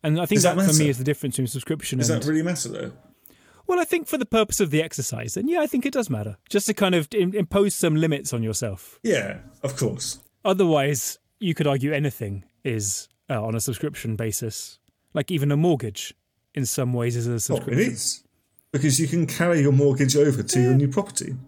And 0.04 0.22
I 0.22 0.26
think 0.28 0.42
that 0.42 0.56
that, 0.56 0.68
for 0.68 0.74
me 0.78 0.90
is 0.90 0.98
the 1.00 1.04
difference 1.04 1.36
between 1.36 1.48
subscription 1.48 1.98
does 2.00 2.10
and. 2.10 2.22
that 2.22 2.28
really 2.30 2.44
matter 2.44 2.70
though? 2.70 2.92
well, 3.66 3.80
I 3.80 3.86
think 3.86 4.08
for 4.08 4.18
the 4.18 4.26
purpose 4.26 4.60
of 4.60 4.70
the 4.70 4.82
exercise, 4.84 5.34
then 5.34 5.48
yeah, 5.48 5.60
I 5.62 5.68
think 5.68 5.86
it 5.86 5.94
does 5.94 6.10
matter. 6.10 6.38
Just 6.50 6.68
to 6.68 6.74
kind 6.74 6.96
of 6.96 7.08
im- 7.14 7.34
impose 7.34 7.74
some 7.76 7.96
limits 7.96 8.34
on 8.34 8.44
yourself. 8.44 9.00
Yeah, 9.04 9.40
of 9.64 9.76
course. 9.76 10.20
Otherwise, 10.46 11.18
you 11.40 11.54
could 11.54 11.68
argue 11.68 11.92
anything 11.92 12.46
is 12.64 13.10
uh, 13.30 13.44
on 13.44 13.56
a 13.56 13.60
subscription 13.60 14.16
basis. 14.16 14.80
Like 15.18 15.32
even 15.32 15.52
a 15.52 15.58
mortgage, 15.58 16.14
in 16.54 16.66
some 16.68 16.94
ways, 16.94 17.16
is 17.16 17.26
a 17.28 17.32
Oh, 17.32 17.36
it 17.36 17.40
subscription. 17.42 17.80
is 17.92 18.24
because 18.72 19.00
you 19.00 19.08
can 19.08 19.26
carry 19.26 19.62
your 19.62 19.72
mortgage 19.72 20.16
over 20.16 20.44
to 20.44 20.62
your 20.62 20.76
new 20.76 20.88
property. 20.88 21.36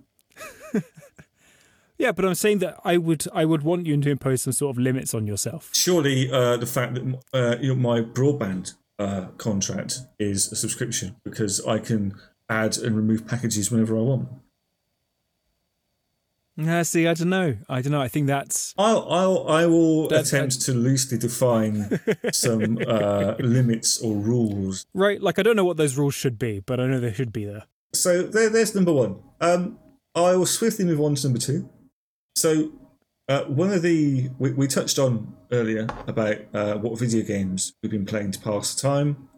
Yeah, 2.01 2.13
but 2.13 2.23
I'm 2.23 2.33
saying 2.35 2.59
that 2.59 2.79
I 2.85 2.95
would 2.95 3.25
I 3.33 3.43
would 3.43 3.61
want 3.61 3.85
you 3.85 3.99
to 3.99 4.09
impose 4.09 4.43
some 4.43 4.53
sort 4.53 4.73
of 4.73 4.79
limits 4.81 5.13
on 5.13 5.27
yourself. 5.27 5.69
Surely, 5.73 6.31
uh, 6.31 6.55
the 6.55 6.65
fact 6.65 6.93
that 6.95 7.03
uh, 7.33 7.57
you 7.59 7.75
know, 7.75 7.79
my 7.89 7.99
broadband 7.99 8.73
uh, 8.97 9.25
contract 9.37 9.99
is 10.17 10.49
a 10.49 10.55
subscription 10.55 11.17
because 11.25 11.59
I 11.67 11.77
can 11.79 12.13
add 12.47 12.77
and 12.77 12.95
remove 12.95 13.27
packages 13.27 13.69
whenever 13.69 13.97
I 13.97 14.01
want. 14.01 14.29
Yeah, 16.61 16.81
see, 16.83 17.07
I 17.07 17.13
don't 17.13 17.29
know. 17.29 17.55
I 17.69 17.81
don't 17.81 17.93
know. 17.93 18.01
I 18.01 18.09
think 18.09 18.27
that's 18.27 18.73
I'll, 18.77 19.07
I'll 19.09 19.47
I 19.47 19.65
will 19.65 20.09
That- 20.09 20.25
attempt 20.27 20.61
to 20.63 20.73
loosely 20.73 21.17
define 21.17 21.99
some 22.33 22.77
uh, 22.85 23.35
limits 23.39 24.01
or 24.01 24.13
rules. 24.15 24.85
right. 24.93 25.21
Like 25.21 25.39
I 25.39 25.43
don't 25.43 25.55
know 25.55 25.63
what 25.65 25.77
those 25.77 25.97
rules 25.97 26.15
should 26.15 26.37
be, 26.37 26.59
but 26.59 26.79
I 26.79 26.87
know 26.87 26.99
they 26.99 27.13
should 27.13 27.31
be 27.31 27.45
there. 27.45 27.63
So 27.93 28.23
there, 28.23 28.49
there's 28.49 28.75
number 28.75 28.91
one. 28.91 29.19
Um, 29.39 29.79
I 30.13 30.35
will 30.35 30.45
swiftly 30.45 30.83
move 30.85 30.99
on 30.99 31.15
to 31.15 31.27
number 31.27 31.39
two. 31.39 31.69
So 32.35 32.71
uh, 33.29 33.43
one 33.43 33.71
of 33.71 33.81
the 33.81 34.29
we, 34.37 34.51
we 34.51 34.67
touched 34.67 34.99
on 34.99 35.35
earlier 35.51 35.87
about 36.07 36.37
uh, 36.53 36.75
what 36.77 36.99
video 36.99 37.23
games 37.23 37.73
we've 37.81 37.91
been 37.91 38.05
playing 38.05 38.31
to 38.31 38.39
pass 38.39 38.75
the 38.75 38.81
time. 38.81 39.29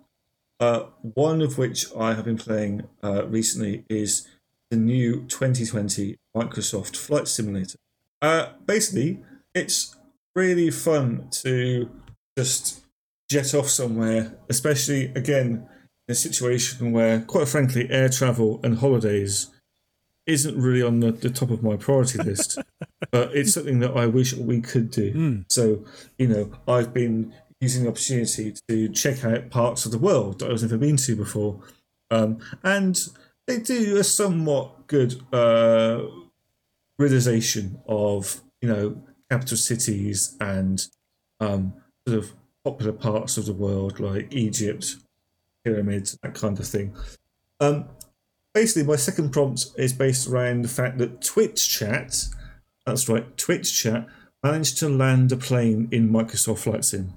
Uh, 0.59 0.85
one 1.01 1.41
of 1.41 1.57
which 1.57 1.85
I 1.97 2.13
have 2.13 2.25
been 2.25 2.37
playing 2.37 2.87
uh, 3.03 3.25
recently 3.27 3.83
is 3.89 4.27
the 4.71 4.77
new 4.77 5.25
2020 5.27 6.17
Microsoft 6.35 6.95
Flight 6.95 7.27
Simulator. 7.27 7.77
Uh, 8.21 8.53
basically, 8.65 9.19
it's 9.53 9.95
really 10.33 10.71
fun 10.71 11.27
to 11.43 11.91
just 12.37 12.81
jet 13.29 13.53
off 13.53 13.69
somewhere, 13.69 14.37
especially 14.49 15.11
again 15.13 15.67
in 16.07 16.11
a 16.13 16.15
situation 16.15 16.93
where, 16.93 17.21
quite 17.21 17.49
frankly, 17.49 17.89
air 17.91 18.09
travel 18.09 18.61
and 18.63 18.79
holidays 18.79 19.51
isn't 20.25 20.57
really 20.57 20.81
on 20.81 21.01
the, 21.01 21.11
the 21.11 21.29
top 21.29 21.51
of 21.51 21.61
my 21.61 21.75
priority 21.75 22.19
list, 22.19 22.57
but 23.11 23.35
it's 23.35 23.53
something 23.53 23.79
that 23.79 23.91
I 23.91 24.05
wish 24.05 24.33
we 24.33 24.61
could 24.61 24.89
do. 24.89 25.11
So, 25.49 25.83
you 26.17 26.27
know, 26.27 26.51
I've 26.67 26.93
been 26.93 27.33
using 27.59 27.83
the 27.83 27.89
opportunity 27.89 28.55
to 28.69 28.87
check 28.89 29.25
out 29.25 29.49
parts 29.49 29.85
of 29.85 29.91
the 29.91 29.99
world 29.99 30.39
that 30.39 30.49
I've 30.49 30.61
never 30.61 30.77
been 30.77 30.97
to 30.97 31.15
before. 31.15 31.59
Um, 32.09 32.39
and 32.63 32.97
they 33.51 33.61
do 33.61 33.97
a 33.97 34.03
somewhat 34.03 34.87
good 34.87 35.21
uh, 35.33 36.01
realization 36.97 37.79
of, 37.87 38.41
you 38.61 38.69
know, 38.69 39.01
capital 39.29 39.57
cities 39.57 40.35
and 40.39 40.87
um, 41.39 41.73
sort 42.07 42.19
of 42.19 42.31
popular 42.63 42.93
parts 42.93 43.37
of 43.37 43.45
the 43.45 43.53
world 43.53 43.99
like 43.99 44.33
Egypt, 44.33 44.95
pyramids, 45.63 46.17
that 46.23 46.33
kind 46.33 46.59
of 46.59 46.67
thing. 46.67 46.93
Um, 47.59 47.85
basically, 48.53 48.83
my 48.83 48.95
second 48.95 49.31
prompt 49.31 49.67
is 49.77 49.93
based 49.93 50.27
around 50.27 50.63
the 50.63 50.67
fact 50.69 50.97
that 50.99 51.21
Twitch 51.21 51.69
chat 51.69 52.15
That's 52.85 53.07
right. 53.07 53.37
Twitch 53.37 53.81
chat 53.81 54.07
managed 54.43 54.77
to 54.79 54.89
land 54.89 55.31
a 55.31 55.37
plane 55.37 55.87
in 55.91 56.09
Microsoft 56.09 56.59
Flight 56.59 56.83
Sim. 56.85 57.13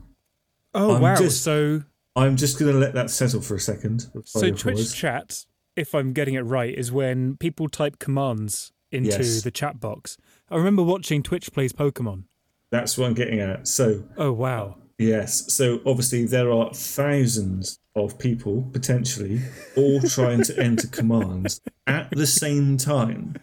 Oh 0.74 0.96
I'm 0.96 1.02
wow! 1.02 1.16
just- 1.16 1.42
so 1.42 1.82
I'm 2.16 2.36
just 2.36 2.58
going 2.58 2.72
to 2.72 2.78
let 2.78 2.94
that 2.94 3.10
settle 3.10 3.40
for 3.40 3.54
a 3.54 3.60
second. 3.60 4.06
so 4.24 4.50
Twitch 4.50 4.94
chat, 4.94 5.44
if 5.76 5.94
I'm 5.94 6.12
getting 6.12 6.34
it 6.34 6.42
right, 6.42 6.72
is 6.74 6.92
when 6.92 7.36
people 7.36 7.68
type 7.68 7.98
commands 7.98 8.72
into 8.92 9.10
Yes. 9.10 9.42
the 9.42 9.50
chat 9.50 9.80
box. 9.80 10.16
I 10.50 10.56
remember 10.56 10.82
watching 10.82 11.22
Twitch 11.22 11.52
plays 11.52 11.72
Pokemon. 11.72 12.24
That's 12.70 12.96
what 12.96 13.06
I'm 13.06 13.14
getting 13.14 13.40
at. 13.40 13.66
So 13.68 14.04
Oh 14.16 14.32
wow! 14.32 14.76
Yes. 14.98 15.52
So 15.52 15.80
obviously 15.86 16.26
there 16.26 16.50
are 16.52 16.72
thousands 16.72 17.78
of 17.96 18.18
people 18.18 18.68
potentially 18.72 19.40
all 19.76 20.00
trying 20.00 20.42
to 20.44 20.58
enter 20.58 20.86
commands 20.98 21.60
at 21.86 22.10
the 22.10 22.26
same 22.26 22.76
time. 22.76 23.36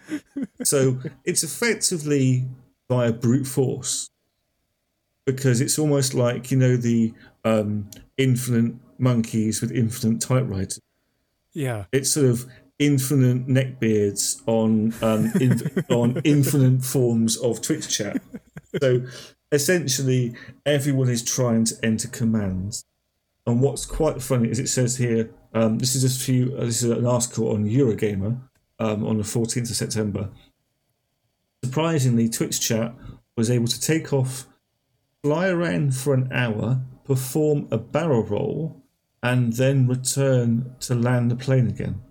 So 0.64 1.00
it's 1.26 1.44
effectively 1.44 2.46
via 2.90 3.14
brute 3.14 3.48
force 3.48 4.10
because 5.26 5.62
it's 5.62 5.78
almost 5.80 6.14
like 6.14 6.52
you 6.52 6.58
know 6.58 6.76
the 6.78 7.14
um, 7.46 7.90
infinite 8.18 8.76
monkeys 8.98 9.62
with 9.62 9.72
infinite 9.72 10.20
typewriters. 10.22 10.80
Yeah. 11.54 11.86
It's 11.92 12.12
sort 12.12 12.28
of 12.28 12.46
infinite 12.80 13.48
neckbeards 13.48 14.42
on 14.48 14.94
um, 15.02 15.32
in, 15.40 15.86
on 15.90 16.22
infinite 16.24 16.84
forms 16.84 17.38
of 17.38 17.62
Twitch 17.62 17.90
chat. 17.90 18.22
So 18.82 19.06
essentially, 19.52 20.36
everyone 20.66 21.10
is 21.10 21.24
trying 21.24 21.66
to 21.66 21.76
enter 21.84 22.08
commands. 22.08 22.86
And 23.46 23.62
what's 23.62 23.86
quite 23.86 24.22
funny 24.22 24.50
is 24.50 24.60
it 24.60 24.70
says 24.70 24.98
here, 24.98 25.32
um, 25.54 25.80
this 25.80 25.96
is 25.96 26.04
just 26.04 26.22
a 26.22 26.24
few, 26.24 26.56
uh, 26.58 26.66
this 26.66 26.84
is 26.84 26.90
an 26.90 27.06
article 27.06 27.52
on 27.52 27.66
Eurogamer 27.66 28.40
um, 28.80 29.06
on 29.06 29.18
the 29.18 29.24
14th 29.24 29.70
of 29.70 29.76
September. 29.76 30.30
Surprisingly, 31.64 32.30
Twitch 32.30 32.60
chat 32.62 32.94
was 33.36 33.50
able 33.50 33.68
to 33.68 33.80
take 33.80 34.14
off, 34.14 34.48
fly 35.24 35.48
around 35.48 35.96
for 35.96 36.14
an 36.14 36.32
hour, 36.32 36.82
perform 37.04 37.68
a 37.72 37.78
barrel 37.78 38.24
roll, 38.24 38.81
and 39.24 39.54
then 39.54 39.88
return 39.88 40.76
to 40.82 40.96
land 40.96 41.32
the 41.32 41.36
plane 41.36 41.68
again. 41.68 42.02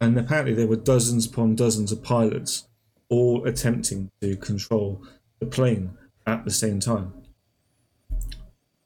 And 0.00 0.18
apparently, 0.18 0.54
there 0.54 0.66
were 0.66 0.76
dozens 0.76 1.26
upon 1.26 1.56
dozens 1.56 1.92
of 1.92 2.02
pilots 2.02 2.66
all 3.08 3.46
attempting 3.46 4.10
to 4.20 4.36
control 4.36 5.04
the 5.40 5.46
plane 5.46 5.98
at 6.26 6.44
the 6.44 6.50
same 6.50 6.80
time. 6.80 7.12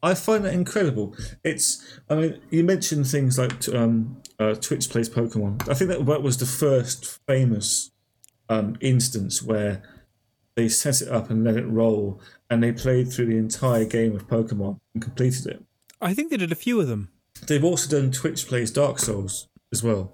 I 0.03 0.13
find 0.13 0.45
that 0.45 0.53
incredible. 0.53 1.15
It's, 1.43 1.99
I 2.09 2.15
mean, 2.15 2.41
you 2.49 2.63
mentioned 2.63 3.07
things 3.07 3.39
like 3.39 3.67
um, 3.69 4.21
uh, 4.39 4.53
Twitch 4.55 4.89
plays 4.89 5.09
Pokemon. 5.09 5.67
I 5.69 5.73
think 5.73 5.89
that 5.89 6.05
that 6.05 6.21
was 6.21 6.37
the 6.37 6.45
first 6.45 7.19
famous 7.27 7.91
um, 8.49 8.75
instance 8.81 9.41
where 9.41 9.81
they 10.55 10.69
set 10.69 11.01
it 11.01 11.09
up 11.09 11.29
and 11.29 11.43
let 11.43 11.57
it 11.57 11.65
roll, 11.65 12.21
and 12.49 12.61
they 12.61 12.71
played 12.71 13.11
through 13.11 13.25
the 13.25 13.37
entire 13.37 13.85
game 13.85 14.15
of 14.15 14.27
Pokemon 14.27 14.79
and 14.93 15.03
completed 15.03 15.47
it. 15.47 15.63
I 15.99 16.13
think 16.13 16.29
they 16.29 16.37
did 16.37 16.51
a 16.51 16.55
few 16.55 16.79
of 16.79 16.87
them. 16.87 17.09
They've 17.47 17.63
also 17.63 17.89
done 17.89 18.11
Twitch 18.11 18.47
plays 18.47 18.71
Dark 18.71 18.99
Souls 18.99 19.47
as 19.71 19.83
well. 19.83 20.11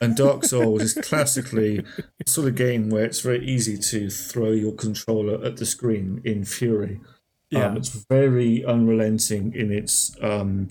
And 0.00 0.16
Dark 0.16 0.44
Souls 0.44 0.82
is 0.82 0.94
classically 0.94 1.78
the 1.78 2.24
sort 2.26 2.48
of 2.48 2.54
game 2.54 2.90
where 2.90 3.04
it's 3.04 3.20
very 3.20 3.44
easy 3.44 3.78
to 3.78 4.10
throw 4.10 4.50
your 4.50 4.72
controller 4.72 5.42
at 5.44 5.56
the 5.56 5.66
screen 5.66 6.20
in 6.24 6.44
fury. 6.44 7.00
Yeah. 7.50 7.66
Um, 7.66 7.76
it's 7.76 7.88
very 8.10 8.64
unrelenting 8.64 9.54
in 9.54 9.72
its 9.72 10.16
um, 10.20 10.70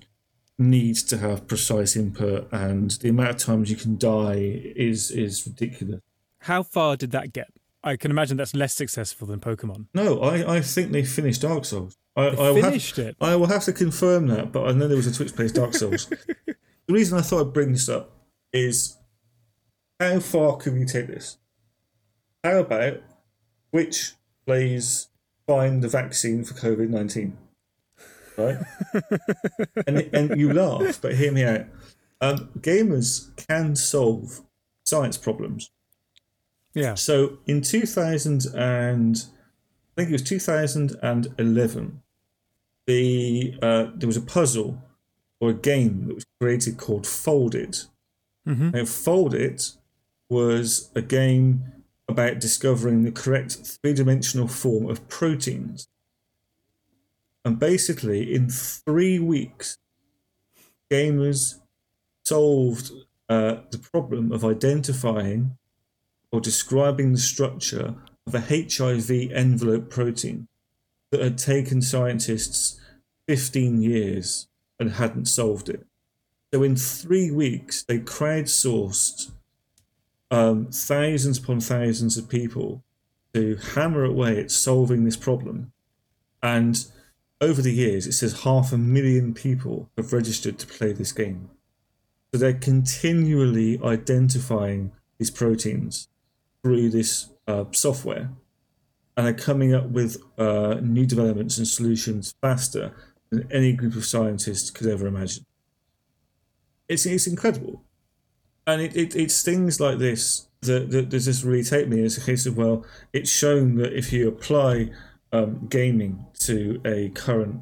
need 0.58 0.96
to 0.96 1.18
have 1.18 1.48
precise 1.48 1.96
input, 1.96 2.52
and 2.52 2.92
the 2.92 3.10
amount 3.10 3.30
of 3.32 3.38
times 3.38 3.70
you 3.70 3.78
can 3.78 3.98
die 3.98 4.62
is 4.76 5.10
is 5.10 5.48
ridiculous. 5.48 6.02
How 6.40 6.64
far 6.64 6.96
did 6.98 7.12
that 7.12 7.34
get? 7.34 7.48
I 7.86 7.96
can 7.96 8.10
imagine 8.12 8.36
that's 8.36 8.56
less 8.56 8.74
successful 8.74 9.28
than 9.28 9.40
Pokemon. 9.40 9.86
No, 9.94 10.20
I, 10.22 10.56
I 10.58 10.62
think 10.62 10.92
they 10.92 11.06
finished 11.06 11.42
Dark 11.44 11.64
Souls. 11.66 11.96
I, 12.16 12.32
They 12.32 12.38
I 12.38 12.50
will 12.50 12.56
have- 12.56 12.66
finished 12.66 12.98
it. 13.00 13.16
I 13.22 13.36
will 13.36 13.46
have 13.48 13.64
to 13.66 13.74
confirm 13.74 14.28
that, 14.28 14.52
but 14.52 14.68
I 14.68 14.72
know 14.72 14.88
there 14.88 14.98
was 14.98 15.06
a 15.08 15.14
Twitch 15.14 15.36
plays 15.36 15.52
Dark 15.52 15.74
Souls. 15.76 16.08
the 16.48 16.56
reason 16.94 17.18
I 17.18 17.22
thought 17.22 17.48
I'd 17.48 17.54
bring 17.54 17.72
this 17.74 17.88
up 17.88 18.12
is 18.52 18.98
how 20.00 20.20
far 20.20 20.58
can 20.58 20.80
we 20.80 20.86
take 20.86 21.08
this? 21.08 21.38
How 22.44 22.58
about 22.60 23.02
Twitch 23.72 24.14
plays 24.46 25.08
find 25.48 25.84
the 25.84 25.88
vaccine 25.88 26.44
for 26.44 26.54
COVID 26.56 26.90
19? 26.90 27.38
Right? 28.38 28.58
and, 29.88 29.98
and 30.14 30.40
you 30.40 30.52
laugh, 30.52 31.00
but 31.02 31.16
hear 31.16 31.32
me 31.32 31.44
out. 31.44 31.66
Um, 32.20 32.50
gamers 32.60 33.36
can 33.48 33.76
solve 33.76 34.42
science 34.86 35.18
problems. 35.18 35.70
Yeah. 36.76 36.94
So 36.94 37.40
in 37.48 37.62
2000 37.62 38.46
and 38.54 39.18
I 39.18 40.02
think 40.02 40.10
it 40.10 40.14
was 40.14 40.22
2011, 40.24 42.02
the 42.86 43.58
uh, 43.62 43.86
there 43.96 44.08
was 44.08 44.18
a 44.18 44.22
puzzle 44.22 44.84
or 45.40 45.50
a 45.50 45.54
game 45.54 46.08
that 46.08 46.16
was 46.16 46.26
created 46.40 46.78
called 46.78 47.04
Foldit. 47.06 47.88
Mhm. 48.48 48.74
Now, 48.74 48.82
Foldit 48.84 49.78
was 50.30 50.92
a 50.96 51.02
game 51.02 51.64
about 52.08 52.40
discovering 52.40 53.04
the 53.04 53.12
correct 53.12 53.54
three-dimensional 53.54 54.48
form 54.48 54.88
of 54.90 55.08
proteins. 55.08 55.88
And 57.44 57.58
basically, 57.58 58.34
in 58.34 58.50
three 58.50 59.18
weeks, 59.18 59.78
gamers 60.92 61.60
solved 62.24 62.92
uh, 63.30 63.62
the 63.72 63.80
problem 63.80 64.32
of 64.32 64.46
identifying 64.46 65.58
or 66.36 66.42
describing 66.42 67.14
the 67.14 67.18
structure 67.18 67.96
of 68.28 68.36
a 68.36 68.42
HIV 68.42 69.32
envelope 69.32 69.90
protein 69.90 70.50
that 71.10 71.22
had 71.22 71.38
taken 71.38 71.82
scientists 71.82 72.78
15 73.30 73.82
years 73.82 74.48
and 74.78 74.92
hadn't 74.92 75.28
solved 75.28 75.70
it. 75.70 75.86
So 76.54 76.62
in 76.62 76.76
three 76.76 77.32
weeks, 77.32 77.84
they 77.84 78.00
crowdsourced 78.00 79.32
um, 80.30 80.68
thousands 80.72 81.38
upon 81.38 81.62
thousands 81.62 82.18
of 82.18 82.28
people 82.28 82.84
to 83.34 83.56
hammer 83.74 84.04
away 84.04 84.38
at 84.38 84.52
solving 84.52 85.06
this 85.06 85.16
problem. 85.16 85.72
And 86.44 86.86
over 87.40 87.62
the 87.62 87.74
years, 87.74 88.08
it 88.08 88.14
says 88.14 88.42
half 88.42 88.74
a 88.74 88.78
million 88.78 89.34
people 89.34 89.90
have 89.96 90.12
registered 90.12 90.60
to 90.60 90.68
play 90.68 90.92
this 90.92 91.14
game. 91.14 91.50
So 92.34 92.40
they're 92.40 92.54
continually 92.54 93.80
identifying 93.82 94.92
these 95.18 95.32
proteins 95.32 96.10
through 96.66 96.90
this 96.90 97.30
uh, 97.48 97.64
software 97.74 98.28
and 99.16 99.28
are 99.28 99.34
coming 99.34 99.76
up 99.76 99.86
with 99.90 100.18
uh, 100.40 100.78
new 100.82 101.06
developments 101.06 101.60
and 101.60 101.68
solutions 101.68 102.34
faster 102.42 102.92
than 103.30 103.48
any 103.52 103.72
group 103.72 103.96
of 103.96 104.04
scientists 104.04 104.72
could 104.72 104.88
ever 104.88 105.06
imagine. 105.06 105.46
It's, 106.90 107.06
it's 107.06 107.28
incredible. 107.28 107.84
And 108.66 108.82
it, 108.82 108.98
it, 108.98 109.16
it's 109.16 109.44
things 109.44 109.80
like 109.80 110.00
this 110.00 110.48
that, 110.62 110.90
that, 110.90 111.12
that 111.12 111.20
just 111.20 111.44
really 111.44 111.64
take 111.64 111.88
me 111.88 112.04
as 112.04 112.18
a 112.18 112.22
case 112.22 112.48
of, 112.48 112.58
well, 112.58 112.84
it's 113.14 113.30
shown 113.30 113.76
that 113.76 113.94
if 113.94 114.12
you 114.12 114.28
apply 114.28 114.90
um, 115.32 115.68
gaming 115.70 116.26
to 116.40 116.82
a 116.84 117.10
current 117.10 117.62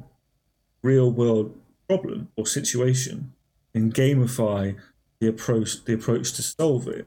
real 0.82 1.10
world 1.10 1.54
problem 1.90 2.28
or 2.38 2.46
situation 2.46 3.34
and 3.74 3.92
gamify 3.92 4.74
the 5.20 5.28
approach, 5.28 5.84
the 5.84 5.92
approach 5.92 6.32
to 6.32 6.42
solve 6.42 6.88
it, 6.88 7.06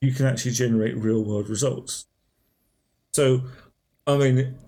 you 0.00 0.12
can 0.12 0.26
actually 0.26 0.52
generate 0.52 0.96
real 0.96 1.22
world 1.22 1.48
results. 1.48 2.06
So, 3.12 3.42
I 4.06 4.16
mean, 4.16 4.58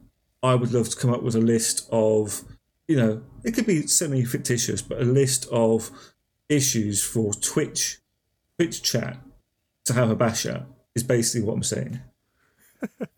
I 0.42 0.54
would 0.54 0.72
love 0.72 0.88
to 0.90 0.96
come 0.96 1.12
up 1.12 1.22
with 1.22 1.34
a 1.34 1.40
list 1.40 1.88
of, 1.90 2.42
you 2.88 2.96
know, 2.96 3.22
it 3.44 3.52
could 3.52 3.66
be 3.66 3.86
semi 3.86 4.24
fictitious, 4.24 4.82
but 4.82 5.00
a 5.00 5.04
list 5.04 5.46
of 5.50 5.90
issues 6.48 7.02
for 7.02 7.32
Twitch, 7.34 7.98
Twitch 8.58 8.82
chat 8.82 9.18
to 9.84 9.92
have 9.94 10.10
a 10.10 10.16
bash 10.16 10.46
at 10.46 10.66
is 10.94 11.02
basically 11.02 11.46
what 11.46 11.54
I'm 11.54 11.62
saying. 11.62 12.00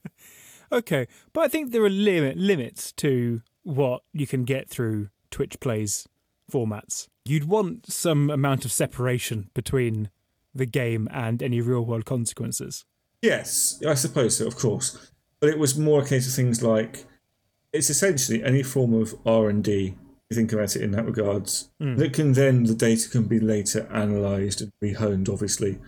Okay, 0.75 1.07
but 1.33 1.43
I 1.43 1.49
think 1.49 1.71
there 1.71 1.85
are 1.85 1.91
limit 1.91 2.37
limits 2.37 2.91
to 2.95 3.43
what 3.63 4.03
you 4.13 4.27
can 4.27 4.43
get 4.43 4.69
through 4.69 5.09
Twitch 5.31 5.61
plays 5.61 6.09
formats. 6.51 7.07
You'd 7.25 7.45
want 7.45 7.93
some 7.93 8.29
amount 8.29 8.65
of 8.65 8.73
separation 8.73 9.51
between 9.55 10.11
the 10.55 10.67
game 10.67 11.09
and 11.11 11.43
any 11.43 11.61
real 11.61 11.85
world 11.85 12.05
consequences. 12.05 12.85
Yes, 13.23 13.83
I 13.87 13.95
suppose 13.95 14.39
so, 14.39 14.47
of 14.47 14.57
course. 14.57 15.11
But 15.41 15.51
it 15.51 15.59
was 15.59 15.79
more 15.79 16.03
a 16.03 16.07
case 16.07 16.29
of 16.29 16.35
things 16.35 16.63
like 16.63 17.05
it's 17.73 17.91
essentially 17.91 18.43
any 18.43 18.63
form 18.63 18.95
of 18.95 19.15
R 19.27 19.49
and 19.49 19.63
D. 19.63 19.97
You 20.31 20.37
think 20.37 20.53
about 20.53 20.77
it 20.77 20.83
in 20.83 20.93
that 20.93 21.05
regards. 21.05 21.71
That 21.97 22.13
can 22.13 22.33
then 22.33 22.65
the 22.65 22.75
data 22.75 23.11
can 23.11 23.25
be 23.25 23.41
later 23.41 23.87
analysed 23.91 24.61
and 24.61 24.73
rehoned, 24.83 25.29
obviously. 25.29 25.79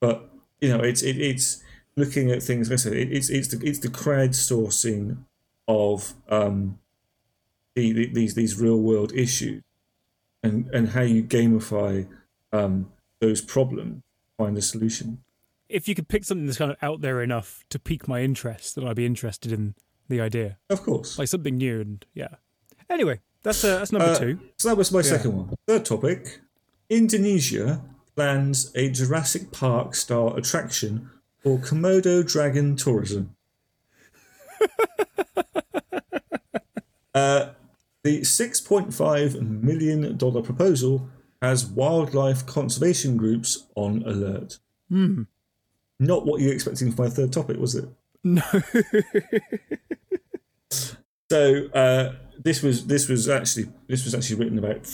But 0.00 0.28
you 0.60 0.68
know, 0.68 0.82
it's 0.82 1.02
it, 1.02 1.18
it's 1.20 1.62
looking 1.96 2.30
at 2.30 2.42
things. 2.42 2.68
Like 2.68 2.74
I 2.74 2.82
said, 2.82 2.92
it, 2.92 3.12
it's 3.12 3.30
it's 3.30 3.48
the 3.48 3.66
it's 3.66 3.80
the 3.80 3.88
crowdsourcing 3.88 5.18
of 5.66 6.14
um 6.28 6.78
the, 7.74 7.92
the, 7.92 8.06
these 8.12 8.34
these 8.34 8.60
real 8.60 8.78
world 8.78 9.12
issues, 9.12 9.62
and 10.42 10.68
and 10.70 10.90
how 10.90 11.02
you 11.02 11.22
gamify 11.24 12.06
um 12.52 12.92
those 13.22 13.40
problems, 13.40 14.02
find 14.36 14.58
a 14.58 14.62
solution. 14.62 15.22
if 15.68 15.88
you 15.88 15.94
could 15.94 16.08
pick 16.08 16.24
something 16.24 16.44
that's 16.44 16.58
kind 16.58 16.70
of 16.70 16.76
out 16.82 17.00
there 17.00 17.22
enough 17.22 17.64
to 17.70 17.78
pique 17.78 18.06
my 18.06 18.20
interest, 18.20 18.74
then 18.74 18.86
I'd 18.86 18.96
be 18.96 19.06
interested 19.06 19.50
in 19.52 19.74
the 20.08 20.20
idea, 20.20 20.58
Of 20.68 20.82
course. 20.82 21.18
like 21.18 21.28
something 21.28 21.56
new 21.56 21.80
and 21.80 22.04
yeah. 22.12 22.34
Anyway, 22.90 23.20
that's 23.42 23.64
uh, 23.64 23.78
that's 23.78 23.92
number 23.92 24.08
Uh, 24.08 24.18
two. 24.18 24.38
So 24.58 24.68
that 24.68 24.76
was 24.76 24.92
my 24.92 25.00
second 25.00 25.32
one. 25.38 25.54
Third 25.66 25.86
topic 25.86 26.40
Indonesia 26.90 27.80
plans 28.14 28.70
a 28.74 28.90
Jurassic 28.90 29.50
Park 29.52 29.94
style 29.94 30.34
attraction 30.36 31.08
for 31.38 31.58
Komodo 31.58 32.26
dragon 32.26 32.76
tourism. 32.76 33.34
uh, 37.14 37.50
the 38.02 38.20
$6.5 38.20 39.62
million 39.62 40.18
proposal 40.18 41.08
has 41.42 41.66
wildlife 41.66 42.46
conservation 42.46 43.18
groups 43.18 43.66
on 43.74 44.02
alert. 44.06 44.58
Not 44.90 46.24
what 46.26 46.40
you 46.40 46.46
were 46.48 46.54
expecting 46.54 46.90
for 46.92 47.02
my 47.02 47.08
third 47.10 47.32
topic, 47.32 47.58
was 47.58 47.74
it? 47.74 47.88
No. 48.24 48.42
So 51.30 51.66
uh, 51.72 52.12
this 52.44 52.62
was 52.62 52.86
this 52.86 53.08
was 53.08 53.26
actually 53.28 53.68
this 53.88 54.04
was 54.04 54.14
actually 54.14 54.36
written 54.36 54.58
about 54.58 54.86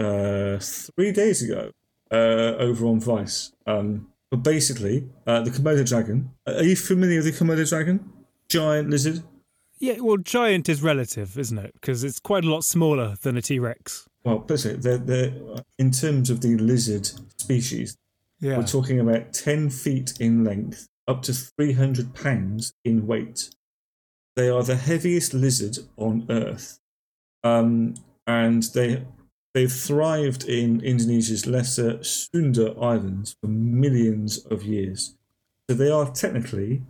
uh, 0.00 0.58
three 0.58 1.12
days 1.12 1.42
ago 1.42 1.70
uh, 2.10 2.56
over 2.58 2.86
on 2.86 2.98
Vice. 2.98 3.52
Um, 3.68 4.08
but 4.30 4.38
basically, 4.42 5.08
uh, 5.28 5.42
the 5.42 5.50
Komodo 5.50 5.86
dragon. 5.88 6.30
Are 6.44 6.64
you 6.64 6.74
familiar 6.74 7.22
with 7.22 7.26
the 7.38 7.44
Komodo 7.44 7.68
dragon? 7.68 8.10
Giant 8.48 8.90
lizard. 8.90 9.22
yeah, 9.78 10.00
well, 10.00 10.16
giant 10.16 10.68
is 10.68 10.82
relative, 10.82 11.38
isn't 11.38 11.58
it? 11.58 11.72
Because 11.74 12.02
it's 12.02 12.18
quite 12.18 12.44
a 12.44 12.50
lot 12.50 12.64
smaller 12.64 13.14
than 13.22 13.36
a 13.36 13.42
T 13.42 13.60
Rex. 13.60 14.08
Well, 14.26 14.40
basically, 14.40 14.78
they're, 14.78 14.98
they're, 14.98 15.32
in 15.78 15.92
terms 15.92 16.30
of 16.30 16.40
the 16.40 16.56
lizard 16.56 17.08
species, 17.38 17.96
Yeah. 18.40 18.58
we're 18.58 18.66
talking 18.66 18.98
about 18.98 19.32
ten 19.32 19.70
feet 19.70 20.14
in 20.18 20.42
length, 20.42 20.88
up 21.06 21.22
to 21.22 21.32
three 21.32 21.74
hundred 21.74 22.12
pounds 22.12 22.72
in 22.84 23.06
weight. 23.06 23.50
They 24.34 24.48
are 24.48 24.64
the 24.64 24.74
heaviest 24.74 25.32
lizard 25.32 25.78
on 25.96 26.26
Earth, 26.28 26.80
um, 27.44 27.94
and 28.26 28.64
they 28.64 29.04
they've 29.54 29.72
thrived 29.72 30.42
in 30.48 30.80
Indonesia's 30.80 31.46
lesser 31.46 32.02
Sunda 32.02 32.74
Islands 32.80 33.36
for 33.40 33.46
millions 33.46 34.44
of 34.46 34.64
years. 34.64 35.14
So 35.70 35.76
they 35.76 35.88
are 35.90 36.10
technically 36.10 36.82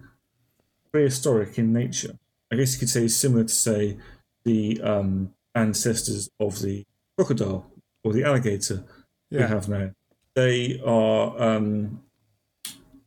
prehistoric 0.91 1.59
in 1.59 1.71
nature. 1.75 2.19
I 2.51 2.57
guess 2.57 2.73
you 2.73 2.79
could 2.79 2.89
say 2.89 3.09
similar 3.09 3.45
to 3.45 3.55
say 3.55 3.99
the 4.45 4.81
um, 4.81 5.35
ancestors 5.55 6.31
of 6.41 6.63
the 6.63 6.87
crocodile 7.17 7.71
or 8.05 8.13
the 8.13 8.25
alligator 8.25 8.85
we 9.31 9.39
have 9.39 9.69
now. 9.69 9.91
They 10.35 10.81
are 10.85 11.43
um, 11.43 12.03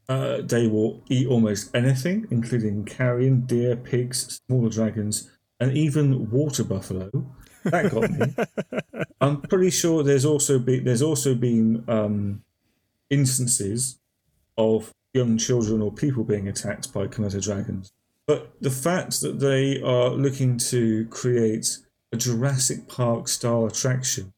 uh, 0.08 0.42
they 0.42 0.68
will 0.68 1.04
eat 1.10 1.28
almost 1.28 1.74
anything, 1.76 2.28
including 2.32 2.84
carrion, 2.86 3.42
deer, 3.42 3.76
pigs, 3.76 4.42
smaller 4.48 4.70
dragons, 4.70 5.30
and 5.60 5.72
even 5.78 6.30
water 6.32 6.64
buffalo. 6.64 7.12
That 7.64 7.92
got 7.92 8.12
me. 8.12 9.04
I'm 9.22 9.42
pretty 9.42 9.70
sure 9.70 10.02
there's 10.04 10.26
also 10.26 10.60
been 10.60 10.84
there's 10.84 11.02
also 11.02 11.36
been 11.36 11.84
um, 11.88 12.44
instances 13.10 14.00
of 14.58 14.94
young 15.14 15.38
children 15.38 15.82
or 15.82 15.92
people 15.92 16.24
being 16.24 16.48
attacked 16.48 16.92
by 16.94 17.08
Komodo 17.08 17.42
dragons. 17.42 17.92
But 18.28 18.52
the 18.62 18.70
fact 18.70 19.22
that 19.22 19.40
they 19.40 19.82
are 19.82 20.10
looking 20.10 20.58
to 20.58 21.06
create 21.06 21.80
a 22.12 22.18
Jurassic 22.18 22.88
Park 22.88 23.28
style 23.28 23.66
attraction 23.66 24.34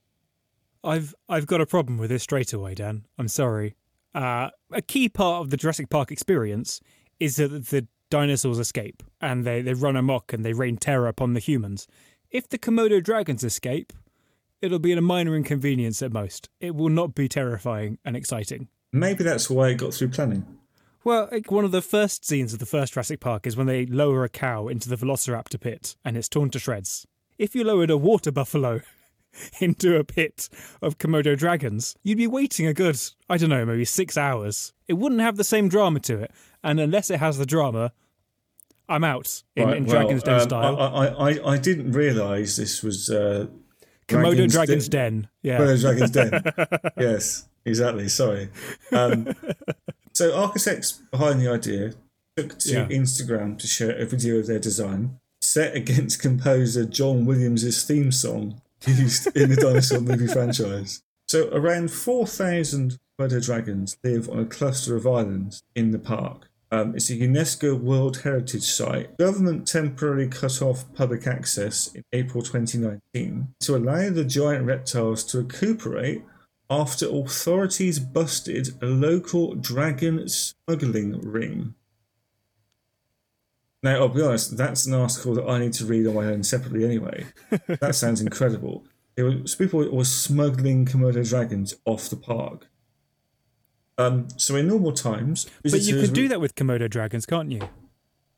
I've 0.83 1.13
I've 1.29 1.47
got 1.47 1.61
a 1.61 1.65
problem 1.65 1.97
with 1.97 2.09
this 2.09 2.23
straight 2.23 2.53
away, 2.53 2.75
Dan. 2.75 3.05
I'm 3.17 3.27
sorry. 3.27 3.75
Uh, 4.13 4.49
a 4.71 4.81
key 4.81 5.09
part 5.09 5.41
of 5.41 5.49
the 5.49 5.57
Jurassic 5.57 5.89
Park 5.89 6.11
experience 6.11 6.81
is 7.19 7.37
that 7.37 7.67
the 7.67 7.87
dinosaurs 8.09 8.59
escape 8.59 9.03
and 9.21 9.45
they, 9.45 9.61
they 9.61 9.73
run 9.73 9.95
amok 9.95 10.33
and 10.33 10.43
they 10.43 10.53
rain 10.53 10.77
terror 10.77 11.07
upon 11.07 11.33
the 11.33 11.39
humans. 11.39 11.87
If 12.29 12.49
the 12.49 12.57
Komodo 12.57 13.01
dragons 13.01 13.43
escape, 13.43 13.93
it'll 14.61 14.79
be 14.79 14.91
a 14.91 15.01
minor 15.01 15.35
inconvenience 15.35 16.01
at 16.01 16.11
most. 16.11 16.49
It 16.59 16.75
will 16.75 16.89
not 16.89 17.15
be 17.15 17.29
terrifying 17.29 17.99
and 18.03 18.17
exciting. 18.17 18.67
Maybe 18.91 19.23
that's 19.23 19.49
why 19.49 19.69
it 19.69 19.75
got 19.75 19.93
through 19.93 20.09
planning. 20.09 20.45
Well, 21.03 21.29
like 21.31 21.49
one 21.49 21.65
of 21.65 21.71
the 21.71 21.81
first 21.81 22.25
scenes 22.25 22.53
of 22.53 22.59
the 22.59 22.65
first 22.65 22.93
Jurassic 22.93 23.21
Park 23.21 23.47
is 23.47 23.55
when 23.55 23.67
they 23.67 23.85
lower 23.85 24.23
a 24.23 24.29
cow 24.29 24.67
into 24.67 24.89
the 24.89 24.97
Velociraptor 24.97 25.59
pit 25.59 25.95
and 26.03 26.17
it's 26.17 26.27
torn 26.27 26.49
to 26.49 26.59
shreds. 26.59 27.07
If 27.41 27.55
you 27.55 27.63
lowered 27.63 27.89
a 27.89 27.97
water 27.97 28.31
buffalo 28.31 28.81
into 29.59 29.97
a 29.97 30.03
pit 30.03 30.47
of 30.79 30.99
Komodo 30.99 31.35
dragons, 31.35 31.95
you'd 32.03 32.19
be 32.19 32.27
waiting 32.27 32.67
a 32.67 32.73
good, 32.73 33.01
I 33.27 33.37
don't 33.37 33.49
know, 33.49 33.65
maybe 33.65 33.83
six 33.83 34.15
hours. 34.15 34.73
It 34.87 34.93
wouldn't 34.93 35.21
have 35.21 35.37
the 35.37 35.43
same 35.43 35.67
drama 35.67 36.01
to 36.01 36.19
it. 36.19 36.31
And 36.63 36.79
unless 36.79 37.09
it 37.09 37.19
has 37.19 37.39
the 37.39 37.47
drama, 37.47 37.93
I'm 38.87 39.03
out 39.03 39.41
in, 39.55 39.65
Right, 39.67 39.77
in 39.77 39.85
well, 39.85 40.01
Dragon's 40.01 40.21
Den 40.21 40.35
um, 40.35 40.41
style. 40.41 40.79
I, 40.79 41.07
I, 41.07 41.53
I, 41.53 41.57
didn't 41.57 41.93
realise 41.93 42.57
this 42.57 42.83
was 42.83 43.09
uh, 43.09 43.47
Komodo 44.07 44.47
Dragon's 44.47 44.53
Dragon's 44.53 44.89
Den- 44.89 45.11
Den. 45.11 45.29
Yeah. 45.41 45.57
Komodo 45.57 45.81
Dragon's 45.81 46.11
Den. 46.11 46.91
yes, 46.99 47.49
exactly. 47.65 48.07
Sorry. 48.07 48.49
Um, 48.91 49.35
so 50.13 50.37
architects 50.37 50.91
behind 51.09 51.41
the 51.41 51.49
idea 51.49 51.93
took 52.37 52.59
to 52.59 52.71
Yeah. 52.71 52.87
Instagram 52.89 53.57
to 53.57 53.65
share 53.65 53.97
a 53.97 54.05
video 54.05 54.37
of 54.37 54.45
their 54.45 54.59
design 54.59 55.17
set 55.51 55.75
against 55.75 56.21
composer 56.21 56.85
John 56.85 57.25
Williams' 57.25 57.83
theme 57.83 58.11
song 58.11 58.61
used 58.87 59.27
in 59.35 59.49
the 59.49 59.55
dinosaur 59.55 59.99
movie 59.99 60.27
franchise. 60.27 61.03
So 61.27 61.49
around 61.53 61.91
4,000 61.91 62.97
Komodo 63.19 63.43
dragons 63.43 63.97
live 64.03 64.29
on 64.29 64.39
a 64.39 64.45
cluster 64.45 64.95
of 64.95 65.05
islands 65.05 65.63
in 65.75 65.91
the 65.91 65.99
park. 65.99 66.49
Um, 66.71 66.95
it's 66.95 67.09
a 67.09 67.15
UNESCO 67.15 67.79
World 67.79 68.21
Heritage 68.21 68.63
Site. 68.63 69.17
Government 69.17 69.67
temporarily 69.67 70.27
cut 70.27 70.61
off 70.61 70.91
public 70.93 71.27
access 71.27 71.93
in 71.93 72.03
April 72.13 72.41
2019 72.41 73.53
to 73.59 73.75
allow 73.75 74.09
the 74.09 74.23
giant 74.23 74.65
reptiles 74.65 75.23
to 75.25 75.39
recuperate 75.39 76.23
after 76.69 77.05
authorities 77.09 77.99
busted 77.99 78.69
a 78.81 78.85
local 78.85 79.55
dragon 79.55 80.27
smuggling 80.29 81.19
ring. 81.19 81.75
Now, 83.83 83.95
I'll 83.95 84.09
be 84.09 84.21
honest, 84.21 84.57
that's 84.57 84.85
an 84.85 84.93
article 84.93 85.33
that 85.35 85.47
I 85.47 85.57
need 85.59 85.73
to 85.73 85.85
read 85.85 86.05
on 86.05 86.13
my 86.13 86.25
own 86.25 86.43
separately 86.43 86.85
anyway. 86.85 87.25
that 87.67 87.95
sounds 87.95 88.21
incredible. 88.21 88.85
It 89.17 89.23
was, 89.23 89.55
people 89.55 89.79
were 89.89 90.05
smuggling 90.05 90.85
Komodo 90.85 91.27
dragons 91.27 91.75
off 91.85 92.09
the 92.09 92.15
park. 92.15 92.67
Um, 93.97 94.27
so 94.37 94.55
in 94.55 94.67
normal 94.67 94.93
times, 94.93 95.47
but 95.63 95.81
you 95.81 95.99
could 95.99 96.13
do 96.13 96.27
that 96.27 96.39
with 96.39 96.55
Komodo 96.55 96.89
dragons, 96.89 97.25
can't 97.25 97.51
you? 97.51 97.61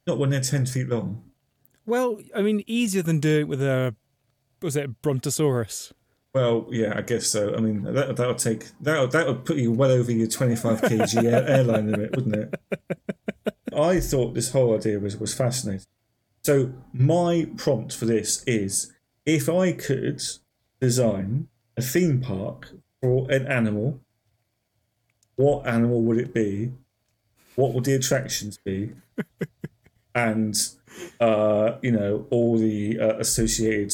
Not 0.08 0.18
when 0.18 0.30
they're 0.30 0.42
ten 0.42 0.66
feet 0.66 0.90
long. 0.90 1.24
Well, 1.86 2.20
I 2.36 2.42
mean, 2.42 2.64
easier 2.66 3.02
than 3.02 3.20
doing 3.20 3.42
it 3.42 3.48
with 3.48 3.62
a, 3.62 3.96
was 4.62 4.76
it 4.76 4.86
a 4.86 4.88
Brontosaurus? 4.90 5.94
Well, 6.34 6.68
yeah, 6.72 6.94
I 6.96 7.02
guess 7.02 7.28
so. 7.28 7.56
I 7.56 7.60
mean, 7.60 7.84
that 7.84 8.16
that 8.16 8.28
would 8.28 8.40
take 8.40 8.66
that 8.82 9.12
that 9.12 9.28
would 9.28 9.46
put 9.46 9.58
you 9.58 9.72
well 9.72 9.92
over 9.92 10.12
your 10.12 10.28
twenty-five 10.28 10.82
kg 10.82 11.24
airline 11.50 11.92
limit, 11.92 12.16
wouldn't 12.16 12.36
it? 12.36 12.56
I 13.76 14.00
thought 14.00 14.34
this 14.34 14.52
whole 14.52 14.76
idea 14.76 15.00
was 15.00 15.18
was 15.18 15.34
fascinating. 15.34 15.86
So 16.44 16.74
my 16.94 17.48
prompt 17.58 17.96
for 17.96 18.06
this 18.06 18.44
is: 18.46 18.94
if 19.26 19.50
I 19.50 19.74
could 19.74 20.22
design 20.80 21.48
a 21.78 21.82
theme 21.82 22.22
park 22.22 22.72
for 23.02 23.30
an 23.32 23.48
animal, 23.48 24.02
what 25.36 25.66
animal 25.68 26.02
would 26.04 26.18
it 26.18 26.34
be? 26.34 26.72
What 27.56 27.74
would 27.74 27.86
the 27.86 27.94
attractions 27.94 28.58
be? 28.58 28.92
and 30.16 30.56
uh, 31.20 31.78
you 31.82 31.92
know 31.92 32.28
all 32.30 32.58
the 32.58 33.00
uh, 33.00 33.18
associated 33.18 33.94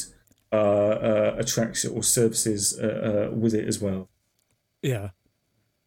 uh, 0.52 0.56
uh, 0.56 1.36
attraction 1.38 1.92
or 1.96 2.04
services 2.04 2.80
uh, 2.80 3.30
uh, 3.30 3.36
with 3.36 3.54
it 3.54 3.68
as 3.68 3.80
well. 3.80 4.10
Yeah. 4.82 5.10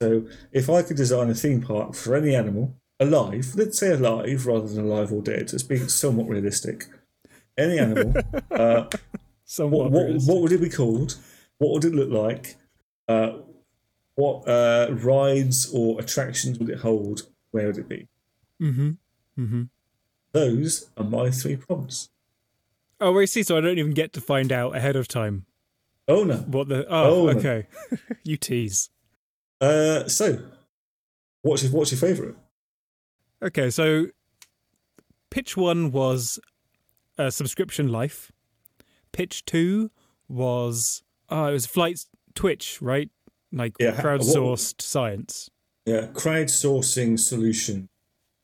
So 0.01 0.27
if 0.53 0.69
I 0.69 0.83
could 0.83 0.97
design 0.97 1.31
a 1.31 1.35
theme 1.35 1.63
park 1.63 1.95
for 1.95 2.17
any 2.17 2.35
animal 2.35 2.75
alive, 3.03 3.53
let's 3.55 3.79
say 3.79 3.93
alive 3.93 4.47
rather 4.47 4.67
than 4.69 4.85
alive 4.85 5.13
or 5.13 5.23
dead, 5.23 5.53
it's 5.53 5.63
being 5.63 5.89
somewhat 5.89 6.29
realistic. 6.29 6.87
Any 7.59 7.79
animal, 7.79 8.15
uh, 8.51 8.89
Somewhat. 9.45 9.91
what, 9.91 10.09
what, 10.09 10.23
what 10.23 10.41
would 10.43 10.53
it 10.53 10.61
be 10.61 10.71
called? 10.71 11.17
What 11.59 11.73
would 11.73 11.85
it 11.85 11.95
look 11.95 12.11
like? 12.11 12.57
Uh, 13.09 13.39
what 14.15 14.49
uh, 14.49 14.89
rides 14.91 15.71
or 15.75 16.01
attractions 16.01 16.59
would 16.59 16.71
it 16.71 16.79
hold? 16.81 17.23
Where 17.51 17.67
would 17.67 17.79
it 17.79 17.89
be? 17.89 18.09
Mm-hmm. 18.61 18.91
Mm-hmm. 19.39 19.63
Those 20.33 20.89
are 20.97 21.05
my 21.05 21.31
three 21.31 21.57
prompts. 21.57 22.09
Oh, 23.01 23.19
I 23.19 23.27
see. 23.27 23.43
So 23.43 23.59
I 23.59 23.61
don't 23.61 23.79
even 23.79 23.93
get 23.93 24.13
to 24.15 24.21
find 24.21 24.51
out 24.53 24.75
ahead 24.77 24.97
of 24.97 25.09
time 25.09 25.45
Oh 26.09 26.25
no. 26.25 26.37
what 26.37 26.69
the. 26.69 26.87
Oh, 26.89 27.29
Oh, 27.29 27.33
no. 27.33 27.39
okay. 27.39 27.67
you 28.25 28.37
tease. 28.39 28.89
Uh, 29.61 30.09
so, 30.09 30.39
what's 31.43 31.63
your, 31.63 31.73
what's 31.73 31.93
your 31.93 31.99
favourite? 32.01 32.35
Okay, 33.43 33.71
so 33.71 34.07
pitch 35.31 35.57
one 35.57 35.91
was 35.91 36.39
uh, 37.19 37.31
subscription 37.31 37.89
life. 37.89 38.31
Pitch 39.13 39.45
two 39.45 39.91
was 40.29 41.03
oh, 41.29 41.47
it 41.47 41.53
was 41.53 41.67
flight 41.67 42.07
Twitch, 42.35 42.81
right? 42.81 43.11
Like 43.53 43.75
Yeah, 43.79 43.93
crowdsourced 43.93 44.81
science. 44.81 45.51
Yeah, 45.85 46.07
crowdsourcing 46.13 47.19
solution 47.19 47.89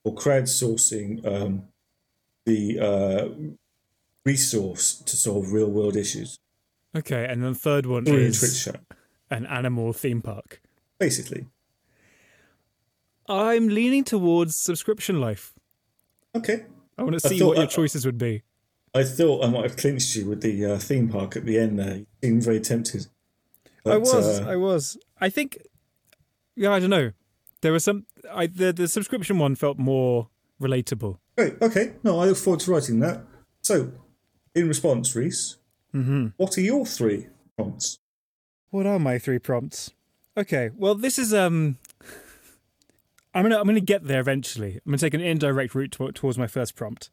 or 0.05 0.15
crowdsourcing 0.15 1.25
um, 1.27 1.69
the 2.45 2.81
uh, 2.81 3.29
resource 4.25 4.95
to 4.95 5.17
solve 5.17 5.53
real 5.53 5.71
world 5.71 5.97
issues 5.97 6.41
Okay, 6.97 7.27
and 7.29 7.43
then 7.43 7.53
the 7.53 7.59
third 7.59 7.87
one 7.87 8.05
through 8.05 8.17
is 8.17 8.69
an 9.31 9.47
animal 9.47 9.93
theme 9.93 10.23
park. 10.23 10.61
basically. 10.99 11.47
I'm 13.29 13.69
leaning 13.69 14.05
towards 14.05 14.57
subscription 14.57 15.21
life. 15.21 15.55
Okay. 16.35 16.65
I 16.97 17.03
want 17.03 17.19
to 17.21 17.27
I 17.27 17.31
see 17.31 17.39
thought 17.39 17.49
what 17.49 17.57
your 17.59 17.65
I- 17.67 17.69
choices 17.69 18.05
would 18.07 18.19
be. 18.19 18.43
I 18.95 19.05
thought 19.05 19.45
I 19.45 19.49
might 19.49 19.65
have 19.65 19.77
clinched 19.77 20.17
you 20.17 20.27
with 20.29 20.41
the 20.41 20.65
uh, 20.65 20.79
theme 20.79 21.09
park 21.11 21.37
at 21.37 21.45
the 21.45 21.59
end 21.59 21.79
there. 21.79 21.97
You 21.99 22.07
seemed 22.25 22.43
very 22.43 22.59
tempted. 22.61 23.07
I 23.85 23.99
was, 23.99 24.13
uh, 24.41 24.47
I 24.49 24.57
was. 24.57 24.97
I 25.21 25.29
think, 25.29 25.59
yeah, 26.57 26.73
I 26.73 26.81
don't 26.81 26.91
know. 26.91 27.13
There 27.61 27.73
was 27.73 27.85
some. 27.85 28.07
I 28.33 28.47
the 28.47 28.73
the 28.73 28.89
subscription 28.89 29.39
one 29.39 29.57
felt 29.57 29.79
more 29.79 30.29
relatable. 30.61 31.19
Great. 31.37 31.61
Okay. 31.61 31.93
No, 32.03 32.19
I 32.19 32.25
look 32.27 32.39
forward 32.39 32.61
to 32.61 32.73
writing 32.73 33.01
that. 33.01 33.23
So, 33.63 33.93
in 34.55 34.69
response, 34.69 35.15
Rhys, 35.15 35.57
Mm-hmm. 35.95 36.29
what 36.39 36.57
are 36.57 36.61
your 36.63 36.85
three 36.87 37.29
prompts? 37.57 37.99
What 38.71 38.87
are 38.87 38.99
my 38.99 39.19
three 39.19 39.39
prompts? 39.39 39.93
Okay, 40.37 40.71
well, 40.77 40.95
this 40.95 41.19
is 41.19 41.33
um. 41.35 41.77
I'm 43.39 43.45
gonna 43.45 43.59
I'm 43.61 43.67
gonna 43.67 43.81
get 43.81 44.05
there 44.05 44.21
eventually. 44.21 44.75
I'm 44.85 44.91
gonna 44.91 44.99
take 44.99 45.15
an 45.15 45.21
indirect 45.21 45.75
route 45.75 45.93
to, 45.93 46.11
towards 46.13 46.37
my 46.39 46.47
first 46.47 46.75
prompt. 46.75 47.11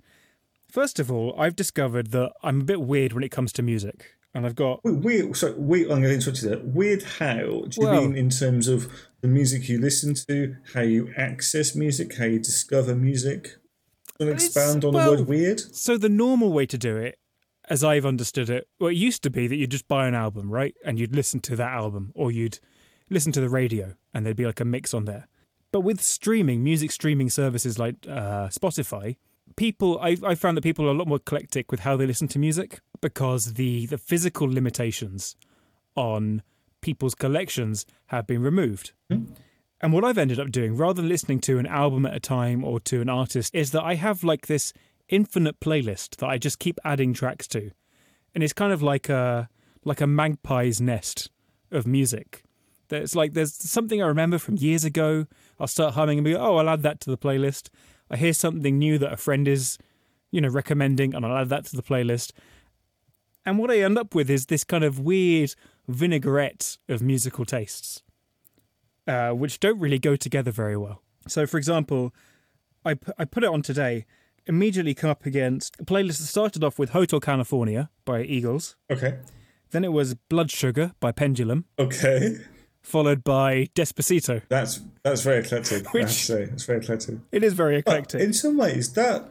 First 0.71 0.99
of 0.99 1.11
all, 1.11 1.35
I've 1.37 1.55
discovered 1.55 2.11
that 2.11 2.33
I'm 2.43 2.61
a 2.61 2.63
bit 2.63 2.81
weird 2.81 3.13
when 3.13 3.23
it 3.23 3.29
comes 3.29 3.53
to 3.53 3.61
music, 3.61 4.15
and 4.33 4.45
I've 4.45 4.55
got 4.55 4.81
Weird. 4.83 5.37
so 5.37 5.53
weird. 5.57 5.91
I'm 5.91 6.01
going 6.01 6.09
to 6.09 6.13
interrupt 6.15 6.41
you 6.41 6.49
there. 6.49 6.59
Weird. 6.63 7.03
How 7.03 7.35
do 7.69 7.69
you 7.79 7.87
Well- 7.87 8.01
mean 8.01 8.17
in 8.17 8.29
terms 8.29 8.67
of 8.67 8.91
the 9.21 9.27
music 9.27 9.69
you 9.69 9.79
listen 9.79 10.15
to, 10.27 10.55
how 10.73 10.81
you 10.81 11.13
access 11.15 11.75
music, 11.75 12.17
how 12.17 12.25
you 12.25 12.39
discover 12.39 12.95
music? 12.95 13.55
It's- 14.19 14.45
expand 14.45 14.83
on 14.83 14.93
well- 14.95 15.11
the 15.11 15.17
word 15.21 15.29
weird? 15.29 15.59
So 15.59 15.97
the 15.97 16.09
normal 16.09 16.51
way 16.51 16.65
to 16.65 16.77
do 16.77 16.97
it, 16.97 17.19
as 17.69 17.83
I've 17.83 18.05
understood 18.05 18.49
it, 18.49 18.67
well, 18.79 18.89
it 18.89 18.95
used 18.95 19.23
to 19.23 19.29
be 19.29 19.47
that 19.47 19.55
you'd 19.55 19.71
just 19.71 19.87
buy 19.87 20.07
an 20.07 20.15
album, 20.15 20.49
right? 20.49 20.75
And 20.83 20.99
you'd 20.99 21.15
listen 21.15 21.39
to 21.41 21.55
that 21.55 21.71
album, 21.71 22.11
or 22.15 22.31
you'd 22.31 22.59
listen 23.09 23.31
to 23.33 23.41
the 23.41 23.49
radio, 23.49 23.95
and 24.13 24.25
there'd 24.25 24.35
be 24.35 24.45
like 24.47 24.59
a 24.59 24.65
mix 24.65 24.93
on 24.93 25.05
there. 25.05 25.27
But 25.75 25.81
with 25.81 25.99
streaming, 25.99 26.63
music 26.63 26.89
streaming 26.89 27.29
services 27.29 27.77
like 27.77 27.95
uh, 28.07 28.47
Spotify, 28.47 29.17
people, 29.57 29.99
I, 29.99 30.15
I 30.25 30.33
found 30.33 30.55
that 30.55 30.61
people 30.61 30.85
are 30.85 30.91
a 30.91 30.93
lot 30.93 31.05
more 31.05 31.17
eclectic 31.17 31.69
with 31.69 31.81
how 31.81 31.97
they 31.97 32.05
listen 32.05 32.29
to 32.29 32.39
music 32.39 32.79
because 33.01 33.55
the 33.55 33.85
the 33.87 33.97
physical 33.97 34.47
limitations 34.49 35.35
on 35.93 36.43
people's 36.79 37.13
collections 37.13 37.85
have 38.05 38.25
been 38.25 38.41
removed. 38.41 38.93
And 39.81 39.91
what 39.91 40.05
I've 40.05 40.17
ended 40.17 40.39
up 40.39 40.49
doing, 40.49 40.77
rather 40.77 41.01
than 41.01 41.09
listening 41.09 41.41
to 41.41 41.59
an 41.59 41.65
album 41.65 42.05
at 42.05 42.15
a 42.15 42.21
time 42.21 42.63
or 42.63 42.79
to 42.79 43.01
an 43.01 43.09
artist, 43.09 43.53
is 43.53 43.71
that 43.71 43.83
I 43.83 43.95
have 43.95 44.23
like 44.23 44.47
this 44.47 44.71
infinite 45.09 45.59
playlist 45.59 46.15
that 46.19 46.29
I 46.29 46.37
just 46.37 46.57
keep 46.57 46.79
adding 46.85 47.13
tracks 47.13 47.49
to. 47.49 47.71
And 48.33 48.45
it's 48.45 48.53
kind 48.53 48.71
of 48.71 48.81
like 48.81 49.09
a 49.09 49.49
like 49.83 49.99
a 49.99 50.07
magpie's 50.07 50.79
nest 50.79 51.29
of 51.69 51.85
music. 51.85 52.45
There's 52.87 53.13
like 53.13 53.33
there's 53.33 53.53
something 53.53 54.01
I 54.01 54.07
remember 54.07 54.37
from 54.37 54.55
years 54.55 54.85
ago. 54.85 55.25
I'll 55.59 55.67
start 55.67 55.93
humming 55.93 56.17
and 56.19 56.25
be, 56.25 56.35
oh, 56.35 56.57
I'll 56.57 56.69
add 56.69 56.83
that 56.83 56.99
to 57.01 57.09
the 57.09 57.17
playlist. 57.17 57.69
I 58.09 58.17
hear 58.17 58.33
something 58.33 58.77
new 58.77 58.97
that 58.99 59.13
a 59.13 59.17
friend 59.17 59.47
is, 59.47 59.77
you 60.31 60.41
know, 60.41 60.49
recommending, 60.49 61.13
and 61.15 61.25
I'll 61.25 61.37
add 61.37 61.49
that 61.49 61.65
to 61.65 61.75
the 61.75 61.83
playlist. 61.83 62.31
And 63.45 63.57
what 63.59 63.71
I 63.71 63.79
end 63.79 63.97
up 63.97 64.13
with 64.15 64.29
is 64.29 64.47
this 64.47 64.63
kind 64.63 64.83
of 64.83 64.99
weird 64.99 65.53
vinaigrette 65.87 66.77
of 66.89 67.01
musical 67.01 67.45
tastes 67.45 68.01
uh, 69.07 69.29
which 69.31 69.59
don't 69.59 69.79
really 69.79 69.99
go 69.99 70.15
together 70.15 70.49
very 70.51 70.75
well. 70.75 71.01
So, 71.27 71.45
for 71.45 71.57
example, 71.57 72.11
I, 72.83 72.95
pu- 72.95 73.13
I 73.19 73.25
put 73.25 73.43
it 73.43 73.49
on 73.49 73.61
today, 73.61 74.05
immediately 74.47 74.93
come 74.95 75.11
up 75.11 75.25
against 75.27 75.75
a 75.79 75.85
playlist 75.85 76.17
that 76.17 76.25
started 76.25 76.63
off 76.63 76.79
with 76.79 76.89
Hotel 76.89 77.19
California 77.19 77.89
by 78.03 78.23
Eagles, 78.23 78.75
Okay. 78.89 79.19
then 79.71 79.83
it 79.83 79.91
was 79.91 80.15
Blood 80.15 80.49
Sugar 80.49 80.93
by 80.99 81.11
Pendulum, 81.11 81.65
Okay. 81.77 82.37
Followed 82.85 83.23
by 83.23 83.67
Despacito. 83.75 84.41
That's 84.49 84.81
that's 85.03 85.21
very 85.21 85.39
eclectic. 85.39 85.85
I 85.93 85.99
have 85.99 86.07
to 86.09 86.13
say, 86.13 86.41
it's 86.43 86.65
very 86.65 86.79
eclectic. 86.79 87.15
It 87.31 87.43
is 87.43 87.53
very 87.53 87.81
But 87.81 87.93
eclectic. 87.93 88.21
in 88.21 88.33
some 88.33 88.57
ways, 88.57 88.93
that 88.93 89.25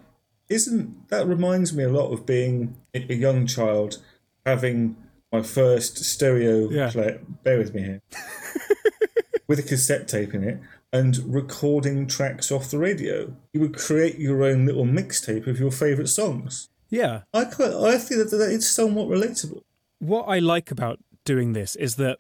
isn't 0.48 1.08
that 1.08 1.26
reminds 1.26 1.72
me 1.72 1.84
a 1.84 1.88
lot 1.88 2.12
of 2.12 2.26
being 2.26 2.76
a 2.94 3.00
young 3.14 3.46
child 3.46 3.98
having 4.44 4.96
my 5.32 5.42
first 5.42 5.98
stereo 6.04 6.68
Yeah. 6.70 6.90
player. 6.90 7.20
Bear 7.42 7.58
with 7.58 7.74
me 7.74 7.82
here. 7.82 8.02
with 9.48 9.58
a 9.58 9.62
cassette 9.62 10.08
tape 10.08 10.34
in 10.34 10.42
it 10.44 10.58
and 10.92 11.18
recording 11.32 12.06
tracks 12.06 12.50
off 12.52 12.70
the 12.70 12.78
radio. 12.78 13.34
You 13.52 13.60
would 13.60 13.76
create 13.76 14.18
your 14.18 14.42
own 14.44 14.64
little 14.66 14.84
mixtape 14.84 15.46
of 15.46 15.58
your 15.58 15.70
favourite 15.70 16.08
songs. 16.08 16.68
yeah. 16.88 17.22
I 17.32 17.44
quite, 17.46 17.72
I 17.72 17.98
feel 17.98 18.18
that, 18.18 18.30
that 18.36 18.52
it's 18.52 18.68
somewhat 18.68 19.08
relatable. 19.08 19.62
What 19.98 20.24
I 20.28 20.38
like 20.38 20.70
about 20.70 20.98
doing 21.24 21.52
this 21.52 21.74
is 21.76 21.96
that 21.96 22.18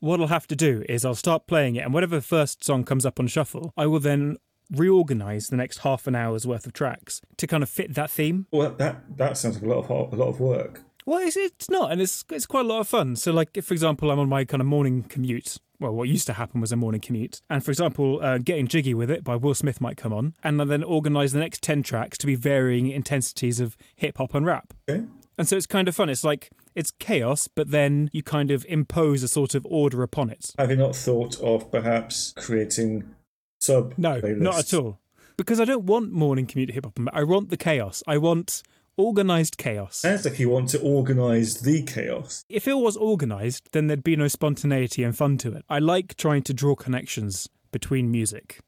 what 0.00 0.20
I'll 0.20 0.28
have 0.28 0.46
to 0.48 0.56
do 0.56 0.84
is 0.88 1.04
I'll 1.04 1.14
start 1.14 1.46
playing 1.46 1.76
it, 1.76 1.84
and 1.84 1.92
whatever 1.92 2.16
the 2.16 2.22
first 2.22 2.64
song 2.64 2.84
comes 2.84 3.04
up 3.04 3.18
on 3.18 3.26
shuffle, 3.26 3.72
I 3.76 3.86
will 3.86 4.00
then 4.00 4.36
reorganize 4.70 5.48
the 5.48 5.56
next 5.56 5.78
half 5.78 6.06
an 6.06 6.14
hour's 6.14 6.46
worth 6.46 6.66
of 6.66 6.72
tracks 6.72 7.20
to 7.38 7.46
kind 7.46 7.62
of 7.62 7.68
fit 7.68 7.94
that 7.94 8.10
theme. 8.10 8.46
Well, 8.52 8.70
that 8.72 9.16
that 9.16 9.38
sounds 9.38 9.56
like 9.56 9.64
a 9.64 9.74
lot 9.74 9.90
of 9.90 10.12
a 10.12 10.16
lot 10.16 10.28
of 10.28 10.40
work. 10.40 10.82
Well, 11.06 11.26
it's, 11.26 11.38
it's 11.38 11.70
not, 11.70 11.90
and 11.90 12.02
it's 12.02 12.24
it's 12.30 12.44
quite 12.44 12.66
a 12.66 12.68
lot 12.68 12.80
of 12.80 12.88
fun. 12.88 13.16
So, 13.16 13.32
like, 13.32 13.56
if, 13.56 13.64
for 13.64 13.74
example, 13.74 14.10
I'm 14.10 14.18
on 14.18 14.28
my 14.28 14.44
kind 14.44 14.60
of 14.60 14.66
morning 14.66 15.04
commute. 15.04 15.56
Well, 15.80 15.92
what 15.92 16.08
used 16.08 16.26
to 16.26 16.32
happen 16.32 16.60
was 16.60 16.72
a 16.72 16.76
morning 16.76 17.00
commute, 17.00 17.40
and 17.48 17.64
for 17.64 17.70
example, 17.70 18.18
uh, 18.20 18.38
"Getting 18.38 18.66
Jiggy 18.66 18.94
with 18.94 19.10
It" 19.10 19.22
by 19.22 19.36
Will 19.36 19.54
Smith 19.54 19.80
might 19.80 19.96
come 19.96 20.12
on, 20.12 20.34
and 20.42 20.60
then 20.60 20.82
organise 20.82 21.32
the 21.32 21.38
next 21.38 21.62
ten 21.62 21.82
tracks 21.84 22.18
to 22.18 22.26
be 22.26 22.34
varying 22.34 22.88
intensities 22.90 23.60
of 23.60 23.76
hip 23.94 24.18
hop 24.18 24.34
and 24.34 24.44
rap. 24.44 24.74
Okay. 24.90 25.06
And 25.38 25.48
so 25.48 25.56
it's 25.56 25.66
kind 25.66 25.86
of 25.88 25.94
fun. 25.94 26.10
It's 26.10 26.24
like 26.24 26.50
it's 26.74 26.90
chaos, 26.90 27.48
but 27.48 27.70
then 27.70 28.10
you 28.12 28.22
kind 28.22 28.50
of 28.50 28.66
impose 28.68 29.22
a 29.22 29.28
sort 29.28 29.54
of 29.54 29.64
order 29.70 30.02
upon 30.02 30.30
it. 30.30 30.52
Have 30.58 30.70
you 30.70 30.76
not 30.76 30.96
thought 30.96 31.40
of 31.40 31.70
perhaps 31.70 32.34
creating 32.36 33.14
sub? 33.60 33.94
No, 33.96 34.20
not 34.20 34.58
at 34.58 34.74
all. 34.74 34.98
Because 35.36 35.60
I 35.60 35.64
don't 35.64 35.84
want 35.84 36.12
morning 36.12 36.46
commute 36.46 36.72
hip 36.72 36.84
hop. 36.84 36.98
I 37.12 37.22
want 37.22 37.50
the 37.50 37.56
chaos. 37.56 38.02
I 38.08 38.18
want 38.18 38.64
organized 38.96 39.56
chaos. 39.56 39.98
Sounds 39.98 40.24
like 40.24 40.40
you 40.40 40.50
want 40.50 40.68
to 40.70 40.80
organise 40.80 41.60
the 41.60 41.84
chaos. 41.84 42.44
If 42.48 42.66
it 42.66 42.76
was 42.76 42.96
organized, 42.96 43.68
then 43.70 43.86
there'd 43.86 44.02
be 44.02 44.16
no 44.16 44.26
spontaneity 44.26 45.04
and 45.04 45.16
fun 45.16 45.38
to 45.38 45.52
it. 45.54 45.64
I 45.68 45.78
like 45.78 46.16
trying 46.16 46.42
to 46.42 46.52
draw 46.52 46.74
connections 46.74 47.48
between 47.70 48.10
music. 48.10 48.58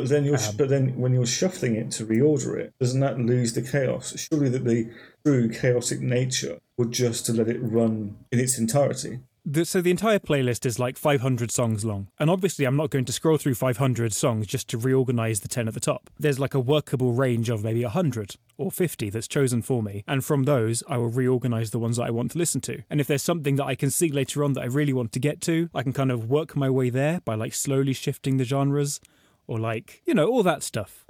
But 0.00 0.08
then 0.08 0.24
you're, 0.24 0.36
Um, 0.36 0.56
but 0.56 0.68
then 0.68 0.98
when 0.98 1.12
you're 1.12 1.26
shuffling 1.26 1.74
it 1.76 1.90
to 1.92 2.06
reorder 2.06 2.56
it, 2.58 2.72
doesn't 2.80 3.00
that 3.00 3.18
lose 3.18 3.52
the 3.52 3.62
chaos? 3.62 4.14
Surely 4.16 4.48
that 4.50 4.64
the 4.64 4.90
true 5.24 5.48
chaotic 5.48 6.00
nature 6.00 6.58
would 6.76 6.92
just 6.92 7.26
to 7.26 7.32
let 7.32 7.48
it 7.48 7.58
run 7.60 8.16
in 8.32 8.38
its 8.38 8.58
entirety. 8.58 9.20
The, 9.50 9.64
so 9.64 9.80
the 9.80 9.90
entire 9.90 10.18
playlist 10.18 10.66
is 10.66 10.78
like 10.78 10.98
500 10.98 11.50
songs 11.50 11.82
long. 11.82 12.08
And 12.18 12.28
obviously, 12.28 12.66
I'm 12.66 12.76
not 12.76 12.90
going 12.90 13.06
to 13.06 13.12
scroll 13.12 13.38
through 13.38 13.54
500 13.54 14.12
songs 14.12 14.46
just 14.46 14.68
to 14.68 14.78
reorganize 14.78 15.40
the 15.40 15.48
10 15.48 15.68
at 15.68 15.72
the 15.72 15.80
top. 15.80 16.10
There's 16.18 16.38
like 16.38 16.52
a 16.52 16.60
workable 16.60 17.14
range 17.14 17.48
of 17.48 17.64
maybe 17.64 17.82
100 17.82 18.36
or 18.58 18.70
50 18.70 19.08
that's 19.08 19.26
chosen 19.26 19.62
for 19.62 19.82
me. 19.82 20.04
And 20.06 20.22
from 20.22 20.42
those, 20.42 20.82
I 20.86 20.98
will 20.98 21.08
reorganize 21.08 21.70
the 21.70 21.78
ones 21.78 21.96
that 21.96 22.04
I 22.04 22.10
want 22.10 22.32
to 22.32 22.38
listen 22.38 22.60
to. 22.62 22.82
And 22.90 23.00
if 23.00 23.06
there's 23.06 23.22
something 23.22 23.56
that 23.56 23.64
I 23.64 23.74
can 23.74 23.90
see 23.90 24.10
later 24.10 24.44
on 24.44 24.52
that 24.52 24.64
I 24.64 24.66
really 24.66 24.92
want 24.92 25.12
to 25.12 25.18
get 25.18 25.40
to, 25.42 25.70
I 25.74 25.82
can 25.82 25.94
kind 25.94 26.10
of 26.12 26.28
work 26.28 26.54
my 26.54 26.68
way 26.68 26.90
there 26.90 27.22
by 27.24 27.34
like 27.34 27.54
slowly 27.54 27.94
shifting 27.94 28.36
the 28.36 28.44
genres 28.44 29.00
or 29.48 29.58
like, 29.58 30.02
you 30.06 30.14
know, 30.14 30.28
all 30.28 30.44
that 30.44 30.62
stuff. 30.62 31.04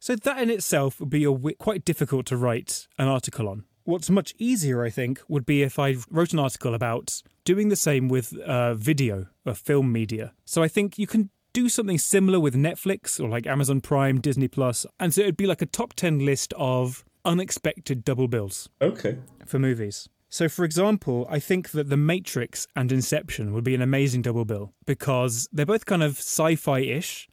So 0.00 0.16
that 0.16 0.42
in 0.42 0.50
itself 0.50 0.98
would 0.98 1.10
be 1.10 1.24
a 1.24 1.32
quite 1.58 1.84
difficult 1.84 2.26
to 2.26 2.36
write 2.36 2.88
an 2.98 3.06
article 3.06 3.48
on. 3.48 3.64
What's 3.84 4.10
much 4.10 4.34
easier, 4.38 4.82
I 4.82 4.90
think, 4.90 5.20
would 5.28 5.46
be 5.46 5.62
if 5.62 5.78
I 5.78 5.96
wrote 6.10 6.32
an 6.32 6.38
article 6.40 6.74
about 6.74 7.22
doing 7.44 7.68
the 7.68 7.76
same 7.76 8.08
with 8.08 8.36
uh, 8.38 8.74
video 8.74 9.26
or 9.44 9.54
film 9.54 9.92
media. 9.92 10.32
So 10.44 10.62
I 10.62 10.68
think 10.68 10.98
you 10.98 11.06
can 11.06 11.30
do 11.52 11.68
something 11.68 11.98
similar 11.98 12.40
with 12.40 12.54
Netflix 12.56 13.20
or 13.22 13.28
like 13.28 13.46
Amazon 13.46 13.80
Prime, 13.80 14.20
Disney 14.20 14.48
Plus, 14.48 14.86
and 14.98 15.14
so 15.14 15.20
it'd 15.20 15.36
be 15.36 15.46
like 15.46 15.62
a 15.62 15.66
top 15.66 15.92
ten 15.94 16.18
list 16.18 16.52
of 16.56 17.04
unexpected 17.24 18.04
double 18.04 18.26
bills 18.26 18.68
Okay. 18.82 19.18
for 19.46 19.58
movies. 19.58 20.08
So, 20.30 20.48
for 20.48 20.64
example, 20.64 21.28
I 21.30 21.38
think 21.38 21.70
that 21.70 21.90
The 21.90 21.96
Matrix 21.96 22.66
and 22.74 22.90
Inception 22.90 23.52
would 23.52 23.62
be 23.62 23.74
an 23.76 23.82
amazing 23.82 24.22
double 24.22 24.44
bill 24.44 24.72
because 24.84 25.48
they're 25.52 25.64
both 25.64 25.86
kind 25.86 26.02
of 26.02 26.18
sci 26.18 26.56
fi 26.56 26.80
ish. 26.80 27.28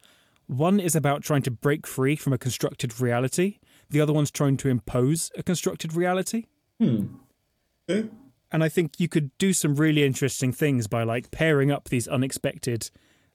One 0.52 0.78
is 0.78 0.94
about 0.94 1.22
trying 1.22 1.42
to 1.42 1.50
break 1.50 1.86
free 1.86 2.14
from 2.14 2.32
a 2.34 2.38
constructed 2.38 3.00
reality, 3.00 3.58
the 3.88 4.00
other 4.00 4.12
one's 4.12 4.30
trying 4.30 4.58
to 4.58 4.68
impose 4.68 5.30
a 5.36 5.42
constructed 5.42 5.94
reality. 5.94 6.44
Okay. 6.80 8.08
And 8.50 8.62
I 8.62 8.68
think 8.68 9.00
you 9.00 9.08
could 9.08 9.30
do 9.38 9.54
some 9.54 9.76
really 9.76 10.04
interesting 10.04 10.52
things 10.52 10.86
by 10.86 11.04
like 11.04 11.30
pairing 11.30 11.70
up 11.70 11.88
these 11.88 12.06
unexpected 12.06 12.90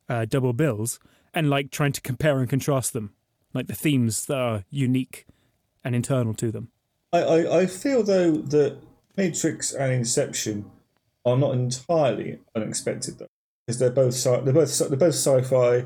uh, 0.07 0.25
double 0.25 0.53
bills 0.53 0.99
and 1.33 1.49
like 1.49 1.71
trying 1.71 1.91
to 1.93 2.01
compare 2.01 2.39
and 2.39 2.47
contrast 2.47 2.93
them, 2.93 3.13
like 3.53 3.65
the 3.65 3.73
themes 3.73 4.25
that 4.27 4.37
are 4.37 4.63
unique 4.69 5.25
and 5.83 5.95
internal 5.95 6.35
to 6.35 6.51
them. 6.51 6.69
I, 7.11 7.19
I, 7.21 7.59
I 7.61 7.65
feel 7.65 8.03
though 8.03 8.33
that 8.37 8.77
Matrix 9.15 9.73
and 9.73 9.91
Inception 9.91 10.69
are 11.25 11.37
not 11.37 11.55
entirely 11.55 12.39
unexpected 12.55 13.17
though, 13.17 13.27
because 13.65 13.79
they're 13.79 13.89
both 13.89 14.13
sci- 14.13 14.41
they're 14.41 14.53
both 14.53 14.77
they're 14.77 14.97
both 14.97 15.15
sci-fi. 15.15 15.83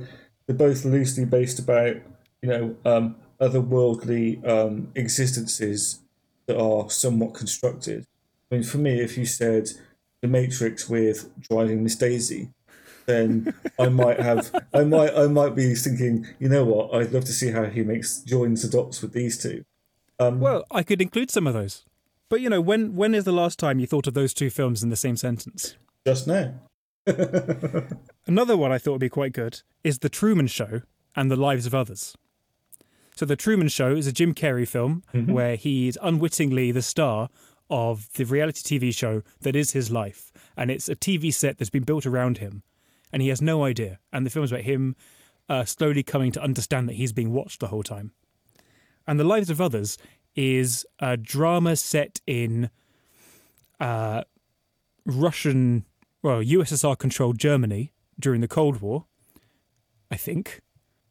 They're 0.51 0.69
both 0.69 0.85
loosely 0.85 1.25
based 1.25 1.59
about 1.59 1.95
you 2.41 2.49
know 2.49 2.75
um, 2.85 3.15
otherworldly 3.39 4.45
um, 4.47 4.91
existences 4.95 5.99
that 6.47 6.59
are 6.59 6.89
somewhat 6.89 7.33
constructed. 7.33 8.05
I 8.51 8.55
mean, 8.55 8.63
for 8.63 8.77
me, 8.77 8.99
if 8.99 9.17
you 9.17 9.25
said 9.25 9.69
the 10.21 10.27
Matrix 10.27 10.89
with 10.89 11.31
driving 11.39 11.83
Miss 11.83 11.95
Daisy, 11.95 12.49
then 13.05 13.53
I 13.79 13.87
might 13.87 14.19
have, 14.19 14.53
I 14.73 14.83
might, 14.83 15.15
I 15.15 15.27
might 15.27 15.55
be 15.55 15.73
thinking, 15.73 16.27
you 16.39 16.49
know 16.49 16.65
what? 16.65 16.93
I'd 16.93 17.13
love 17.13 17.25
to 17.25 17.31
see 17.31 17.51
how 17.51 17.65
he 17.65 17.83
makes 17.83 18.19
joins 18.19 18.63
the 18.63 18.67
dots 18.67 19.01
with 19.01 19.13
these 19.13 19.41
two. 19.41 19.63
Well, 20.19 20.65
I 20.69 20.83
could 20.83 21.01
include 21.01 21.31
some 21.31 21.47
of 21.47 21.53
those. 21.53 21.83
But 22.29 22.41
you 22.41 22.49
know, 22.49 22.61
when 22.61 22.95
when 22.95 23.15
is 23.15 23.23
the 23.23 23.31
last 23.31 23.57
time 23.57 23.79
you 23.79 23.87
thought 23.87 24.07
of 24.07 24.13
those 24.13 24.33
two 24.33 24.49
films 24.49 24.83
in 24.83 24.89
the 24.89 24.95
same 24.95 25.17
sentence? 25.17 25.75
Just 26.05 26.27
now, 26.27 26.53
Another 28.27 28.55
one 28.55 28.71
I 28.71 28.77
thought 28.77 28.93
would 28.93 29.01
be 29.01 29.09
quite 29.09 29.33
good 29.33 29.61
is 29.83 29.99
The 29.99 30.09
Truman 30.09 30.47
Show 30.47 30.81
and 31.15 31.31
the 31.31 31.35
Lives 31.35 31.65
of 31.65 31.75
Others. 31.75 32.15
So, 33.15 33.25
The 33.25 33.35
Truman 33.35 33.67
Show 33.67 33.95
is 33.95 34.07
a 34.07 34.11
Jim 34.11 34.33
Carrey 34.33 34.67
film 34.67 35.03
where 35.11 35.55
he's 35.55 35.97
unwittingly 36.01 36.71
the 36.71 36.81
star 36.81 37.29
of 37.69 38.09
the 38.13 38.25
reality 38.25 38.79
TV 38.79 38.93
show 38.93 39.23
that 39.41 39.55
is 39.55 39.71
his 39.71 39.89
life. 39.89 40.31
And 40.57 40.69
it's 40.69 40.89
a 40.89 40.95
TV 40.95 41.33
set 41.33 41.57
that's 41.57 41.69
been 41.69 41.83
built 41.83 42.05
around 42.05 42.39
him. 42.39 42.63
And 43.11 43.21
he 43.21 43.29
has 43.29 43.41
no 43.41 43.63
idea. 43.63 43.99
And 44.11 44.25
the 44.25 44.29
film's 44.29 44.51
about 44.51 44.63
him 44.63 44.95
uh, 45.49 45.65
slowly 45.65 46.03
coming 46.03 46.31
to 46.33 46.41
understand 46.41 46.87
that 46.89 46.93
he's 46.95 47.13
being 47.13 47.33
watched 47.33 47.59
the 47.59 47.67
whole 47.67 47.83
time. 47.83 48.11
And 49.07 49.19
The 49.19 49.23
Lives 49.23 49.49
of 49.49 49.59
Others 49.59 49.97
is 50.35 50.85
a 50.99 51.17
drama 51.17 51.75
set 51.75 52.21
in 52.27 52.69
uh, 53.79 54.23
Russian, 55.05 55.85
well, 56.23 56.41
USSR 56.41 56.97
controlled 56.97 57.37
Germany 57.37 57.93
during 58.19 58.41
the 58.41 58.47
Cold 58.47 58.81
War, 58.81 59.05
I 60.09 60.17
think. 60.17 60.61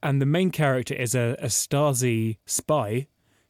And 0.03 0.21
the 0.21 0.27
main 0.27 0.51
character 0.51 0.95
is 0.95 1.15
a, 1.15 1.37
a 1.41 1.47
Stasi 1.47 2.39
spy 2.47 3.07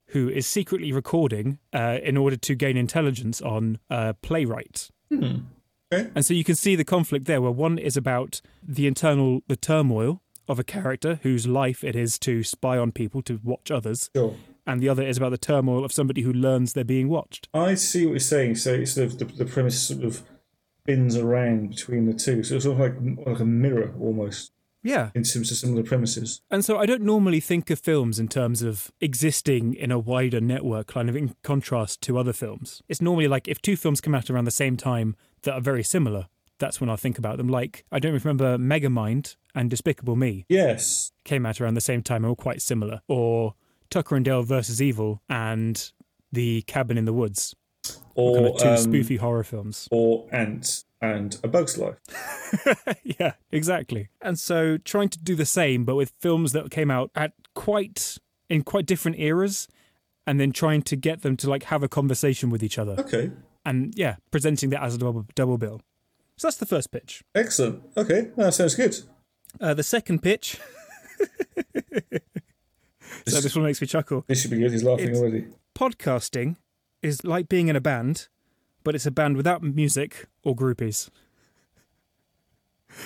who 0.07 0.29
is 0.29 0.47
secretly 0.47 0.93
recording 0.93 1.59
uh, 1.73 1.99
in 2.03 2.17
order 2.17 2.37
to 2.37 2.55
gain 2.55 2.77
intelligence 2.77 3.41
on 3.41 3.79
a 3.89 4.15
playwright. 4.15 4.91
Okay. 5.93 6.11
And 6.15 6.25
so 6.25 6.35
you 6.35 6.45
can 6.45 6.55
see 6.55 6.77
the 6.77 6.85
conflict 6.85 7.27
there, 7.27 7.41
where 7.41 7.51
one 7.51 7.79
is 7.79 7.97
about 7.97 8.41
the 8.63 8.87
internal, 8.87 9.43
the 9.49 9.57
turmoil 9.57 10.23
of 10.49 10.59
a 10.59 10.65
character 10.65 11.21
whose 11.23 11.47
life 11.47 11.83
it 11.85 11.97
is 11.97 12.19
to 12.21 12.43
spy 12.43 12.79
on 12.79 12.93
people, 12.93 13.23
to 13.23 13.41
watch 13.43 13.71
others, 13.71 14.11
sure. 14.15 14.37
and 14.67 14.81
the 14.81 14.89
other 14.89 15.03
is 15.03 15.17
about 15.17 15.31
the 15.31 15.39
turmoil 15.39 15.85
of 15.85 15.93
somebody 15.93 16.23
who 16.23 16.33
learns 16.33 16.73
they're 16.73 16.85
being 16.85 17.09
watched. 17.09 17.49
I 17.53 17.75
see 17.75 18.07
what 18.07 18.13
you're 18.13 18.21
saying. 18.21 18.57
So 18.57 18.75
it's 18.75 18.93
sort 18.95 19.07
of 19.07 19.19
the, 19.19 19.25
the 19.25 19.45
premise 19.45 19.81
sort 19.83 20.05
of 20.05 20.23
spins 20.91 21.17
around 21.17 21.71
between 21.71 22.07
the 22.07 22.15
two. 22.15 22.43
So 22.43 22.57
it's 22.57 22.65
sort 22.65 22.75
of 22.75 22.81
like 22.81 23.27
like 23.27 23.41
a 23.41 23.45
mirror 23.45 23.95
almost 24.01 24.53
Yeah. 24.83 25.11
in 25.15 25.23
terms 25.25 25.51
of 25.51 25.57
similar 25.57 25.83
premises. 25.83 26.41
And 26.51 26.65
so 26.65 26.79
I 26.79 26.87
don't 26.87 27.03
normally 27.03 27.41
think 27.41 27.71
of 27.71 27.79
films 27.79 28.19
in 28.19 28.29
terms 28.29 28.63
of 28.63 28.91
existing 29.01 29.75
in 29.75 29.91
a 29.91 29.99
wider 29.99 30.41
network, 30.41 30.87
kind 30.89 31.09
of 31.09 31.17
in 31.17 31.35
contrast 31.43 32.01
to 32.03 32.19
other 32.19 32.33
films. 32.33 32.83
It's 32.89 33.01
normally 33.03 33.29
like 33.29 33.47
if 33.49 33.61
two 33.61 33.77
films 33.77 34.01
come 34.01 34.15
out 34.15 34.31
around 34.31 34.45
the 34.47 34.51
same 34.51 34.77
time 34.77 35.17
that 35.43 35.53
are 35.55 35.61
very 35.61 35.83
similar, 35.85 36.27
that's 36.59 36.81
when 36.81 36.91
I 36.91 36.97
think 36.97 37.19
about 37.19 37.37
them. 37.39 37.49
Like, 37.49 37.85
I 37.93 37.99
don't 37.99 38.13
remember 38.13 38.59
Megamind 38.59 39.37
and 39.55 39.71
Despicable 39.71 40.17
Me 40.17 40.45
Yes. 40.49 41.13
came 41.25 41.47
out 41.47 41.61
around 41.61 41.75
the 41.75 41.81
same 41.81 42.03
time 42.03 42.25
and 42.25 42.31
were 42.31 42.37
quite 42.37 42.61
similar. 42.63 43.01
Or 43.09 43.55
Tucker 43.91 44.17
and 44.17 44.25
Dale 44.25 44.43
versus 44.43 44.81
Evil 44.83 45.23
and 45.29 45.91
The 46.33 46.63
Cabin 46.63 46.97
in 46.99 47.07
the 47.07 47.13
Woods, 47.13 47.55
Or 48.21 48.35
kind 48.37 48.47
of 48.47 48.57
two 48.59 48.69
um, 48.69 48.77
spoofy 48.77 49.19
horror 49.19 49.45
films. 49.45 49.89
or 49.91 50.27
Antz 50.33 50.85
and 51.01 51.39
A 51.43 51.49
Bug's 51.49 51.79
Life. 51.79 51.97
yeah, 53.05 53.33
exactly. 53.51 54.09
And 54.21 54.39
so 54.39 54.77
trying 54.79 55.09
to 55.11 55.19
do 55.19 55.35
the 55.35 55.47
same, 55.47 55.85
but 55.85 55.97
with 55.97 56.13
films 56.21 56.53
that 56.53 56.71
came 56.71 56.91
out 56.91 57.11
at 57.15 57.33
quite 57.55 58.19
in 58.49 58.63
quite 58.63 58.85
different 58.87 59.19
eras, 59.19 59.67
and 60.27 60.39
then 60.41 60.53
trying 60.53 60.83
to 60.83 60.97
get 60.97 61.23
them 61.23 61.37
to 61.39 61.49
like 61.49 61.65
have 61.65 61.83
a 61.83 61.89
conversation 61.89 62.51
with 62.51 62.63
each 62.63 62.79
other, 62.79 62.97
Okay. 62.99 63.31
and 63.65 63.93
yeah, 63.97 64.17
presenting 64.31 64.71
that 64.71 64.83
as 64.83 64.95
a 64.95 64.99
double 64.99 65.25
double 65.35 65.57
bill. 65.59 65.81
So 66.37 66.49
that's 66.49 66.57
the 66.59 66.67
first 66.67 66.91
pitch. 66.91 67.23
Excellent. 67.35 67.83
Okay. 67.97 68.29
That 68.37 68.55
sounds 68.55 68.75
good. 68.75 68.97
Uh, 69.61 69.75
the 69.75 69.83
second 69.83 70.23
pitch. 70.23 70.59
so 73.27 73.41
this 73.41 73.55
one 73.55 73.65
makes 73.65 73.81
me 73.81 73.87
chuckle. 73.87 74.25
This 74.27 74.43
should 74.43 74.51
be 74.51 74.59
good. 74.59 74.73
He's 74.73 74.83
laughing 74.85 75.07
It's- 75.07 75.19
already. 75.21 75.47
Podcasting 75.77 76.57
is 77.03 77.25
like 77.25 77.49
being 77.49 77.69
in 77.69 77.77
a 77.77 77.81
band, 77.81 78.29
but 78.85 78.95
it's 78.95 79.07
a 79.07 79.11
band 79.11 79.37
without 79.37 79.63
music 79.63 80.27
or 80.45 80.55
groupies. 80.55 81.09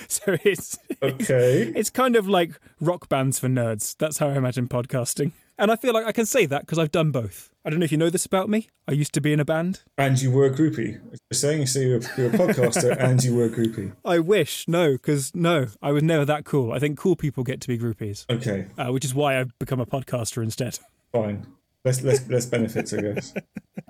So 0.07 0.35
it's 0.43 0.77
Okay. 1.03 1.71
It's 1.75 1.91
kind 1.91 2.15
of 2.15 2.27
like 2.27 2.59
rock 2.81 3.07
bands 3.07 3.37
for 3.37 3.47
nerds. 3.47 3.95
That's 3.97 4.17
how 4.17 4.29
I 4.29 4.33
imagine 4.35 4.67
podcasting. 4.67 5.31
And 5.59 5.71
I 5.71 5.75
feel 5.75 5.93
like 5.93 6.05
I 6.07 6.11
can 6.11 6.25
say 6.25 6.45
that 6.47 6.61
because 6.61 6.79
I've 6.79 6.91
done 6.91 7.11
both. 7.11 7.49
I 7.63 7.69
don't 7.69 7.79
know 7.79 7.83
if 7.85 7.91
you 7.91 7.97
know 7.97 8.09
this 8.09 8.25
about 8.25 8.49
me. 8.49 8.67
I 8.87 8.93
used 8.93 9.13
to 9.13 9.21
be 9.21 9.31
in 9.31 9.39
a 9.39 9.45
band. 9.45 9.83
and 9.97 10.19
you 10.21 10.31
were 10.31 10.45
a 10.45 10.49
groupie. 10.49 10.93
You're 11.03 11.17
saying 11.33 11.61
you 11.61 11.67
say 11.67 11.85
you're, 11.85 12.01
you're 12.17 12.27
a 12.27 12.37
podcaster 12.37 12.97
and 12.99 13.23
you 13.23 13.35
were 13.35 13.45
a 13.45 13.49
groupie. 13.49 13.93
I 14.03 14.17
wish, 14.19 14.67
no, 14.67 14.93
because 14.93 15.33
no, 15.35 15.67
I 15.83 15.91
was 15.91 16.01
never 16.03 16.25
that 16.25 16.45
cool. 16.45 16.73
I 16.73 16.79
think 16.79 16.97
cool 16.97 17.15
people 17.15 17.43
get 17.43 17.61
to 17.61 17.67
be 17.67 17.77
groupies, 17.77 18.25
Okay. 18.29 18.65
uh, 18.79 18.91
which 18.91 19.05
is 19.05 19.13
why 19.13 19.39
I've 19.39 19.57
become 19.59 19.79
a 19.79 19.85
podcaster 19.85 20.41
instead. 20.43 20.79
Fine. 21.13 21.45
Less 21.85 22.01
less 22.03 22.27
less 22.27 22.45
benefits, 22.45 22.93
I 22.93 23.01
guess. 23.01 23.33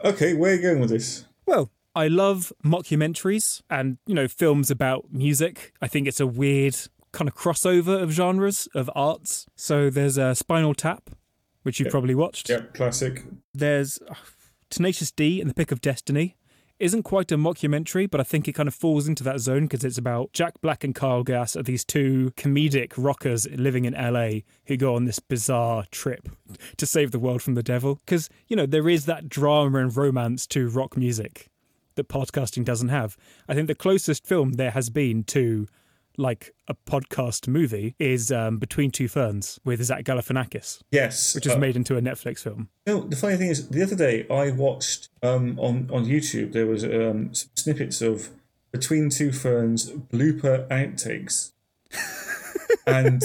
Okay. 0.03 0.33
Where 0.35 0.51
are 0.51 0.55
you 0.55 0.61
going 0.61 0.79
with 0.81 0.89
this? 0.91 1.25
Well, 1.47 1.71
I 1.95 2.07
love 2.09 2.51
mockumentaries 2.63 3.61
and, 3.71 3.97
you 4.05 4.13
know, 4.13 4.27
films 4.27 4.69
about 4.69 5.05
music. 5.11 5.73
I 5.81 5.87
think 5.87 6.07
it's 6.07 6.19
a 6.19 6.27
weird 6.27 6.75
kind 7.11 7.27
of 7.27 7.33
crossover 7.33 8.03
of 8.03 8.11
genres, 8.11 8.67
of 8.75 8.89
arts. 8.93 9.47
So 9.55 9.89
there's 9.89 10.17
a 10.17 10.35
Spinal 10.35 10.75
Tap, 10.75 11.09
which 11.63 11.79
you've 11.79 11.89
probably 11.89 12.13
watched. 12.13 12.49
Yep. 12.49 12.73
Classic. 12.75 13.23
there's 13.53 13.99
uh, 14.09 14.13
Tenacious 14.69 15.09
D 15.11 15.39
and 15.41 15.49
the 15.49 15.55
Pick 15.55 15.71
of 15.71 15.81
Destiny. 15.81 16.35
Isn't 16.77 17.03
quite 17.03 17.31
a 17.31 17.37
mockumentary, 17.37 18.11
but 18.11 18.19
I 18.19 18.23
think 18.23 18.49
it 18.49 18.53
kind 18.53 18.67
of 18.67 18.75
falls 18.75 19.07
into 19.07 19.23
that 19.23 19.39
zone 19.39 19.61
because 19.61 19.85
it's 19.85 19.97
about 19.97 20.33
Jack 20.33 20.59
Black 20.59 20.83
and 20.83 20.93
Kyle 20.93 21.23
Gass 21.23 21.55
are 21.55 21.63
these 21.63 21.85
two 21.85 22.33
comedic 22.35 22.91
rockers 22.97 23.47
living 23.49 23.85
in 23.85 23.93
LA 23.93 24.41
who 24.65 24.75
go 24.75 24.93
on 24.93 25.05
this 25.05 25.19
bizarre 25.19 25.85
trip 25.89 26.27
to 26.75 26.85
save 26.85 27.11
the 27.11 27.19
world 27.19 27.41
from 27.41 27.55
the 27.55 27.63
devil. 27.63 28.01
Because, 28.05 28.29
you 28.49 28.57
know, 28.57 28.65
there 28.65 28.89
is 28.89 29.05
that 29.05 29.29
drama 29.29 29.79
and 29.79 29.95
romance 29.95 30.45
to 30.47 30.67
rock 30.67 30.97
music 30.97 31.49
that 31.95 32.09
podcasting 32.09 32.65
doesn't 32.65 32.89
have. 32.89 33.15
I 33.47 33.53
think 33.53 33.67
the 33.67 33.75
closest 33.75 34.27
film 34.27 34.53
there 34.53 34.71
has 34.71 34.89
been 34.89 35.23
to 35.25 35.67
like 36.17 36.53
a 36.67 36.73
podcast 36.73 37.47
movie 37.47 37.95
is 37.99 38.31
um, 38.31 38.57
Between 38.57 38.91
Two 38.91 39.07
Ferns 39.07 39.59
with 39.65 39.83
Zach 39.83 40.03
Galifianakis, 40.03 40.81
Yes. 40.91 41.35
which 41.35 41.45
is 41.45 41.53
uh, 41.53 41.57
made 41.57 41.75
into 41.75 41.97
a 41.97 42.01
Netflix 42.01 42.39
film. 42.39 42.69
No, 42.87 43.01
the 43.01 43.15
funny 43.15 43.37
thing 43.37 43.49
is, 43.49 43.67
the 43.69 43.83
other 43.83 43.95
day 43.95 44.25
I 44.29 44.51
watched 44.51 45.09
um, 45.23 45.59
on 45.59 45.89
on 45.91 46.05
YouTube. 46.05 46.53
There 46.53 46.65
was 46.67 46.83
um, 46.83 47.33
some 47.33 47.49
snippets 47.55 48.01
of 48.01 48.29
Between 48.71 49.09
Two 49.09 49.31
Ferns 49.31 49.91
blooper 49.91 50.67
outtakes, 50.69 51.51
and 52.87 53.21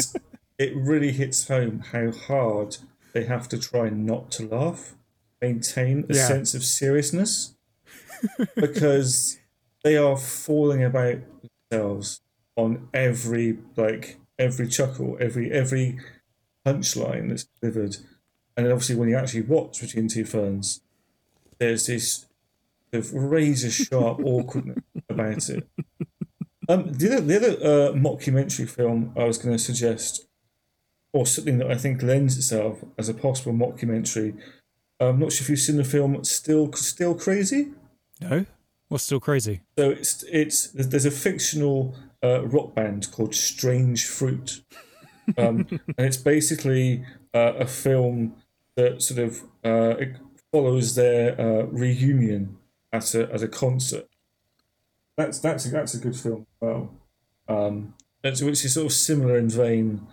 it 0.58 0.74
really 0.76 1.12
hits 1.12 1.48
home 1.48 1.80
how 1.92 2.10
hard 2.12 2.76
they 3.12 3.24
have 3.24 3.48
to 3.48 3.58
try 3.58 3.88
not 3.88 4.30
to 4.32 4.46
laugh, 4.46 4.94
maintain 5.40 6.04
a 6.08 6.14
Yeah. 6.14 6.26
sense 6.28 6.54
of 6.54 6.62
seriousness, 6.64 7.54
because 8.56 9.38
they 9.82 9.96
are 9.96 10.16
falling 10.16 10.84
about 10.84 11.18
themselves 11.70 12.20
on 12.60 12.88
every 12.94 13.58
like 13.76 14.18
every 14.38 14.68
chuckle, 14.68 15.16
every 15.20 15.50
every 15.50 15.98
punchline 16.66 17.28
that's 17.28 17.44
delivered. 17.60 17.96
And 18.56 18.66
then 18.66 18.72
obviously 18.72 18.96
when 18.96 19.08
you 19.08 19.16
actually 19.16 19.42
watch 19.42 19.80
Between 19.80 20.08
Two 20.08 20.24
Ferns, 20.24 20.80
there's 21.58 21.86
this 21.86 22.26
sort 22.92 23.04
of 23.04 23.14
razor 23.14 23.70
sharp 23.70 24.20
awkwardness 24.24 24.84
about 25.08 25.48
it. 25.48 25.68
Um, 26.68 26.92
the 26.92 27.16
other, 27.16 27.20
the 27.20 27.36
other 27.36 27.48
uh, 27.48 27.92
mockumentary 27.94 28.68
film 28.68 29.12
I 29.16 29.24
was 29.24 29.38
going 29.38 29.56
to 29.56 29.62
suggest, 29.62 30.26
or 31.12 31.26
something 31.26 31.58
that 31.58 31.70
I 31.70 31.74
think 31.74 32.02
lends 32.02 32.36
itself 32.36 32.84
as 32.96 33.08
a 33.08 33.14
possible 33.14 33.52
mockumentary, 33.52 34.38
I'm 35.00 35.18
not 35.18 35.32
sure 35.32 35.44
if 35.44 35.50
you've 35.50 35.58
seen 35.58 35.76
the 35.76 35.84
film 35.84 36.22
Still 36.24 36.72
Still 36.74 37.14
Crazy. 37.14 37.72
No? 38.20 38.44
What's 38.90 39.04
still 39.04 39.20
crazy? 39.20 39.60
So 39.78 39.90
it's 39.90 40.24
it's 40.24 40.66
there's 40.66 40.88
there's 40.88 41.04
a 41.04 41.12
fictional 41.12 41.94
uh, 42.22 42.46
rock 42.46 42.74
band 42.74 43.10
called 43.10 43.34
Strange 43.34 44.06
Fruit, 44.06 44.62
um, 45.36 45.66
and 45.70 46.06
it's 46.06 46.16
basically 46.16 47.04
uh, 47.34 47.54
a 47.54 47.66
film 47.66 48.34
that 48.76 49.02
sort 49.02 49.20
of 49.20 49.42
uh, 49.64 49.96
it 49.98 50.16
follows 50.52 50.94
their 50.94 51.40
uh, 51.40 51.64
reunion 51.64 52.58
at 52.92 53.14
a 53.14 53.32
at 53.32 53.42
a 53.42 53.48
concert. 53.48 54.08
That's 55.16 55.38
that's 55.38 55.66
a, 55.66 55.70
that's 55.70 55.94
a 55.94 55.98
good 55.98 56.16
film. 56.16 56.46
as 56.62 56.68
Well, 56.68 56.94
um, 57.48 57.94
it's, 58.22 58.42
which 58.42 58.64
is 58.64 58.74
sort 58.74 58.86
of 58.86 58.92
similar 58.92 59.38
in 59.38 59.48
vein, 59.48 60.06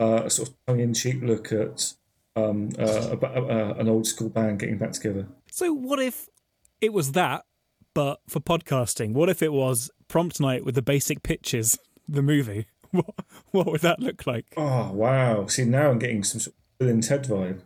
uh, 0.00 0.22
a 0.24 0.30
sort 0.30 0.48
of 0.48 0.54
tongue 0.66 0.80
in 0.80 0.94
cheek 0.94 1.22
look 1.22 1.52
at 1.52 1.94
um, 2.36 2.70
uh, 2.78 3.16
uh, 3.22 3.74
an 3.78 3.88
old 3.88 4.06
school 4.06 4.28
band 4.28 4.58
getting 4.58 4.78
back 4.78 4.92
together. 4.92 5.26
So, 5.50 5.72
what 5.72 6.00
if 6.00 6.28
it 6.80 6.92
was 6.92 7.12
that, 7.12 7.44
but 7.94 8.20
for 8.28 8.40
podcasting? 8.40 9.12
What 9.12 9.28
if 9.28 9.42
it 9.42 9.52
was 9.52 9.90
prompt 10.08 10.40
night 10.40 10.64
with 10.64 10.74
the 10.74 10.82
basic 10.82 11.22
pitches, 11.22 11.78
the 12.08 12.22
movie? 12.22 12.66
what, 12.90 13.14
what 13.50 13.66
would 13.66 13.80
that 13.82 14.00
look 14.00 14.26
like? 14.26 14.46
Oh 14.56 14.92
wow! 14.92 15.46
See 15.46 15.64
now 15.64 15.90
I'm 15.90 15.98
getting 15.98 16.24
some 16.24 16.40
sort 16.40 16.54
of 16.54 16.78
Bill 16.78 16.88
and 16.88 17.02
Ted 17.02 17.24
vibe. 17.24 17.62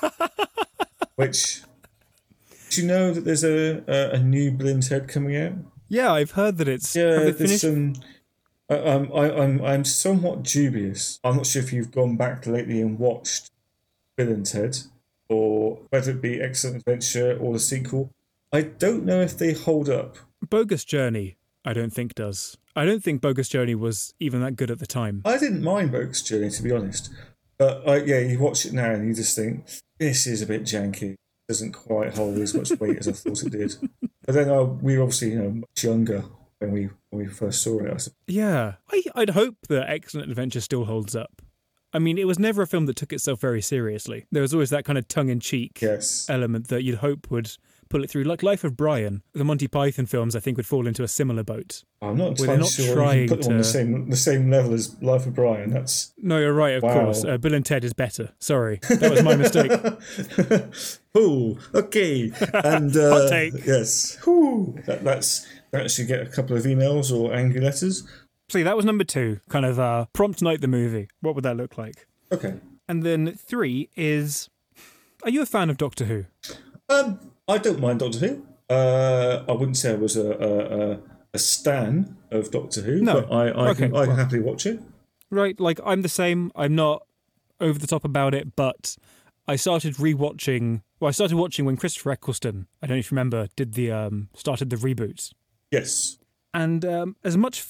Which 1.16 1.62
do 2.70 2.80
you 2.80 2.86
know 2.86 3.12
that 3.12 3.24
there's 3.24 3.44
a 3.44 3.82
a, 3.86 4.16
a 4.16 4.18
new 4.18 4.50
Bill 4.50 4.68
and 4.68 4.82
Ted 4.82 5.08
coming 5.08 5.36
out? 5.36 5.52
Yeah, 5.88 6.12
I've 6.12 6.32
heard 6.32 6.58
that 6.58 6.68
it's. 6.68 6.96
Yeah, 6.96 7.18
there's 7.18 7.36
finished? 7.36 7.60
some. 7.60 7.94
I, 8.70 8.76
I'm 8.78 9.12
I, 9.12 9.30
I'm 9.30 9.62
I'm 9.62 9.84
somewhat 9.84 10.42
dubious. 10.42 11.20
I'm 11.22 11.36
not 11.36 11.46
sure 11.46 11.62
if 11.62 11.72
you've 11.72 11.90
gone 11.90 12.16
back 12.16 12.46
lately 12.46 12.80
and 12.80 12.98
watched 12.98 13.50
Bill 14.16 14.28
and 14.28 14.46
Ted, 14.46 14.78
or 15.28 15.80
whether 15.90 16.12
it 16.12 16.22
be 16.22 16.40
Excellent 16.40 16.78
Adventure 16.78 17.36
or 17.38 17.52
the 17.52 17.60
sequel. 17.60 18.10
I 18.52 18.62
don't 18.62 19.04
know 19.04 19.20
if 19.20 19.36
they 19.38 19.52
hold 19.54 19.88
up. 19.88 20.16
Bogus 20.48 20.84
Journey, 20.84 21.36
I 21.64 21.72
don't 21.72 21.92
think 21.92 22.14
does. 22.14 22.56
I 22.76 22.84
don't 22.84 23.02
think 23.02 23.20
Bogus 23.20 23.48
Journey 23.48 23.74
was 23.74 24.14
even 24.20 24.40
that 24.42 24.56
good 24.56 24.70
at 24.70 24.78
the 24.78 24.86
time. 24.86 25.22
I 25.24 25.38
didn't 25.38 25.62
mind 25.62 25.92
Bogus 25.92 26.22
Journey 26.22 26.50
to 26.50 26.62
be 26.62 26.70
honest, 26.72 27.10
but 27.58 27.86
I, 27.88 27.96
yeah, 27.98 28.18
you 28.18 28.38
watch 28.38 28.66
it 28.66 28.72
now 28.72 28.90
and 28.92 29.06
you 29.08 29.14
just 29.14 29.36
think 29.36 29.64
this 29.98 30.26
is 30.26 30.42
a 30.42 30.46
bit 30.46 30.64
janky. 30.64 31.14
Doesn't 31.48 31.72
quite 31.72 32.14
hold 32.14 32.38
as 32.38 32.54
much 32.54 32.70
weight 32.78 32.98
as 32.98 33.08
I 33.08 33.12
thought 33.12 33.42
it 33.42 33.50
did. 33.52 33.74
But 34.24 34.36
then 34.36 34.50
uh, 34.50 34.62
we 34.62 34.96
were 34.96 35.02
obviously 35.02 35.30
you 35.32 35.38
know 35.42 35.50
much 35.50 35.82
younger 35.82 36.24
when 36.60 36.70
we 36.70 36.88
when 37.10 37.24
we 37.24 37.26
first 37.26 37.60
saw 37.60 37.80
it. 37.80 37.90
I. 38.08 38.10
Yeah, 38.28 38.74
I, 38.92 39.02
I'd 39.16 39.30
hope 39.30 39.56
that 39.68 39.90
Excellent 39.90 40.30
Adventure 40.30 40.60
still 40.60 40.84
holds 40.84 41.16
up. 41.16 41.42
I 41.92 41.98
mean, 41.98 42.18
it 42.18 42.26
was 42.28 42.38
never 42.38 42.62
a 42.62 42.66
film 42.68 42.86
that 42.86 42.94
took 42.94 43.12
itself 43.12 43.40
very 43.40 43.60
seriously. 43.60 44.26
There 44.30 44.40
was 44.40 44.54
always 44.54 44.70
that 44.70 44.84
kind 44.84 44.96
of 44.96 45.08
tongue 45.08 45.28
in 45.28 45.40
cheek 45.40 45.80
Yes. 45.82 46.30
element 46.30 46.68
that 46.68 46.84
you'd 46.84 46.98
hope 46.98 47.32
would 47.32 47.50
pull 47.92 48.02
it 48.02 48.10
through. 48.10 48.24
Like 48.24 48.42
Life 48.42 48.64
of 48.64 48.76
Brian, 48.76 49.22
the 49.34 49.44
Monty 49.44 49.68
Python 49.68 50.06
films, 50.06 50.34
I 50.34 50.40
think 50.40 50.56
would 50.56 50.66
fall 50.66 50.86
into 50.86 51.02
a 51.04 51.08
similar 51.08 51.44
boat. 51.44 51.84
I'm 52.00 52.16
not 52.16 52.38
Well, 52.38 52.48
they're 52.48 52.58
not 52.58 52.68
sure 52.70 52.94
trying 52.94 53.28
put 53.28 53.42
them 53.42 53.52
on 53.52 53.58
the 53.58 53.64
same 53.64 54.08
the 54.10 54.16
same 54.16 54.50
level 54.50 54.74
as 54.74 55.00
Life 55.02 55.26
of 55.26 55.34
Brian. 55.34 55.70
That's 55.70 56.12
No, 56.20 56.38
you're 56.38 56.52
right, 56.52 56.74
of 56.76 56.82
Wow. 56.82 57.04
course. 57.04 57.24
Uh, 57.24 57.36
Bill 57.38 57.54
and 57.54 57.64
Ted 57.64 57.84
is 57.84 57.92
better. 57.92 58.30
Sorry, 58.40 58.80
that 58.88 59.10
was 59.10 59.22
my 59.22 59.36
mistake. 59.36 59.70
Ooh, 61.16 61.58
okay. 61.74 62.32
And 62.64 62.96
uh, 62.96 63.10
Hot 63.20 63.28
take. 63.30 63.54
Yes. 63.66 64.18
Ooh, 64.26 64.74
that, 64.86 65.04
that's 65.04 65.46
we 65.72 65.78
actually 65.78 66.06
get 66.06 66.20
a 66.22 66.26
couple 66.30 66.56
of 66.56 66.64
emails 66.64 67.12
or 67.16 67.32
angry 67.34 67.60
letters. 67.60 68.02
See, 68.50 68.62
that 68.62 68.76
was 68.76 68.84
number 68.84 69.04
two, 69.04 69.40
kind 69.48 69.64
of 69.64 69.78
uh, 69.80 70.06
prompt 70.12 70.42
night 70.42 70.60
the 70.60 70.68
movie. 70.68 71.08
What 71.20 71.34
would 71.34 71.44
that 71.44 71.56
look 71.56 71.78
like? 71.78 72.06
Okay. 72.30 72.54
And 72.88 73.02
then 73.02 73.32
three 73.34 73.88
is, 73.96 74.50
are 75.24 75.30
you 75.30 75.40
a 75.42 75.46
fan 75.46 75.70
of 75.70 75.76
Doctor 75.78 76.04
Who? 76.06 76.24
Um, 76.88 77.31
I 77.48 77.58
don't 77.58 77.80
mind 77.80 78.00
Doctor 78.00 78.18
Who. 78.18 78.46
Uh, 78.68 79.44
I 79.48 79.52
wouldn't 79.52 79.76
say 79.76 79.92
I 79.92 79.96
was 79.96 80.16
a 80.16 80.30
a, 80.32 80.92
a, 80.92 80.98
a 81.34 81.38
stan 81.38 82.16
of 82.30 82.50
Doctor 82.50 82.82
Who, 82.82 83.02
No. 83.02 83.22
but 83.22 83.32
I 83.32 83.48
I, 83.48 83.68
Okay, 83.70 83.88
can, 83.88 83.96
I 83.96 84.06
can 84.06 84.16
happily 84.16 84.40
watch 84.40 84.66
it. 84.66 84.80
Right, 85.30 85.58
like 85.58 85.80
I'm 85.84 86.02
the 86.02 86.08
same. 86.08 86.52
I'm 86.54 86.74
not 86.74 87.06
over 87.60 87.78
the 87.78 87.86
top 87.86 88.04
about 88.04 88.34
it, 88.34 88.54
but 88.56 88.96
I 89.48 89.56
started 89.56 89.94
rewatching. 89.96 90.82
Well, 91.00 91.08
I 91.08 91.12
started 91.12 91.36
watching 91.36 91.64
when 91.64 91.76
Christopher 91.76 92.12
Eccleston, 92.12 92.66
I 92.82 92.86
don't 92.86 92.96
know 92.96 93.00
if 93.00 93.10
you 93.10 93.16
remember, 93.16 93.48
did 93.56 93.74
the 93.74 93.90
um 93.90 94.28
started 94.34 94.70
the 94.70 94.76
reboot. 94.76 95.32
Yes. 95.70 96.18
And 96.54 96.84
um, 96.84 97.16
as 97.24 97.36
much 97.36 97.64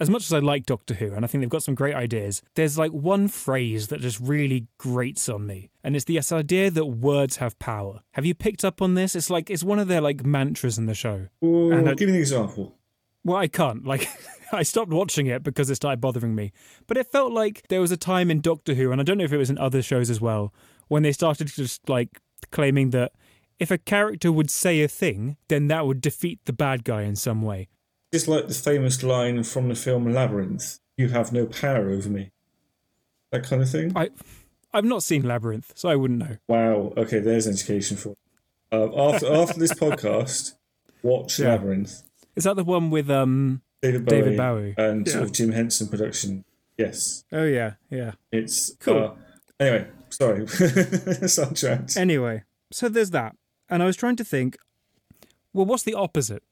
as 0.00 0.10
much 0.10 0.24
as 0.24 0.32
I 0.32 0.38
like 0.40 0.66
Doctor 0.66 0.94
Who, 0.94 1.12
and 1.12 1.24
I 1.24 1.28
think 1.28 1.42
they've 1.42 1.48
got 1.48 1.62
some 1.62 1.74
great 1.74 1.94
ideas, 1.94 2.42
there's 2.54 2.78
like 2.78 2.90
one 2.92 3.28
phrase 3.28 3.88
that 3.88 4.00
just 4.00 4.18
really 4.20 4.66
grates 4.78 5.28
on 5.28 5.46
me, 5.46 5.70
and 5.82 5.94
it's 5.94 6.04
this 6.06 6.32
idea 6.32 6.70
that 6.70 6.86
words 6.86 7.36
have 7.36 7.58
power. 7.58 8.00
Have 8.12 8.24
you 8.26 8.34
picked 8.34 8.64
up 8.64 8.82
on 8.82 8.94
this? 8.94 9.14
It's 9.14 9.30
like 9.30 9.50
it's 9.50 9.64
one 9.64 9.78
of 9.78 9.88
their 9.88 10.00
like 10.00 10.24
mantras 10.24 10.78
in 10.78 10.86
the 10.86 10.94
show. 10.94 11.28
And 11.42 11.88
I- 11.88 11.94
give 11.94 12.08
me 12.08 12.14
an 12.14 12.20
example. 12.20 12.76
Well, 13.24 13.38
I 13.38 13.48
can't. 13.48 13.86
Like, 13.86 14.06
I 14.52 14.62
stopped 14.62 14.90
watching 14.90 15.26
it 15.26 15.42
because 15.42 15.70
it 15.70 15.76
started 15.76 16.00
bothering 16.00 16.34
me. 16.34 16.52
But 16.86 16.98
it 16.98 17.06
felt 17.06 17.32
like 17.32 17.66
there 17.68 17.80
was 17.80 17.90
a 17.90 17.96
time 17.96 18.30
in 18.30 18.40
Doctor 18.40 18.74
Who, 18.74 18.92
and 18.92 19.00
I 19.00 19.04
don't 19.04 19.16
know 19.16 19.24
if 19.24 19.32
it 19.32 19.38
was 19.38 19.48
in 19.50 19.56
other 19.58 19.80
shows 19.80 20.10
as 20.10 20.20
well, 20.20 20.52
when 20.88 21.02
they 21.02 21.12
started 21.12 21.46
just 21.48 21.88
like 21.88 22.20
claiming 22.52 22.90
that 22.90 23.12
if 23.58 23.70
a 23.70 23.78
character 23.78 24.30
would 24.30 24.50
say 24.50 24.82
a 24.82 24.88
thing, 24.88 25.36
then 25.48 25.68
that 25.68 25.86
would 25.86 26.00
defeat 26.00 26.40
the 26.44 26.52
bad 26.52 26.84
guy 26.84 27.02
in 27.02 27.16
some 27.16 27.40
way. 27.40 27.68
Just 28.14 28.28
like 28.28 28.46
the 28.46 28.54
famous 28.54 29.02
line 29.02 29.42
from 29.42 29.68
the 29.68 29.74
film 29.74 30.12
Labyrinth, 30.12 30.78
"You 30.96 31.08
have 31.08 31.32
no 31.32 31.46
power 31.46 31.90
over 31.90 32.08
me." 32.08 32.30
That 33.32 33.42
kind 33.42 33.60
of 33.60 33.68
thing. 33.68 33.90
I, 33.96 34.10
I've 34.72 34.84
not 34.84 35.02
seen 35.02 35.24
Labyrinth, 35.24 35.72
so 35.74 35.88
I 35.88 35.96
wouldn't 35.96 36.20
know. 36.20 36.36
Wow. 36.46 36.92
Okay, 36.96 37.18
there's 37.18 37.48
education 37.48 37.96
for. 37.96 38.10
you. 38.10 38.16
Uh, 38.70 39.10
after 39.14 39.32
after 39.42 39.58
this 39.58 39.72
podcast, 39.74 40.54
watch 41.02 41.40
Yeah. 41.40 41.48
Labyrinth. 41.56 42.04
Is 42.36 42.44
that 42.44 42.54
the 42.54 42.62
one 42.62 42.90
with 42.90 43.10
um? 43.10 43.62
David 43.82 44.04
Bowie, 44.06 44.20
David 44.22 44.36
Bowie. 44.36 44.74
and 44.78 45.08
sort 45.08 45.24
of 45.24 45.32
Jim 45.32 45.50
Henson 45.50 45.88
production. 45.88 46.44
Yes, 46.78 47.24
Oh 47.32 47.42
yeah, 47.44 47.72
yeah. 47.90 48.12
it's 48.30 48.76
Cool. 48.78 48.96
Uh, 48.96 49.10
anyway, 49.58 49.88
sorry, 50.10 50.46
sidetracked. 51.28 51.96
Anyway, 51.96 52.44
so 52.70 52.88
there's 52.88 53.10
that, 53.10 53.34
and 53.68 53.82
I 53.82 53.86
was 53.86 53.96
trying 53.96 54.14
to 54.16 54.24
think. 54.24 54.56
Well, 55.52 55.66
what's 55.66 55.82
the 55.82 55.94
opposite 55.94 56.44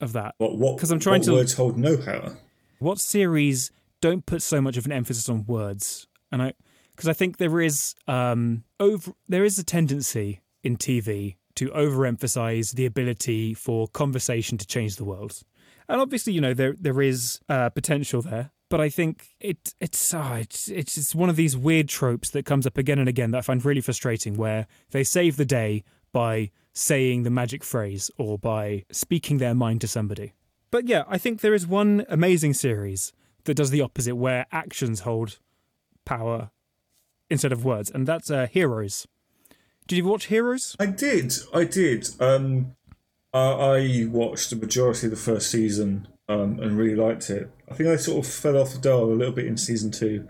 of 0.00 0.12
that? 0.12 0.34
What? 0.38 0.56
What? 0.58 0.78
'Cause 0.78 0.90
I'm 0.90 0.98
trying 1.00 1.22
to- 1.22 1.32
words 1.32 1.54
hold 1.54 1.76
no 1.78 1.96
power. 1.96 2.36
what 2.78 2.98
series 2.98 3.70
don't 4.00 4.26
put 4.26 4.42
so 4.42 4.60
much 4.60 4.76
of 4.76 4.84
an 4.86 4.92
emphasis 4.92 5.28
on 5.30 5.46
words 5.46 6.06
and 6.30 6.42
i 6.42 6.52
because 6.90 7.08
i 7.08 7.12
think 7.14 7.38
there 7.38 7.60
is 7.60 7.94
um 8.06 8.64
over 8.78 9.12
there 9.28 9.44
is 9.44 9.58
a 9.58 9.64
tendency 9.64 10.40
in 10.62 10.76
tv 10.76 11.36
to 11.54 11.70
overemphasize 11.70 12.74
the 12.74 12.84
ability 12.84 13.54
for 13.54 13.88
conversation 13.88 14.58
to 14.58 14.66
change 14.66 14.96
the 14.96 15.04
world 15.04 15.42
and 15.88 16.00
obviously 16.00 16.32
you 16.34 16.40
know 16.40 16.52
there 16.52 16.74
there 16.78 17.00
is 17.00 17.40
uh, 17.48 17.70
potential 17.70 18.20
there 18.20 18.50
but 18.68 18.80
i 18.80 18.90
think 18.90 19.28
it 19.40 19.72
it's 19.80 20.12
uh, 20.12 20.36
it's 20.40 20.68
it's 20.68 20.96
just 20.96 21.14
one 21.14 21.30
of 21.30 21.36
these 21.36 21.56
weird 21.56 21.88
tropes 21.88 22.28
that 22.30 22.44
comes 22.44 22.66
up 22.66 22.76
again 22.76 22.98
and 22.98 23.08
again 23.08 23.30
that 23.30 23.38
i 23.38 23.42
find 23.42 23.64
really 23.64 23.80
frustrating 23.80 24.36
where 24.36 24.66
they 24.90 25.04
save 25.04 25.36
the 25.36 25.46
day 25.46 25.82
by 26.12 26.50
saying 26.74 27.22
the 27.22 27.30
magic 27.30 27.64
phrase 27.64 28.10
or 28.18 28.38
by 28.38 28.84
speaking 28.90 29.38
their 29.38 29.54
mind 29.54 29.80
to 29.80 29.88
somebody 29.88 30.34
but 30.70 30.88
yeah, 30.88 31.04
I 31.06 31.18
think 31.18 31.40
there 31.40 31.54
is 31.54 31.68
one 31.68 32.04
amazing 32.08 32.54
series 32.54 33.12
that 33.44 33.54
does 33.54 33.70
the 33.70 33.80
opposite, 33.80 34.16
where 34.16 34.44
actions 34.50 35.00
hold 35.00 35.38
power 36.04 36.50
instead 37.30 37.52
of 37.52 37.64
words, 37.64 37.92
and 37.92 38.08
that's 38.08 38.28
uh, 38.28 38.48
Heroes. 38.50 39.06
Did 39.86 39.98
you 39.98 40.04
watch 40.04 40.26
Heroes? 40.26 40.74
I 40.80 40.86
did. 40.86 41.32
I 41.54 41.62
did. 41.62 42.08
Um, 42.18 42.74
uh, 43.32 43.56
I 43.74 44.06
watched 44.10 44.50
the 44.50 44.56
majority 44.56 45.06
of 45.06 45.12
the 45.12 45.16
first 45.16 45.48
season 45.48 46.08
um, 46.28 46.58
and 46.58 46.76
really 46.76 46.96
liked 46.96 47.30
it. 47.30 47.48
I 47.70 47.74
think 47.74 47.88
I 47.88 47.94
sort 47.94 48.26
of 48.26 48.32
fell 48.32 48.56
off 48.56 48.72
the 48.72 48.80
dial 48.80 49.04
a 49.04 49.14
little 49.14 49.32
bit 49.32 49.46
in 49.46 49.56
season 49.56 49.92
two. 49.92 50.28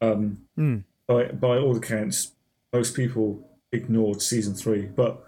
Um, 0.00 0.38
Hmm. 0.56 0.78
by 1.06 1.24
by 1.26 1.58
all 1.58 1.76
accounts, 1.76 2.32
most 2.72 2.96
people 2.96 3.46
ignored 3.72 4.22
season 4.22 4.54
three. 4.54 4.86
But 4.86 5.22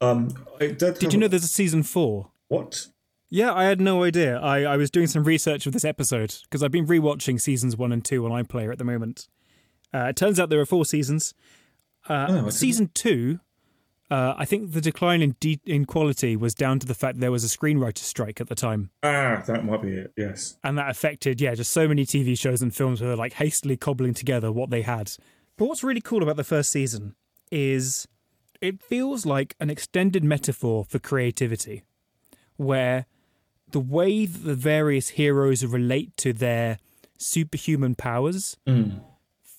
um, 0.00 0.34
did, 0.58 0.78
Did 0.78 1.12
you 1.12 1.18
know 1.18 1.28
there's 1.28 1.44
a 1.44 1.48
season 1.48 1.82
four? 1.82 2.30
what? 2.48 2.86
Yeah, 3.32 3.52
I 3.54 3.64
had 3.64 3.80
no 3.80 4.02
idea. 4.02 4.40
I, 4.40 4.62
I 4.64 4.76
was 4.76 4.90
doing 4.90 5.06
some 5.06 5.22
research 5.22 5.64
of 5.64 5.72
this 5.72 5.84
episode 5.84 6.34
because 6.44 6.64
I've 6.64 6.72
been 6.72 6.86
rewatching 6.88 7.40
seasons 7.40 7.76
one 7.76 7.92
and 7.92 8.04
two 8.04 8.24
on 8.26 8.32
iPlayer 8.44 8.72
at 8.72 8.78
the 8.78 8.84
moment. 8.84 9.28
Uh, 9.94 10.06
it 10.06 10.16
turns 10.16 10.40
out 10.40 10.48
there 10.50 10.58
are 10.60 10.66
four 10.66 10.84
seasons. 10.84 11.32
Uh, 12.08 12.26
Oh, 12.28 12.50
season 12.50 12.90
two, 12.92 13.38
uh, 14.10 14.34
I 14.36 14.44
think 14.46 14.72
the 14.72 14.80
decline 14.80 15.22
in 15.22 15.36
de- 15.38 15.60
in 15.64 15.84
quality 15.84 16.34
was 16.34 16.56
down 16.56 16.80
to 16.80 16.86
the 16.88 16.94
fact 16.94 17.20
there 17.20 17.30
was 17.30 17.44
a 17.44 17.56
screenwriter 17.56 17.98
strike 17.98 18.40
at 18.40 18.48
the 18.48 18.56
time. 18.56 18.90
Ah, 19.04 19.44
that 19.46 19.64
might 19.64 19.82
be 19.82 19.90
it. 19.92 20.12
Yes. 20.16 20.56
and 20.64 20.76
that 20.76 20.90
affected 20.90 21.40
yeah 21.40 21.54
just 21.54 21.70
so 21.70 21.86
many 21.86 22.04
tv 22.04 22.36
shows 22.36 22.62
and 22.62 22.74
films 22.74 23.00
were 23.00 23.14
like 23.14 23.34
hastily 23.34 23.76
cobbling 23.76 24.14
together 24.14 24.50
what 24.50 24.70
they 24.70 24.82
had 24.82 25.12
but 25.56 25.66
what's 25.66 25.84
really 25.84 26.00
cool 26.00 26.22
about 26.24 26.36
the 26.36 26.42
first 26.44 26.72
season 26.72 27.14
is 27.52 28.08
it 28.60 28.82
feels 28.82 29.24
like 29.24 29.54
an 29.60 29.70
extended 29.70 30.22
metaphor 30.24 30.84
for 30.84 30.98
creativity 30.98 31.82
where 32.56 33.06
the 33.70 33.80
way 33.80 34.26
that 34.26 34.44
the 34.44 34.54
various 34.54 35.10
heroes 35.10 35.64
relate 35.64 36.16
to 36.18 36.32
their 36.32 36.78
superhuman 37.16 37.94
powers 37.94 38.56
Mm. 38.66 39.00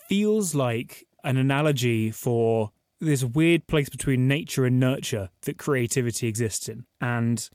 feels 0.08 0.54
like 0.54 1.08
an 1.24 1.38
analogy 1.38 2.12
for 2.12 2.72
this 3.00 3.24
weird 3.24 3.66
place 3.68 3.90
between 3.90 4.28
nature 4.28 4.66
and 4.66 4.80
nurture 4.80 5.30
that 5.42 5.58
creativity 5.58 6.28
exists 6.28 6.68
in. 6.70 6.86
And 7.00 7.50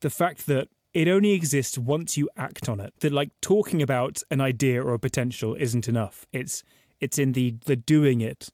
the 0.00 0.10
fact 0.10 0.46
that 0.46 0.68
it 0.92 1.06
only 1.08 1.32
exists 1.32 1.78
once 1.78 2.16
you 2.16 2.28
act 2.36 2.68
on 2.68 2.80
it. 2.80 2.92
That 3.00 3.12
like 3.12 3.30
talking 3.40 3.80
about 3.80 4.22
an 4.30 4.40
idea 4.40 4.82
or 4.82 4.92
a 4.94 4.98
potential 4.98 5.54
isn't 5.54 5.88
enough. 5.88 6.26
It's 6.32 6.64
it's 7.00 7.18
in 7.18 7.32
the 7.32 7.54
the 7.64 7.76
doing 7.76 8.20
it 8.20 8.48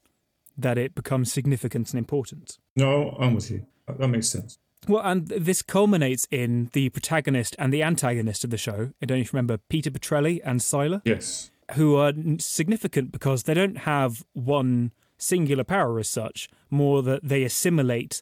that 0.57 0.77
it 0.77 0.95
becomes 0.95 1.31
significant 1.31 1.91
and 1.91 1.97
important. 1.99 2.57
No, 2.75 3.15
I'm 3.19 3.33
with 3.35 3.51
you. 3.51 3.65
That 3.87 4.07
makes 4.07 4.29
sense. 4.29 4.57
Well, 4.87 5.01
and 5.03 5.27
this 5.27 5.61
culminates 5.61 6.27
in 6.31 6.69
the 6.73 6.89
protagonist 6.89 7.55
and 7.59 7.73
the 7.73 7.83
antagonist 7.83 8.43
of 8.43 8.49
the 8.49 8.57
show. 8.57 8.91
I 9.01 9.05
don't 9.05 9.17
know 9.17 9.21
if 9.21 9.27
you 9.33 9.37
remember 9.37 9.57
Peter 9.69 9.91
Petrelli 9.91 10.39
and 10.43 10.59
Sylar 10.59 11.01
Yes. 11.05 11.51
who 11.73 11.95
are 11.95 12.13
significant 12.39 13.11
because 13.11 13.43
they 13.43 13.53
don't 13.53 13.79
have 13.79 14.25
one 14.33 14.91
singular 15.17 15.63
power 15.63 15.99
as 15.99 16.07
such, 16.09 16.47
more 16.69 17.01
that 17.03 17.23
they 17.23 17.43
assimilate 17.43 18.21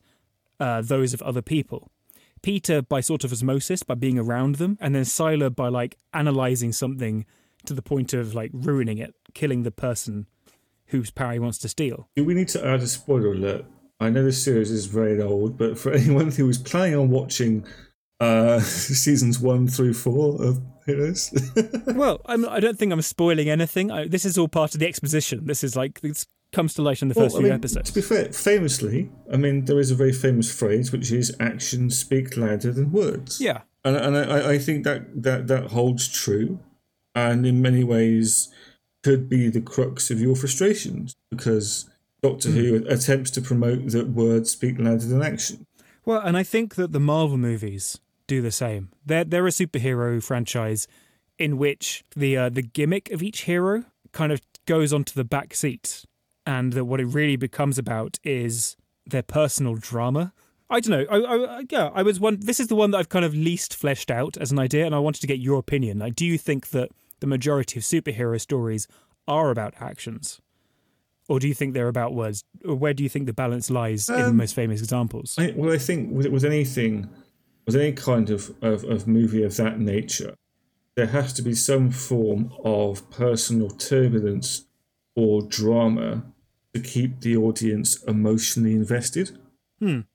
uh, 0.60 0.82
those 0.82 1.14
of 1.14 1.22
other 1.22 1.42
people. 1.42 1.90
Peter 2.42 2.82
by 2.82 3.00
sort 3.02 3.24
of 3.24 3.32
osmosis, 3.32 3.84
by 3.84 3.96
being 3.96 4.18
around 4.20 4.56
them, 4.56 4.78
and 4.80 4.96
then 4.96 5.04
Sylar 5.04 5.54
by 5.54 5.68
like 5.68 5.98
analyzing 6.14 6.72
something 6.72 7.26
to 7.66 7.74
the 7.74 7.82
point 7.82 8.14
of 8.14 8.34
like 8.34 8.52
ruining 8.54 8.98
it, 9.00 9.14
killing 9.34 9.64
the 9.64 9.72
person 9.72 10.28
whose 10.88 11.12
power 11.12 11.34
he 11.34 11.40
wants 11.40 11.58
to 11.60 11.70
steal. 11.70 12.10
Do 12.16 12.24
we 12.24 12.34
need 12.34 12.48
to 12.50 12.66
add 12.66 12.82
a 12.82 12.88
spoiler 12.88 13.34
alert? 13.34 13.66
I 14.00 14.10
know 14.10 14.24
this 14.24 14.44
series 14.44 14.72
is 14.72 14.86
very 14.86 15.22
old, 15.22 15.58
but 15.58 15.78
for 15.78 15.92
anyone 15.94 16.32
who 16.32 16.46
was 16.46 16.58
planning 16.58 16.96
on 16.96 17.10
watching 17.10 17.66
uh, 18.20 18.60
seasons 18.62 19.40
one 19.40 19.68
through 19.68 19.94
four 19.94 20.42
of 20.44 20.62
Heroes, 20.86 21.34
well, 21.88 22.22
I'm, 22.28 22.48
I 22.48 22.60
don't 22.60 22.78
think 22.78 22.94
I'm 22.94 23.02
spoiling 23.02 23.50
anything. 23.50 23.90
I, 23.90 24.08
this 24.08 24.24
is 24.24 24.38
all 24.38 24.48
part 24.48 24.76
of 24.76 24.80
the 24.80 24.88
exposition. 24.88 25.48
This 25.48 25.64
is 25.64 25.76
like 25.76 26.02
this 26.02 26.28
comes 26.52 26.76
to 26.76 26.84
light 26.84 27.02
in 27.02 27.08
the 27.08 27.16
first 27.16 27.36
I 27.36 27.40
few 27.40 27.48
mean, 27.48 27.54
episodes. 27.54 27.90
To 27.90 27.96
be 27.96 28.02
fair, 28.02 28.32
famously, 28.32 29.10
I 29.34 29.38
mean, 29.38 29.66
there 29.66 29.80
is 29.80 29.90
a 29.90 29.96
very 29.96 30.14
famous 30.14 30.56
phrase 30.56 30.92
which 30.92 31.12
is 31.12 31.36
"actions 31.40 31.98
speak 31.98 32.38
louder 32.38 32.72
than 32.72 32.92
words." 32.92 33.42
yeah, 33.42 33.62
and, 33.84 33.96
and 33.96 34.16
I, 34.16 34.52
I 34.52 34.58
think 34.60 34.84
that, 34.84 35.24
that 35.24 35.48
that 35.48 35.72
holds 35.72 36.08
true, 36.08 36.60
and 37.16 37.48
in 37.48 37.64
many 37.64 37.84
ways 37.84 38.54
could 39.06 39.30
be 39.30 39.50
the 39.50 39.62
crux 39.62 40.10
of 40.10 40.20
your 40.20 40.36
frustrations 40.36 41.16
because 41.30 41.88
Doctor 42.24 42.50
Who 42.50 42.84
attempts 42.88 43.30
to 43.32 43.42
promote 43.42 43.90
that 43.90 44.10
words 44.10 44.50
speak 44.50 44.80
louder 44.80 45.06
than 45.06 45.22
action. 45.22 45.68
Well, 46.06 46.22
and 46.22 46.36
I 46.36 46.42
think 46.42 46.74
that 46.74 46.92
the 46.92 47.00
Marvel 47.00 47.38
movies 47.38 48.00
do 48.26 48.42
the 48.42 48.50
same. 48.50 48.90
They're 49.06 49.24
they're 49.24 49.46
a 49.46 49.52
superhero 49.52 50.24
franchise 50.24 50.88
in 51.38 51.60
which 51.60 52.04
the 52.16 52.36
uh, 52.36 52.50
the 52.50 52.64
gimmick 52.64 53.12
of 53.12 53.22
each 53.22 53.42
hero 53.42 53.86
kind 54.12 54.32
of 54.32 54.42
goes 54.66 54.92
onto 54.92 55.14
the 55.14 55.24
back 55.24 55.54
seat, 55.54 56.04
and 56.48 56.74
that 56.74 56.86
what 56.86 57.00
it 57.00 57.06
really 57.06 57.36
becomes 57.36 57.78
about 57.78 58.18
is 58.24 58.76
their 59.06 59.22
personal 59.22 59.76
drama. 59.76 60.34
I 60.68 60.80
don't 60.80 60.98
know. 60.98 61.06
I, 61.12 61.58
I, 61.60 61.64
yeah, 61.70 61.92
I 61.94 62.02
was 62.02 62.20
one. 62.20 62.40
This 62.42 62.60
is 62.60 62.70
the 62.70 62.76
one 62.76 62.90
that 62.90 62.98
I've 62.98 63.10
kind 63.10 63.24
of 63.24 63.36
least 63.36 63.76
fleshed 63.76 64.10
out 64.10 64.36
as 64.38 64.52
an 64.52 64.58
idea, 64.58 64.84
and 64.84 64.96
I 64.96 65.00
wanted 65.00 65.22
to 65.22 65.28
get 65.28 65.38
your 65.38 65.60
opinion. 65.60 66.00
Like, 66.00 66.16
do 66.16 66.26
you 66.26 66.40
think 66.40 66.72
that 66.72 66.90
the 67.26 67.30
majority 67.30 67.80
of 67.80 67.84
superhero 67.84 68.40
stories 68.40 68.88
are 69.28 69.50
about 69.50 69.74
actions, 69.80 70.40
or 71.28 71.40
do 71.40 71.48
you 71.48 71.56
think 71.56 71.74
they're 71.74 71.88
about 71.98 72.14
words? 72.14 72.44
Or 72.64 72.76
where 72.76 72.94
do 72.94 73.02
you 73.02 73.10
think 73.10 73.26
the 73.26 73.34
balance 73.34 73.72
lies 73.72 74.08
in 74.10 74.16
the 74.16 74.28
Um, 74.28 74.38
most 74.38 74.54
famous 74.54 74.80
examples? 74.80 75.36
I, 75.40 75.54
well, 75.56 75.74
I 75.74 75.80
think 75.80 76.12
with, 76.16 76.28
with 76.28 76.46
anything, 76.46 77.10
with 77.66 77.76
any 77.76 77.94
kind 77.94 78.30
of, 78.30 78.42
of, 78.62 78.84
of 78.84 79.08
movie 79.08 79.42
of 79.42 79.58
that 79.58 79.80
nature, 79.80 80.36
there 80.96 81.08
has 81.08 81.34
to 81.34 81.42
be 81.42 81.56
some 81.56 81.90
form 81.90 82.54
of 82.64 83.10
personal 83.10 83.70
turbulence 83.72 84.66
or 85.16 85.42
drama 85.42 86.24
to 86.76 86.80
keep 86.80 87.22
the 87.22 87.36
audience 87.36 88.04
emotionally 88.04 88.74
invested. 88.74 89.28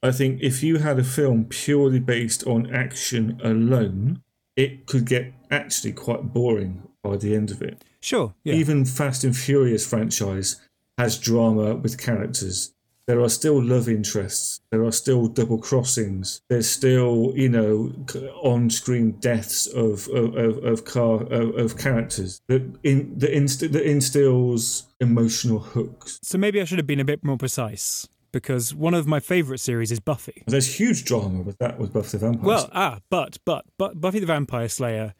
I 0.03 0.11
think 0.11 0.41
if 0.43 0.63
you 0.63 0.79
had 0.79 0.99
a 0.99 1.05
film 1.05 1.45
purely 1.45 2.01
based 2.01 2.47
on 2.47 2.73
action 2.75 3.41
alone, 3.43 4.23
it 4.57 4.87
could 4.87 5.07
get 5.07 5.33
actually 5.51 5.93
quite 5.93 6.33
boring 6.33 6.83
by 7.03 7.17
the 7.17 7.35
end 7.35 7.51
of 7.51 7.63
it. 7.63 7.85
Sure. 8.01 8.35
Yeah. 8.45 8.55
Even 8.55 8.85
Fast 8.85 9.25
and 9.25 9.37
Furious 9.37 9.87
franchise 9.87 10.61
has 10.99 11.19
drama 11.19 11.77
with 11.77 11.99
characters. 11.99 12.73
There 13.07 13.21
are 13.21 13.29
still 13.29 13.61
love 13.61 13.89
interests. 13.89 14.61
There 14.71 14.85
are 14.85 14.93
still 14.93 15.27
double 15.27 15.59
crossings. 15.59 16.43
There's 16.49 16.69
still, 16.69 17.33
you 17.35 17.49
know, 17.49 17.93
on-screen 18.41 19.13
deaths 19.13 19.67
of 19.67 20.07
of, 20.09 20.37
of, 20.37 20.65
of 20.65 20.85
car 20.85 21.23
of, 21.25 21.57
of 21.57 21.77
characters 21.77 22.41
that 22.47 22.63
in 22.85 23.19
that, 23.19 23.35
inst- 23.35 23.73
that 23.73 23.83
instills 23.83 24.87
emotional 25.01 25.59
hooks. 25.59 26.21
So 26.23 26.39
maybe 26.39 26.61
I 26.61 26.65
should 26.65 26.79
have 26.79 26.87
been 26.87 27.01
a 27.01 27.05
bit 27.05 27.25
more 27.25 27.37
precise 27.37 28.07
because 28.31 28.73
one 28.73 28.95
of 28.95 29.09
my 29.09 29.19
favorite 29.19 29.59
series 29.59 29.91
is 29.91 29.99
Buffy. 29.99 30.45
There's 30.47 30.79
huge 30.79 31.05
drama 31.05 31.43
with 31.43 31.59
that 31.59 31.81
with 31.81 31.93
Buffy 31.93 32.19
the 32.19 32.27
Vampire. 32.27 32.47
Well, 32.47 32.71
ah, 32.73 33.01
but 33.11 33.39
but 33.45 33.65
but 33.77 34.01
Buffy 34.01 34.21
the 34.21 34.27
Vampire 34.27 34.69
Slayer 34.69 35.15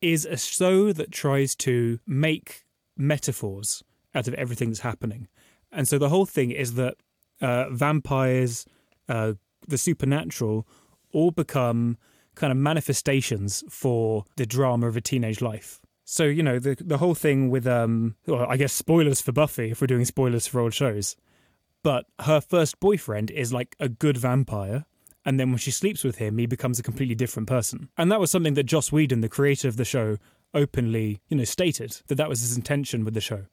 is 0.00 0.24
a 0.24 0.36
show 0.36 0.92
that 0.92 1.10
tries 1.10 1.54
to 1.56 1.98
make 2.06 2.64
metaphors 2.96 3.82
out 4.14 4.28
of 4.28 4.34
everything 4.34 4.70
that's 4.70 4.80
happening, 4.80 5.28
and 5.72 5.86
so 5.86 5.98
the 5.98 6.08
whole 6.08 6.26
thing 6.26 6.50
is 6.50 6.74
that 6.74 6.96
uh, 7.40 7.68
vampires, 7.70 8.64
uh, 9.08 9.34
the 9.68 9.78
supernatural, 9.78 10.66
all 11.12 11.30
become 11.30 11.98
kind 12.34 12.50
of 12.50 12.56
manifestations 12.56 13.64
for 13.68 14.24
the 14.36 14.46
drama 14.46 14.86
of 14.86 14.96
a 14.96 15.00
teenage 15.00 15.40
life. 15.40 15.80
So 16.04 16.24
you 16.24 16.42
know 16.42 16.58
the 16.58 16.76
the 16.80 16.98
whole 16.98 17.14
thing 17.14 17.50
with 17.50 17.66
um, 17.66 18.16
well, 18.26 18.46
I 18.48 18.56
guess 18.56 18.72
spoilers 18.72 19.20
for 19.20 19.32
Buffy 19.32 19.70
if 19.70 19.80
we're 19.80 19.86
doing 19.86 20.04
spoilers 20.04 20.46
for 20.46 20.60
old 20.60 20.74
shows 20.74 21.16
but 21.86 22.06
her 22.22 22.40
first 22.40 22.80
boyfriend 22.80 23.30
is 23.30 23.52
like 23.52 23.76
a 23.78 23.88
good 23.88 24.16
vampire. 24.16 24.86
And 25.26 25.38
then 25.38 25.50
when 25.50 25.58
she 25.58 25.70
sleeps 25.72 26.02
with 26.04 26.16
him, 26.16 26.38
he 26.38 26.46
becomes 26.46 26.78
a 26.78 26.82
completely 26.82 27.14
different 27.16 27.48
person. 27.48 27.88
And 27.98 28.10
that 28.10 28.20
was 28.20 28.30
something 28.30 28.54
that 28.54 28.62
Joss 28.64 28.90
Whedon, 28.92 29.20
the 29.20 29.28
creator 29.28 29.66
of 29.68 29.76
the 29.76 29.84
show, 29.84 30.16
openly, 30.54 31.20
you 31.28 31.36
know, 31.36 31.44
stated 31.44 32.00
that 32.06 32.14
that 32.14 32.28
was 32.28 32.40
his 32.40 32.56
intention 32.56 33.04
with 33.04 33.12
the 33.14 33.20
show. 33.20 33.46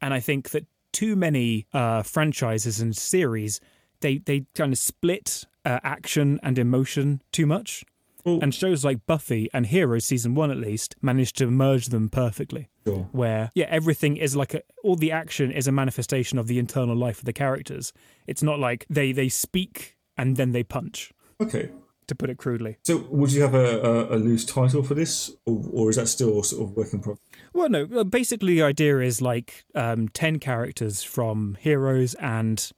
And 0.00 0.14
I 0.14 0.20
think 0.20 0.50
that 0.50 0.66
too 0.92 1.14
many 1.14 1.66
uh, 1.72 2.02
franchises 2.02 2.80
and 2.80 2.96
series, 2.96 3.60
they 4.00 4.18
they 4.18 4.46
kind 4.54 4.72
of 4.72 4.78
split 4.78 5.44
uh, 5.64 5.78
action 5.84 6.40
and 6.42 6.58
emotion 6.58 7.20
too 7.32 7.46
much. 7.46 7.84
Well- 8.24 8.40
and 8.42 8.52
shows 8.54 8.84
like 8.84 9.06
Buffy 9.06 9.48
and 9.54 9.66
Heroes 9.66 10.04
season 10.04 10.34
one 10.34 10.50
at 10.50 10.56
least 10.56 10.96
managed 11.00 11.36
to 11.38 11.50
merge 11.50 11.86
them 11.86 12.08
perfectly 12.08 12.68
Sure. 12.86 13.08
where 13.12 13.50
yeah 13.54 13.66
everything 13.68 14.16
is 14.16 14.34
like 14.34 14.54
a, 14.54 14.62
all 14.82 14.96
the 14.96 15.12
action 15.12 15.52
is 15.52 15.68
a 15.68 15.72
manifestation 15.72 16.36
of 16.38 16.46
the 16.46 16.58
internal 16.58 16.96
life 16.96 17.18
of 17.20 17.26
the 17.26 17.32
characters 17.34 17.92
it's 18.26 18.42
not 18.42 18.58
like 18.58 18.86
they 18.90 19.12
they 19.12 19.28
speak 19.28 19.96
and 20.18 20.36
then 20.36 20.52
they 20.52 20.62
punch 20.64 21.12
Okay. 21.40 21.70
to 22.08 22.14
put 22.14 22.28
it 22.30 22.36
crudely 22.38 22.76
So, 22.84 22.98
would 23.10 23.32
you 23.32 23.42
have 23.42 23.54
a, 23.54 23.80
a, 23.80 24.16
a 24.16 24.18
loose 24.18 24.44
title 24.44 24.82
for 24.82 24.94
this, 24.94 25.30
or, 25.46 25.62
or 25.72 25.90
is 25.90 25.96
that 25.96 26.08
still 26.08 26.42
sort 26.42 26.62
of 26.68 26.76
work 26.76 26.92
in 26.92 27.00
progress? 27.00 27.22
well 27.54 27.68
no 27.70 27.88
uh, 27.96 28.04
basically 28.04 28.56
the 28.56 28.62
idea 28.62 28.98
is 29.00 29.22
like 29.22 29.64
um 29.74 30.08
10 30.08 30.38
characters 30.38 31.02
from 31.02 31.56
heroes 31.60 32.14
and 32.14 32.72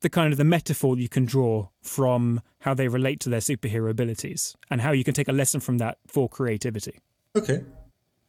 the 0.00 0.10
kind 0.10 0.32
of 0.32 0.36
the 0.38 0.44
metaphor 0.44 0.98
you 0.98 1.08
can 1.08 1.24
draw 1.24 1.68
from 1.82 2.40
how 2.60 2.74
they 2.74 2.88
relate 2.88 3.18
to 3.20 3.28
their 3.30 3.40
superhero 3.40 3.88
abilities 3.90 4.56
and 4.70 4.80
how 4.80 4.92
you 4.92 5.04
can 5.04 5.14
take 5.14 5.28
a 5.28 5.32
lesson 5.32 5.60
from 5.60 5.78
that 5.78 5.98
for 6.06 6.28
creativity 6.28 6.98
Okay. 7.36 7.60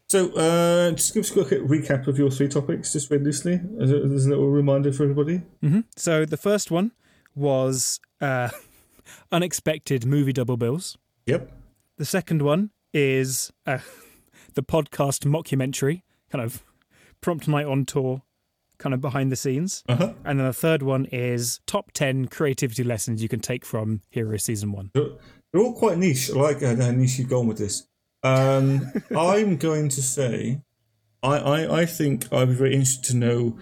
So, 0.10 0.32
uh, 0.36 0.92
just 0.92 1.14
give 1.14 1.22
us 1.26 1.32
a 1.32 1.44
quick 1.44 1.62
recap 1.64 2.08
of 2.08 2.18
your 2.18 2.32
three 2.32 2.48
topics, 2.48 2.94
just 2.94 3.10
very 3.10 3.22
loosely, 3.22 3.60
as 3.82 3.92
a, 3.92 3.98
as 3.98 4.26
a 4.26 4.30
little 4.30 4.50
reminder 4.50 4.94
for 4.94 5.04
everybody. 5.04 5.42
hmm 5.62 5.82
So 5.98 6.24
the 6.26 6.38
first 6.38 6.72
one 6.72 6.92
was 7.38 8.00
uh, 8.20 8.50
unexpected 9.32 10.06
movie 10.06 10.34
double 10.34 10.58
bills. 10.58 10.98
Yep. 11.26 11.52
The 11.98 12.06
second 12.06 12.42
one 12.42 12.72
is 12.94 13.52
uh, 13.66 13.80
the 14.54 14.64
podcast 14.64 15.26
mockumentary, 15.26 16.02
kind 16.32 16.44
of 16.44 16.64
prompt 17.22 17.48
night 17.48 17.66
on 17.66 17.86
tour, 17.86 18.24
kind 18.78 18.94
of 18.94 19.02
behind 19.02 19.32
the 19.32 19.36
scenes. 19.36 19.84
Uh 19.88 19.96
huh. 19.96 20.14
And 20.26 20.40
then 20.40 20.48
the 20.48 20.54
third 20.54 20.84
one 20.84 21.06
is 21.06 21.60
top 21.66 21.92
10 21.92 22.28
creativity 22.28 22.84
lessons 22.84 23.22
you 23.22 23.30
can 23.30 23.40
take 23.40 23.66
from 23.66 24.02
Hero 24.10 24.38
Season 24.38 24.72
1. 24.72 24.92
They're, 24.94 25.10
they're 25.52 25.62
all 25.62 25.74
quite 25.74 25.98
niche. 25.98 26.30
I 26.32 26.38
like 26.38 26.62
how 26.62 26.74
niche 26.74 27.20
you've 27.20 27.30
gone 27.30 27.48
with 27.48 27.58
this. 27.58 27.88
Um, 28.24 28.92
I'm 29.16 29.58
going 29.58 29.90
to 29.90 30.02
say, 30.02 30.62
I, 31.24 31.38
I, 31.38 31.82
I 31.82 31.86
think 31.86 32.32
I'd 32.32 32.50
be 32.50 32.54
very 32.56 32.74
interested 32.74 33.12
to 33.12 33.18
know 33.18 33.58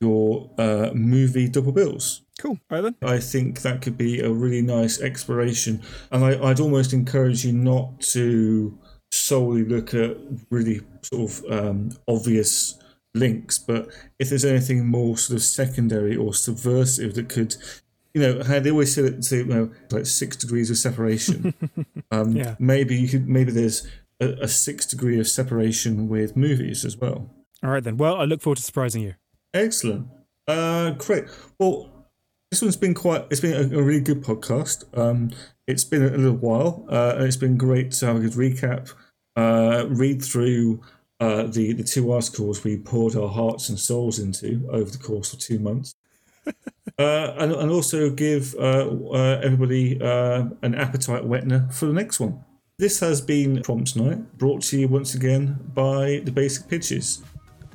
your 0.00 0.50
uh, 0.58 0.90
movie 0.94 1.48
double 1.48 1.72
bills. 1.72 2.22
Cool. 2.40 2.58
All 2.70 2.80
right 2.80 2.80
then. 2.80 2.96
I 3.02 3.18
think 3.18 3.60
that 3.60 3.82
could 3.82 3.98
be 3.98 4.20
a 4.20 4.30
really 4.30 4.62
nice 4.62 4.98
exploration. 4.98 5.82
And 6.10 6.24
I, 6.24 6.42
I'd 6.42 6.58
almost 6.58 6.94
encourage 6.94 7.44
you 7.44 7.52
not 7.52 8.00
to 8.12 8.78
solely 9.12 9.62
look 9.62 9.92
at 9.92 10.16
really 10.48 10.80
sort 11.02 11.30
of 11.30 11.44
um, 11.52 11.90
obvious 12.08 12.78
links, 13.14 13.58
but 13.58 13.90
if 14.18 14.30
there's 14.30 14.46
anything 14.46 14.86
more 14.86 15.18
sort 15.18 15.36
of 15.36 15.42
secondary 15.42 16.16
or 16.16 16.32
subversive 16.32 17.14
that 17.16 17.28
could, 17.28 17.56
you 18.14 18.22
know, 18.22 18.42
how 18.42 18.58
they 18.58 18.70
always 18.70 18.94
say 18.94 19.02
that, 19.02 19.22
say, 19.22 19.38
you 19.38 19.44
know, 19.44 19.70
like 19.90 20.06
six 20.06 20.34
degrees 20.34 20.70
of 20.70 20.78
separation. 20.78 21.52
um, 22.10 22.34
Yeah. 22.34 22.54
Maybe 22.58 22.96
you 22.96 23.08
could, 23.08 23.28
maybe 23.28 23.52
there's 23.52 23.86
a, 24.18 24.28
a 24.40 24.48
six 24.48 24.86
degree 24.86 25.20
of 25.20 25.28
separation 25.28 26.08
with 26.08 26.38
movies 26.38 26.86
as 26.86 26.96
well. 26.96 27.28
All 27.62 27.70
right 27.70 27.84
then. 27.84 27.98
Well, 27.98 28.16
I 28.16 28.24
look 28.24 28.40
forward 28.40 28.56
to 28.56 28.62
surprising 28.62 29.02
you. 29.02 29.16
Excellent. 29.52 30.08
Uh, 30.48 30.92
great. 30.92 31.24
Well, 31.58 31.99
this 32.50 32.62
one's 32.62 32.76
been 32.76 32.94
quite. 32.94 33.26
It's 33.30 33.40
been 33.40 33.54
a, 33.54 33.78
a 33.78 33.82
really 33.82 34.00
good 34.00 34.22
podcast. 34.22 34.84
Um, 34.98 35.30
it's 35.66 35.84
been 35.84 36.02
a 36.02 36.10
little 36.10 36.36
while, 36.36 36.84
uh, 36.90 37.14
and 37.16 37.24
it's 37.24 37.36
been 37.36 37.56
great 37.56 37.92
to 37.92 38.06
have 38.06 38.16
a 38.16 38.20
good 38.20 38.32
recap. 38.32 38.92
Uh, 39.36 39.86
read 39.88 40.22
through 40.22 40.80
uh, 41.20 41.44
the 41.44 41.72
the 41.72 41.84
two 41.84 42.10
articles 42.10 42.64
we 42.64 42.76
poured 42.76 43.14
our 43.14 43.28
hearts 43.28 43.68
and 43.68 43.78
souls 43.78 44.18
into 44.18 44.68
over 44.72 44.90
the 44.90 44.98
course 44.98 45.32
of 45.32 45.38
two 45.38 45.60
months, 45.60 45.94
uh, 46.46 46.52
and 47.38 47.52
and 47.52 47.70
also 47.70 48.10
give 48.10 48.54
uh, 48.56 48.88
uh, 49.12 49.40
everybody 49.42 50.00
uh, 50.02 50.46
an 50.62 50.74
appetite 50.74 51.22
whetner 51.22 51.72
for 51.72 51.86
the 51.86 51.92
next 51.92 52.18
one. 52.18 52.44
This 52.78 52.98
has 53.00 53.20
been 53.20 53.62
Prompt 53.62 53.94
Night, 53.94 54.38
brought 54.38 54.62
to 54.62 54.80
you 54.80 54.88
once 54.88 55.14
again 55.14 55.58
by 55.74 56.22
the 56.24 56.32
Basic 56.32 56.66
Pitches. 56.66 57.22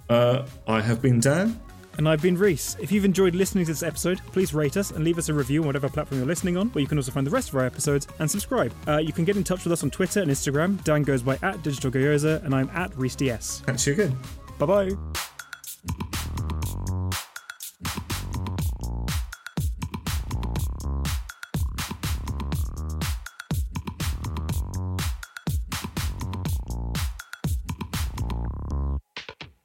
Uh, 0.10 0.48
I 0.68 0.82
have 0.82 1.02
been 1.02 1.20
Dan. 1.20 1.60
And 1.98 2.10
I've 2.10 2.22
been 2.22 2.38
Rhys. 2.38 2.76
If 2.80 2.92
you've 2.92 3.06
enjoyed 3.06 3.36
listening 3.36 3.66
to 3.66 3.72
this 3.72 3.84
episode, 3.84 4.22
please 4.32 4.54
rate 4.54 4.78
us 4.78 4.92
and 4.92 5.04
leave 5.04 5.18
us 5.18 5.30
a 5.30 5.34
review 5.34 5.62
on 5.62 5.68
whatever 5.68 5.90
platform 5.90 6.20
you're 6.20 6.28
listening 6.28 6.58
on, 6.58 6.70
where 6.70 6.82
you 6.82 6.88
can 6.88 6.98
also 6.98 7.12
find 7.12 7.26
the 7.26 7.32
rest 7.32 7.50
of 7.50 7.56
our 7.56 7.66
episodes 7.66 8.08
and 8.20 8.30
subscribe. 8.30 8.74
Uh, 8.88 8.98
you 8.98 9.14
can 9.14 9.26
get 9.26 9.38
in 9.38 9.44
touch 9.44 9.64
with 9.64 9.74
us 9.74 9.84
on 9.84 9.92
Twitter 9.92 10.22
and 10.22 10.30
Instagram. 10.32 10.84
Dan 10.84 11.04
goes 11.04 11.22
by 11.22 11.38
at 11.42 11.62
Digital 11.64 11.92
Gyoza, 11.92 12.44
and 12.44 12.54
I'm 12.54 12.70
at 12.70 12.92
RhysDS. 12.92 13.66
Catch 13.66 13.88
you 13.88 13.94
again. 13.94 14.18
Bye 14.58 14.66
bye. 14.66 15.26